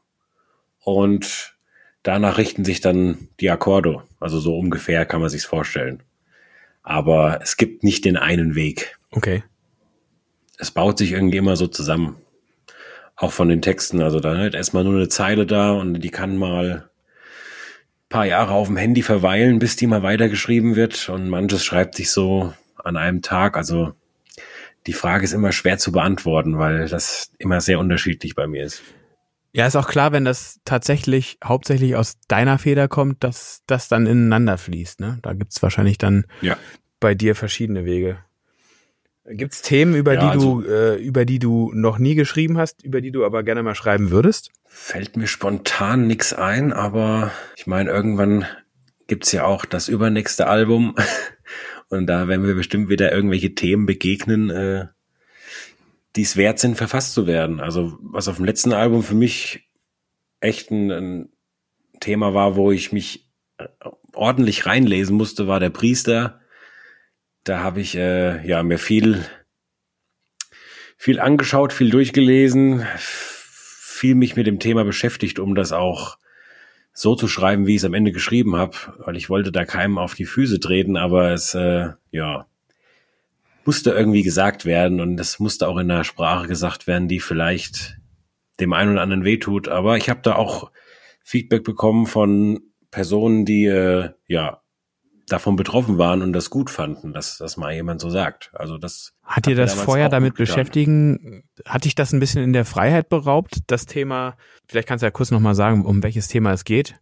und 0.79 1.55
danach 2.03 2.37
richten 2.37 2.65
sich 2.65 2.81
dann 2.81 3.29
die 3.39 3.49
Akkorde. 3.49 4.03
Also 4.19 4.39
so 4.39 4.57
ungefähr 4.57 5.05
kann 5.05 5.21
man 5.21 5.29
sich's 5.29 5.45
vorstellen. 5.45 6.03
Aber 6.81 7.39
es 7.41 7.57
gibt 7.57 7.83
nicht 7.83 8.05
den 8.05 8.17
einen 8.17 8.55
Weg. 8.55 8.97
Okay. 9.11 9.43
Es 10.57 10.71
baut 10.71 10.97
sich 10.97 11.11
irgendwie 11.11 11.37
immer 11.37 11.55
so 11.55 11.67
zusammen. 11.67 12.17
Auch 13.15 13.33
von 13.33 13.49
den 13.49 13.61
Texten. 13.61 14.01
Also 14.01 14.19
da 14.19 14.37
halt 14.37 14.55
erstmal 14.55 14.83
nur 14.83 14.95
eine 14.95 15.09
Zeile 15.09 15.45
da 15.45 15.71
und 15.71 15.95
die 15.95 16.09
kann 16.09 16.37
mal 16.37 16.89
paar 18.09 18.25
Jahre 18.25 18.53
auf 18.53 18.67
dem 18.67 18.77
Handy 18.77 19.01
verweilen, 19.01 19.59
bis 19.59 19.75
die 19.75 19.87
mal 19.87 20.03
weitergeschrieben 20.03 20.75
wird. 20.75 21.09
Und 21.09 21.29
manches 21.29 21.63
schreibt 21.65 21.95
sich 21.95 22.11
so 22.11 22.53
an 22.83 22.97
einem 22.97 23.21
Tag. 23.21 23.57
Also 23.57 23.93
die 24.85 24.93
Frage 24.93 25.23
ist 25.25 25.33
immer 25.33 25.51
schwer 25.51 25.77
zu 25.77 25.91
beantworten, 25.91 26.57
weil 26.57 26.87
das 26.87 27.31
immer 27.37 27.61
sehr 27.61 27.79
unterschiedlich 27.79 28.35
bei 28.35 28.47
mir 28.47 28.63
ist. 28.63 28.81
Ja, 29.53 29.65
ist 29.65 29.75
auch 29.75 29.87
klar, 29.87 30.11
wenn 30.11 30.23
das 30.23 30.59
tatsächlich 30.65 31.37
hauptsächlich 31.43 31.95
aus 31.95 32.17
deiner 32.27 32.59
Feder 32.59 32.87
kommt, 32.87 33.23
dass 33.23 33.63
das 33.65 33.87
dann 33.87 34.05
ineinander 34.05 34.57
fließt. 34.57 34.99
Ne? 34.99 35.19
Da 35.21 35.33
gibt's 35.33 35.61
wahrscheinlich 35.63 35.97
dann 35.97 36.25
ja. 36.41 36.57
bei 36.99 37.15
dir 37.15 37.35
verschiedene 37.35 37.83
Wege. 37.83 38.19
Gibt's 39.25 39.61
Themen, 39.61 39.95
über 39.95 40.13
ja, 40.13 40.21
die 40.21 40.25
also, 40.27 40.61
du, 40.61 40.69
äh, 40.69 40.95
über 40.95 41.25
die 41.25 41.39
du 41.39 41.71
noch 41.73 41.97
nie 41.97 42.15
geschrieben 42.15 42.57
hast, 42.57 42.83
über 42.83 43.01
die 43.01 43.11
du 43.11 43.25
aber 43.25 43.43
gerne 43.43 43.61
mal 43.61 43.75
schreiben 43.75 44.09
würdest? 44.09 44.51
Fällt 44.79 45.17
mir 45.17 45.25
spontan 45.27 46.05
nix 46.05 46.33
ein, 46.33 46.71
aber 46.71 47.31
ich 47.57 47.65
meine, 47.65 47.89
irgendwann 47.89 48.45
gibt's 49.07 49.31
ja 49.31 49.43
auch 49.43 49.65
das 49.65 49.89
übernächste 49.89 50.45
Album. 50.45 50.95
Und 51.89 52.05
da 52.05 52.27
werden 52.27 52.45
wir 52.45 52.53
bestimmt 52.53 52.87
wieder 52.87 53.11
irgendwelche 53.11 53.55
Themen 53.55 53.87
begegnen, 53.87 54.49
äh, 54.51 54.85
die 56.15 56.21
es 56.21 56.37
wert 56.37 56.59
sind, 56.59 56.77
verfasst 56.77 57.15
zu 57.15 57.25
werden. 57.25 57.59
Also 57.59 57.97
was 58.01 58.27
auf 58.27 58.35
dem 58.35 58.45
letzten 58.45 58.71
Album 58.71 59.01
für 59.03 59.15
mich 59.15 59.67
echt 60.41 60.69
ein, 60.69 60.91
ein 60.91 61.29
Thema 61.99 62.35
war, 62.35 62.55
wo 62.55 62.71
ich 62.71 62.91
mich 62.93 63.29
äh, 63.57 63.67
ordentlich 64.13 64.67
reinlesen 64.67 65.17
musste, 65.17 65.47
war 65.47 65.59
der 65.59 65.71
Priester. 65.71 66.39
Da 67.43 67.59
habe 67.59 67.81
ich 67.81 67.95
äh, 67.95 68.47
ja 68.47 68.61
mir 68.61 68.77
viel 68.77 69.25
viel 70.97 71.19
angeschaut, 71.19 71.73
viel 71.73 71.89
durchgelesen, 71.89 72.85
viel 73.97 74.15
mich 74.15 74.35
mit 74.35 74.47
dem 74.47 74.59
Thema 74.59 74.83
beschäftigt, 74.83 75.39
um 75.39 75.55
das 75.55 75.71
auch 75.71 76.17
so 76.93 77.15
zu 77.15 77.27
schreiben, 77.27 77.67
wie 77.67 77.75
ich 77.75 77.81
es 77.81 77.85
am 77.85 77.93
Ende 77.93 78.11
geschrieben 78.11 78.55
habe, 78.55 78.77
weil 78.99 79.17
ich 79.17 79.29
wollte 79.29 79.51
da 79.51 79.65
keinem 79.65 79.97
auf 79.97 80.15
die 80.15 80.25
Füße 80.25 80.59
treten, 80.59 80.97
aber 80.97 81.31
es 81.31 81.53
äh, 81.53 81.89
ja 82.11 82.47
musste 83.65 83.91
irgendwie 83.91 84.23
gesagt 84.23 84.63
werden 84.63 85.01
und 85.01 85.19
es 85.19 85.39
musste 85.39 85.67
auch 85.67 85.77
in 85.77 85.91
einer 85.91 86.05
Sprache 86.05 86.47
gesagt 86.47 86.87
werden, 86.87 87.09
die 87.09 87.19
vielleicht 87.19 87.97
dem 88.61 88.71
einen 88.71 88.93
oder 88.93 89.01
anderen 89.01 89.25
wehtut. 89.25 89.67
Aber 89.67 89.97
ich 89.97 90.09
habe 90.09 90.21
da 90.23 90.35
auch 90.35 90.71
Feedback 91.21 91.65
bekommen 91.65 92.05
von 92.05 92.61
Personen, 92.91 93.43
die 93.43 93.65
äh, 93.65 94.11
ja 94.25 94.61
davon 95.27 95.55
betroffen 95.57 95.97
waren 95.97 96.21
und 96.21 96.33
das 96.33 96.49
gut 96.49 96.69
fanden, 96.69 97.13
dass 97.13 97.37
das 97.37 97.57
mal 97.57 97.73
jemand 97.73 97.99
so 98.01 98.09
sagt. 98.09 98.49
Also 98.53 98.77
das 98.77 99.13
hat 99.23 99.45
dir 99.45 99.55
das 99.55 99.73
vorher 99.73 100.09
damit 100.09 100.35
beschäftigen? 100.35 101.43
Hat 101.65 101.83
dich 101.83 101.95
das 101.95 102.13
ein 102.13 102.19
bisschen 102.19 102.43
in 102.43 102.53
der 102.53 102.63
Freiheit 102.63 103.09
beraubt? 103.09 103.57
Das 103.67 103.85
Thema, 103.85 104.37
vielleicht 104.67 104.87
kannst 104.87 105.01
du 105.01 105.07
ja 105.07 105.11
kurz 105.11 105.31
nochmal 105.31 105.55
sagen, 105.55 105.85
um 105.85 106.01
welches 106.01 106.29
Thema 106.29 106.53
es 106.53 106.63
geht. 106.63 106.95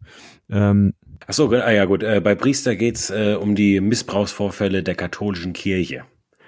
Ähm, 0.49 0.93
Ach 1.27 1.33
so, 1.33 1.49
ah 1.51 1.71
ja 1.71 1.85
gut. 1.85 2.03
Äh, 2.03 2.19
bei 2.19 2.35
Priester 2.35 2.75
geht's 2.75 3.09
äh, 3.09 3.37
um 3.39 3.55
die 3.55 3.79
Missbrauchsvorfälle 3.79 4.83
der 4.83 4.95
katholischen 4.95 5.53
Kirche 5.53 6.03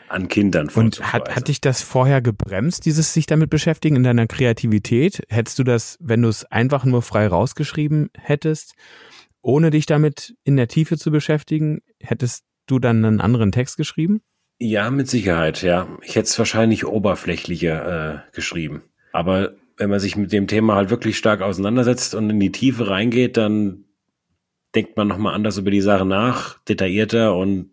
an 0.10 0.28
Kindern. 0.28 0.70
Und 0.70 1.02
hat, 1.14 1.36
hat 1.36 1.48
dich 1.48 1.62
das 1.62 1.82
vorher 1.82 2.22
gebremst, 2.22 2.86
dieses 2.86 3.14
sich 3.14 3.26
damit 3.26 3.50
beschäftigen 3.50 3.96
in 3.96 4.04
deiner 4.04 4.28
Kreativität? 4.28 5.22
Hättest 5.30 5.60
du 5.60 5.64
das, 5.64 5.98
wenn 6.02 6.22
du 6.22 6.30
es 6.30 6.46
einfach 6.46 6.86
nur 6.86 7.02
frei 7.02 7.28
rausgeschrieben 7.28 8.10
hättest, 8.18 8.74
ohne 9.48 9.72
dich 9.72 9.86
damit 9.86 10.36
in 10.44 10.58
der 10.58 10.68
Tiefe 10.68 10.98
zu 10.98 11.10
beschäftigen, 11.10 11.80
hättest 12.02 12.44
du 12.68 12.80
dann 12.80 13.06
einen 13.06 13.22
anderen 13.22 13.54
Text 13.54 13.78
geschrieben? 13.78 14.22
Ja, 14.60 14.92
mit 14.92 15.08
Sicherheit, 15.08 15.64
ja. 15.64 15.88
Ich 16.02 16.18
hätte 16.18 16.28
es 16.28 16.38
wahrscheinlich 16.38 16.86
oberflächlicher 16.86 18.26
äh, 18.26 18.36
geschrieben. 18.36 18.84
Aber 19.14 19.54
wenn 19.78 19.90
man 19.90 20.02
sich 20.02 20.18
mit 20.18 20.34
dem 20.34 20.48
Thema 20.48 20.76
halt 20.76 20.90
wirklich 20.90 21.18
stark 21.18 21.42
auseinandersetzt 21.42 22.14
und 22.14 22.30
in 22.30 22.42
die 22.42 22.52
Tiefe 22.52 22.90
reingeht, 22.90 23.38
dann 23.38 23.86
denkt 24.76 24.98
man 24.98 25.08
nochmal 25.08 25.34
anders 25.34 25.58
über 25.58 25.72
die 25.72 25.82
Sache 25.82 26.06
nach, 26.06 26.60
detaillierter 26.66 27.34
und 27.34 27.72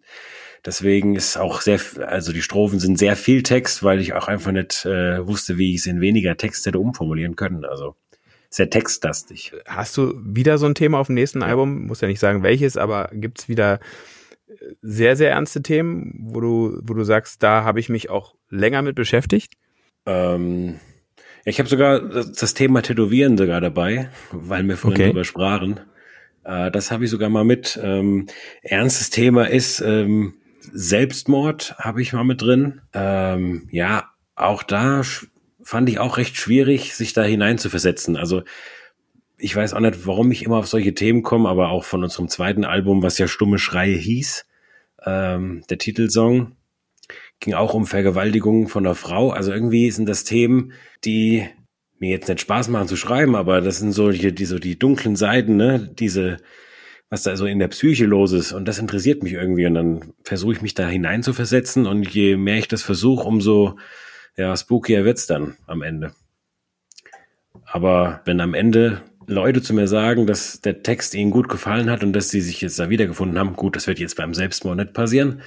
Deswegen 0.64 1.14
ist 1.14 1.36
auch 1.36 1.60
sehr, 1.60 1.78
also 2.06 2.32
die 2.32 2.40
Strophen 2.40 2.78
sind 2.78 2.98
sehr 2.98 3.16
viel 3.16 3.42
Text, 3.42 3.82
weil 3.82 4.00
ich 4.00 4.14
auch 4.14 4.28
einfach 4.28 4.50
nicht 4.50 4.86
äh, 4.86 5.26
wusste, 5.26 5.58
wie 5.58 5.74
ich 5.74 5.80
es 5.80 5.86
in 5.86 6.00
weniger 6.00 6.38
Text 6.38 6.64
hätte 6.64 6.78
umformulieren 6.78 7.36
können. 7.36 7.66
Also 7.66 7.96
sehr 8.54 8.70
textlastig. 8.70 9.52
Hast 9.66 9.96
du 9.96 10.14
wieder 10.24 10.58
so 10.58 10.66
ein 10.66 10.76
Thema 10.76 11.00
auf 11.00 11.08
dem 11.08 11.16
nächsten. 11.16 11.42
Album? 11.42 11.86
Muss 11.86 12.00
ja 12.00 12.06
nicht 12.06 12.20
sagen 12.20 12.44
welches, 12.44 12.76
aber 12.76 13.10
gibt's 13.12 13.48
wieder 13.48 13.80
äh, 14.46 14.52
sehr, 14.80 15.16
sehr 15.16 15.32
ernste 15.32 15.60
Themen, 15.60 16.14
wo 16.20 16.40
du, 16.40 16.78
wo 16.82 16.94
du 16.94 17.02
sagst, 17.02 17.42
da 17.42 17.64
habe 17.64 17.80
ich 17.80 17.88
mich 17.88 18.10
auch 18.10 18.36
länger 18.50 18.82
mit 18.82 18.94
beschäftigt? 18.94 19.54
Ähm, 20.06 20.78
ich 21.44 21.58
habe 21.58 21.68
sogar 21.68 21.98
das 21.98 22.54
Thema 22.54 22.82
Tätowieren 22.82 23.36
sogar 23.36 23.60
dabei, 23.60 24.08
weil 24.30 24.62
wir 24.68 24.76
vorhin 24.76 24.98
okay. 24.98 25.06
darüber 25.06 25.24
sprachen. 25.24 25.80
Äh, 26.44 26.70
das 26.70 26.92
habe 26.92 27.04
ich 27.04 27.10
sogar 27.10 27.30
mal 27.30 27.44
mit. 27.44 27.76
Ähm, 27.82 28.28
ernstes 28.62 29.10
Thema 29.10 29.50
ist, 29.50 29.80
ähm, 29.80 30.34
Selbstmord 30.72 31.74
habe 31.78 32.02
ich 32.02 32.12
mal 32.12 32.22
mit 32.22 32.40
drin. 32.40 32.82
Ähm, 32.92 33.68
ja, 33.72 34.10
auch 34.36 34.62
da 34.62 35.02
fand 35.64 35.88
ich 35.88 35.98
auch 35.98 36.16
recht 36.18 36.36
schwierig, 36.36 36.94
sich 36.94 37.12
da 37.12 37.22
hineinzuversetzen. 37.22 38.16
Also 38.16 38.42
ich 39.36 39.54
weiß 39.54 39.74
auch 39.74 39.80
nicht, 39.80 40.06
warum 40.06 40.30
ich 40.30 40.44
immer 40.44 40.58
auf 40.58 40.68
solche 40.68 40.94
Themen 40.94 41.22
komme, 41.22 41.48
aber 41.48 41.70
auch 41.70 41.84
von 41.84 42.04
unserem 42.04 42.28
zweiten 42.28 42.64
Album, 42.64 43.02
was 43.02 43.18
ja 43.18 43.26
Stumme 43.26 43.58
Schreie 43.58 43.96
hieß, 43.96 44.46
ähm, 45.04 45.62
der 45.68 45.78
Titelsong, 45.78 46.52
ging 47.40 47.54
auch 47.54 47.74
um 47.74 47.86
Vergewaltigung 47.86 48.68
von 48.68 48.86
einer 48.86 48.94
Frau. 48.94 49.30
Also 49.30 49.52
irgendwie 49.52 49.90
sind 49.90 50.08
das 50.08 50.24
Themen, 50.24 50.72
die 51.04 51.46
mir 51.98 52.10
jetzt 52.10 52.28
nicht 52.28 52.40
Spaß 52.40 52.68
machen 52.68 52.88
zu 52.88 52.96
schreiben, 52.96 53.34
aber 53.34 53.60
das 53.60 53.78
sind 53.78 53.92
solche, 53.92 54.32
die 54.32 54.44
so 54.44 54.58
die 54.58 54.78
dunklen 54.78 55.16
Seiten, 55.16 55.56
ne, 55.56 55.90
diese 55.98 56.38
was 57.14 57.22
da 57.22 57.36
so 57.36 57.46
in 57.46 57.60
der 57.60 57.68
Psyche 57.68 58.06
los 58.06 58.32
ist. 58.32 58.52
Und 58.52 58.66
das 58.66 58.80
interessiert 58.80 59.22
mich 59.22 59.34
irgendwie. 59.34 59.66
Und 59.66 59.74
dann 59.74 60.12
versuche 60.24 60.54
ich 60.54 60.62
mich 60.62 60.74
da 60.74 60.88
hinein 60.88 61.22
zu 61.22 61.32
versetzen. 61.32 61.86
Und 61.86 62.08
je 62.08 62.36
mehr 62.36 62.58
ich 62.58 62.66
das 62.66 62.82
versuche, 62.82 63.24
umso 63.24 63.76
ja, 64.36 64.56
spookier 64.56 65.04
wird's 65.04 65.26
dann 65.26 65.56
am 65.66 65.82
Ende. 65.82 66.12
Aber 67.64 68.20
wenn 68.24 68.40
am 68.40 68.54
Ende 68.54 69.02
Leute 69.26 69.62
zu 69.62 69.74
mir 69.74 69.88
sagen, 69.88 70.26
dass 70.26 70.60
der 70.60 70.82
Text 70.82 71.14
ihnen 71.14 71.30
gut 71.30 71.48
gefallen 71.48 71.90
hat 71.90 72.02
und 72.02 72.12
dass 72.12 72.30
sie 72.30 72.40
sich 72.40 72.60
jetzt 72.60 72.78
da 72.78 72.90
wiedergefunden 72.90 73.38
haben, 73.38 73.54
gut, 73.54 73.76
das 73.76 73.86
wird 73.86 73.98
jetzt 73.98 74.16
beim 74.16 74.34
Selbstmord 74.34 74.76
nicht 74.76 74.92
passieren. 74.92 75.40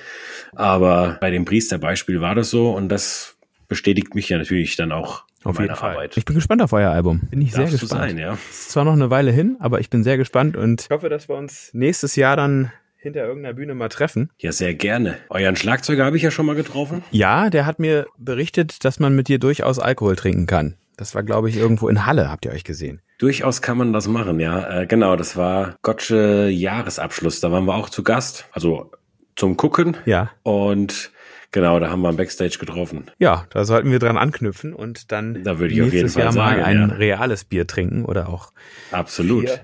Aber 0.55 1.17
bei 1.21 1.31
dem 1.31 1.45
Priesterbeispiel 1.45 2.21
war 2.21 2.35
das 2.35 2.49
so 2.49 2.71
und 2.71 2.89
das 2.89 3.37
bestätigt 3.67 4.15
mich 4.15 4.29
ja 4.29 4.37
natürlich 4.37 4.75
dann 4.75 4.91
auch 4.91 5.25
auf 5.43 5.59
jeden 5.59 5.75
Fall. 5.75 5.91
Arbeit. 5.91 6.17
Ich 6.17 6.25
bin 6.25 6.35
gespannt 6.35 6.61
auf 6.61 6.73
euer 6.73 6.91
Album. 6.91 7.21
Bin 7.29 7.41
ich 7.41 7.51
Darfst 7.51 7.71
sehr 7.71 7.79
gespannt. 7.79 8.09
Sein, 8.09 8.17
ja. 8.17 8.33
ist 8.33 8.71
zwar 8.71 8.85
noch 8.85 8.93
eine 8.93 9.09
Weile 9.09 9.31
hin, 9.31 9.57
aber 9.59 9.79
ich 9.79 9.89
bin 9.89 10.03
sehr 10.03 10.17
gespannt 10.17 10.57
und 10.57 10.81
ich 10.81 10.89
hoffe, 10.89 11.09
dass 11.09 11.29
wir 11.29 11.35
uns 11.35 11.69
nächstes 11.73 12.15
Jahr 12.15 12.35
dann 12.35 12.71
hinter 12.97 13.25
irgendeiner 13.25 13.53
Bühne 13.53 13.75
mal 13.75 13.89
treffen. 13.89 14.29
Ja, 14.37 14.51
sehr 14.51 14.73
gerne. 14.73 15.17
Euren 15.29 15.55
Schlagzeuger 15.55 16.05
habe 16.05 16.17
ich 16.17 16.23
ja 16.23 16.31
schon 16.31 16.45
mal 16.45 16.55
getroffen. 16.55 17.03
Ja, 17.11 17.49
der 17.49 17.65
hat 17.65 17.79
mir 17.79 18.07
berichtet, 18.17 18.83
dass 18.83 18.99
man 18.99 19.15
mit 19.15 19.27
dir 19.27 19.39
durchaus 19.39 19.79
Alkohol 19.79 20.15
trinken 20.15 20.47
kann. 20.47 20.75
Das 20.97 21.13
war, 21.13 21.23
glaube 21.23 21.49
ich, 21.49 21.57
irgendwo 21.57 21.89
in 21.89 22.05
Halle, 22.07 22.31
habt 22.31 22.45
ihr 22.45 22.51
euch 22.51 22.63
gesehen. 22.63 23.01
Durchaus 23.19 23.61
kann 23.61 23.77
man 23.77 23.93
das 23.93 24.07
machen, 24.07 24.39
ja. 24.39 24.81
Äh, 24.81 24.87
genau, 24.87 25.15
das 25.15 25.37
war 25.37 25.75
Gottsche 25.83 26.49
Jahresabschluss. 26.49 27.39
Da 27.39 27.51
waren 27.51 27.65
wir 27.65 27.75
auch 27.75 27.89
zu 27.89 28.03
Gast, 28.03 28.47
also 28.51 28.91
zum 29.35 29.57
Gucken. 29.57 29.97
Ja. 30.05 30.31
Und 30.43 31.11
Genau, 31.51 31.79
da 31.79 31.89
haben 31.89 32.01
wir 32.01 32.09
am 32.09 32.17
Backstage 32.17 32.57
getroffen. 32.59 33.05
Ja, 33.19 33.47
da 33.51 33.63
sollten 33.63 33.89
wir 33.89 33.99
dran 33.99 34.17
anknüpfen 34.17 34.73
und 34.73 35.13
dann 35.13 35.43
da 35.43 35.59
würde 35.59 35.73
ich 35.73 35.81
auf 35.81 35.93
jeden 35.93 36.09
Fall 36.09 36.23
Jahr 36.23 36.33
sagen, 36.33 36.57
mal 36.59 36.65
ein 36.65 36.89
ja. 36.89 36.95
reales 36.95 37.45
Bier 37.45 37.65
trinken 37.65 38.03
oder 38.03 38.27
auch 38.27 38.51
absolut 38.91 39.45
Bier 39.45 39.59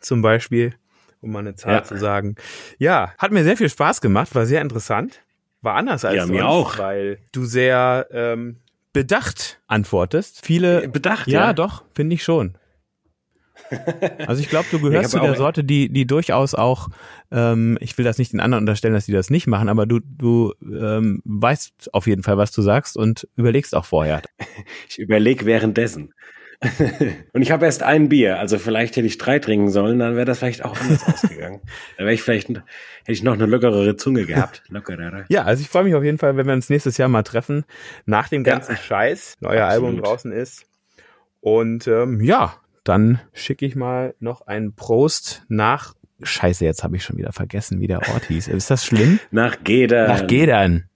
zum 0.00 0.22
Beispiel, 0.22 0.74
um 1.20 1.32
mal 1.32 1.40
eine 1.40 1.54
Zahl 1.54 1.74
ja. 1.74 1.84
zu 1.84 1.96
sagen. 1.96 2.36
Ja, 2.78 3.12
hat 3.18 3.32
mir 3.32 3.44
sehr 3.44 3.56
viel 3.56 3.68
Spaß 3.68 4.00
gemacht, 4.00 4.34
war 4.34 4.46
sehr 4.46 4.62
interessant, 4.62 5.20
war 5.62 5.74
anders 5.74 6.04
als 6.04 6.16
ja, 6.16 6.26
sonst, 6.26 6.36
mir 6.36 6.46
auch, 6.46 6.78
weil 6.78 7.18
du 7.32 7.44
sehr 7.44 8.06
ähm, 8.10 8.56
bedacht 8.92 9.60
antwortest. 9.66 10.44
Viele 10.44 10.84
äh, 10.84 10.88
bedacht, 10.88 11.26
ja, 11.28 11.46
ja. 11.46 11.52
doch, 11.52 11.84
finde 11.94 12.14
ich 12.14 12.22
schon. 12.22 12.56
Also 14.26 14.40
ich 14.40 14.48
glaube, 14.48 14.66
du 14.70 14.80
gehörst 14.82 15.10
zu 15.10 15.18
der 15.18 15.36
Sorte, 15.36 15.64
die, 15.64 15.88
die 15.88 16.06
durchaus 16.06 16.54
auch, 16.54 16.88
ähm, 17.30 17.76
ich 17.80 17.96
will 17.98 18.04
das 18.04 18.18
nicht 18.18 18.32
den 18.32 18.40
anderen 18.40 18.62
unterstellen, 18.62 18.94
dass 18.94 19.06
die 19.06 19.12
das 19.12 19.30
nicht 19.30 19.46
machen, 19.46 19.68
aber 19.68 19.86
du, 19.86 20.00
du 20.00 20.54
ähm, 20.62 21.22
weißt 21.24 21.92
auf 21.92 22.06
jeden 22.06 22.22
Fall, 22.22 22.38
was 22.38 22.52
du 22.52 22.62
sagst 22.62 22.96
und 22.96 23.28
überlegst 23.36 23.74
auch 23.74 23.84
vorher. 23.84 24.22
Ich 24.88 24.98
überlege 24.98 25.44
währenddessen. 25.44 26.14
und 27.32 27.42
ich 27.42 27.52
habe 27.52 27.66
erst 27.66 27.84
ein 27.84 28.08
Bier, 28.08 28.40
also 28.40 28.58
vielleicht 28.58 28.96
hätte 28.96 29.06
ich 29.06 29.16
drei 29.16 29.38
trinken 29.38 29.70
sollen, 29.70 30.00
dann 30.00 30.16
wäre 30.16 30.24
das 30.24 30.40
vielleicht 30.40 30.64
auch 30.64 30.78
anders 30.80 31.04
ausgegangen. 31.06 31.60
Dann 31.96 32.06
wäre 32.06 32.14
ich 32.14 32.22
vielleicht, 32.22 32.48
hätte 32.48 32.62
ich 33.06 33.22
noch 33.22 33.34
eine 33.34 33.46
lockerere 33.46 33.96
Zunge 33.96 34.24
gehabt. 34.24 34.64
Lockerere. 34.68 35.24
Ja, 35.28 35.44
also 35.44 35.60
ich 35.60 35.68
freue 35.68 35.84
mich 35.84 35.94
auf 35.94 36.02
jeden 36.02 36.18
Fall, 36.18 36.36
wenn 36.36 36.46
wir 36.46 36.54
uns 36.54 36.68
nächstes 36.68 36.96
Jahr 36.96 37.08
mal 37.08 37.22
treffen, 37.22 37.64
nach 38.06 38.28
dem 38.28 38.42
ganzen 38.42 38.72
ja, 38.72 38.78
Scheiß, 38.78 39.36
neuer. 39.40 39.66
Album 39.66 39.98
draußen 39.98 40.32
ist. 40.32 40.66
Und 41.40 41.86
ähm, 41.86 42.20
ja, 42.20 42.56
dann 42.82 43.20
schicke 43.32 43.64
ich 43.64 43.76
mal 43.76 44.14
noch 44.18 44.46
einen 44.46 44.74
Prost 44.74 45.44
nach 45.48 45.94
Scheiße, 46.20 46.64
jetzt 46.64 46.82
habe 46.82 46.96
ich 46.96 47.04
schon 47.04 47.16
wieder 47.16 47.32
vergessen, 47.32 47.80
wie 47.80 47.86
der 47.86 48.08
Ort 48.08 48.24
hieß. 48.24 48.48
Ist 48.48 48.70
das 48.70 48.84
schlimm? 48.84 49.20
Nach 49.30 49.62
Gedern. 49.62 50.08
Nach 50.08 50.26
Gedern. 50.26 50.88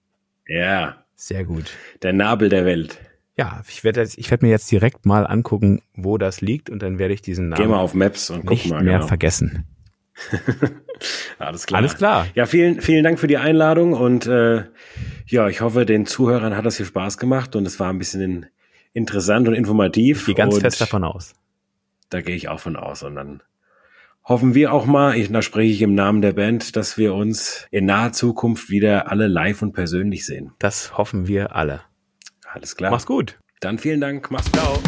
Ja. 0.49 1.05
Sehr 1.15 1.45
gut. 1.45 1.71
Der 2.03 2.13
Nabel 2.13 2.49
der 2.49 2.65
Welt. 2.65 2.99
Ja, 3.37 3.63
ich 3.69 3.83
werde 3.83 4.07
ich 4.15 4.31
werd 4.31 4.43
mir 4.43 4.51
jetzt 4.51 4.71
direkt 4.71 5.07
mal 5.07 5.27
angucken, 5.27 5.81
wo 5.95 6.19
das 6.19 6.41
liegt 6.41 6.69
und 6.69 6.83
dann 6.83 6.99
werde 6.99 7.15
ich 7.15 7.23
diesen 7.23 7.49
Namen 7.49 7.63
Geh 7.63 7.69
mal 7.69 7.79
auf 7.79 7.95
Maps 7.95 8.29
und 8.31 8.41
guck 8.41 8.51
nicht 8.51 8.71
mal. 8.71 8.83
mehr 8.83 8.99
genau. 8.99 9.07
vergessen. 9.07 9.67
Alles 11.39 11.67
klar. 11.67 11.79
Alles 11.79 11.97
klar. 11.97 12.27
Ja, 12.35 12.45
vielen, 12.47 12.81
vielen 12.81 13.03
Dank 13.03 13.19
für 13.19 13.27
die 13.27 13.39
Einladung 13.39 13.95
und 13.95 14.27
äh, 14.27 14.65
ja, 15.27 15.49
ich 15.49 15.63
hoffe, 15.63 15.87
den 15.87 16.05
Zuhörern 16.05 16.57
hat 16.57 16.67
das 16.67 16.77
hier 16.77 16.87
Spaß 16.87 17.17
gemacht 17.17 17.57
und 17.57 17.67
es 17.67 17.81
war 17.81 17.91
ein 17.91 17.99
bisschen 17.99 18.47
interessant 18.93 19.49
und 19.49 19.55
informativ. 19.55 20.21
Ich 20.21 20.27
gehe 20.27 20.35
ganz 20.35 20.59
fest 20.59 20.81
davon 20.81 21.05
aus. 21.05 21.35
Da 22.11 22.21
gehe 22.21 22.37
ich 22.37 22.49
auch 22.49 22.61
von 22.61 22.77
aus 22.77 23.03
und 23.03 23.15
dann 23.15 23.43
hoffen 24.25 24.55
wir 24.55 24.73
auch 24.73 24.85
mal, 24.85 25.17
ich, 25.17 25.33
da 25.33 25.41
spreche 25.41 25.73
ich 25.73 25.83
im 25.83 25.95
Namen 25.95 26.21
der 26.21 26.33
Band, 26.33 26.77
dass 26.77 26.99
wir 26.99 27.15
uns 27.15 27.67
in 27.71 27.87
naher 27.87 28.13
Zukunft 28.13 28.69
wieder 28.69 29.11
alle 29.11 29.27
live 29.27 29.63
und 29.63 29.73
persönlich 29.73 30.27
sehen. 30.27 30.53
Das 30.59 30.97
hoffen 30.99 31.27
wir 31.27 31.57
alle. 31.57 31.81
Alles 32.53 32.77
klar. 32.77 32.91
Mach's 32.91 33.07
gut. 33.07 33.39
Dann 33.61 33.79
vielen 33.79 34.01
Dank. 34.01 34.31
Mach's. 34.31 34.51
Ciao. 34.53 34.79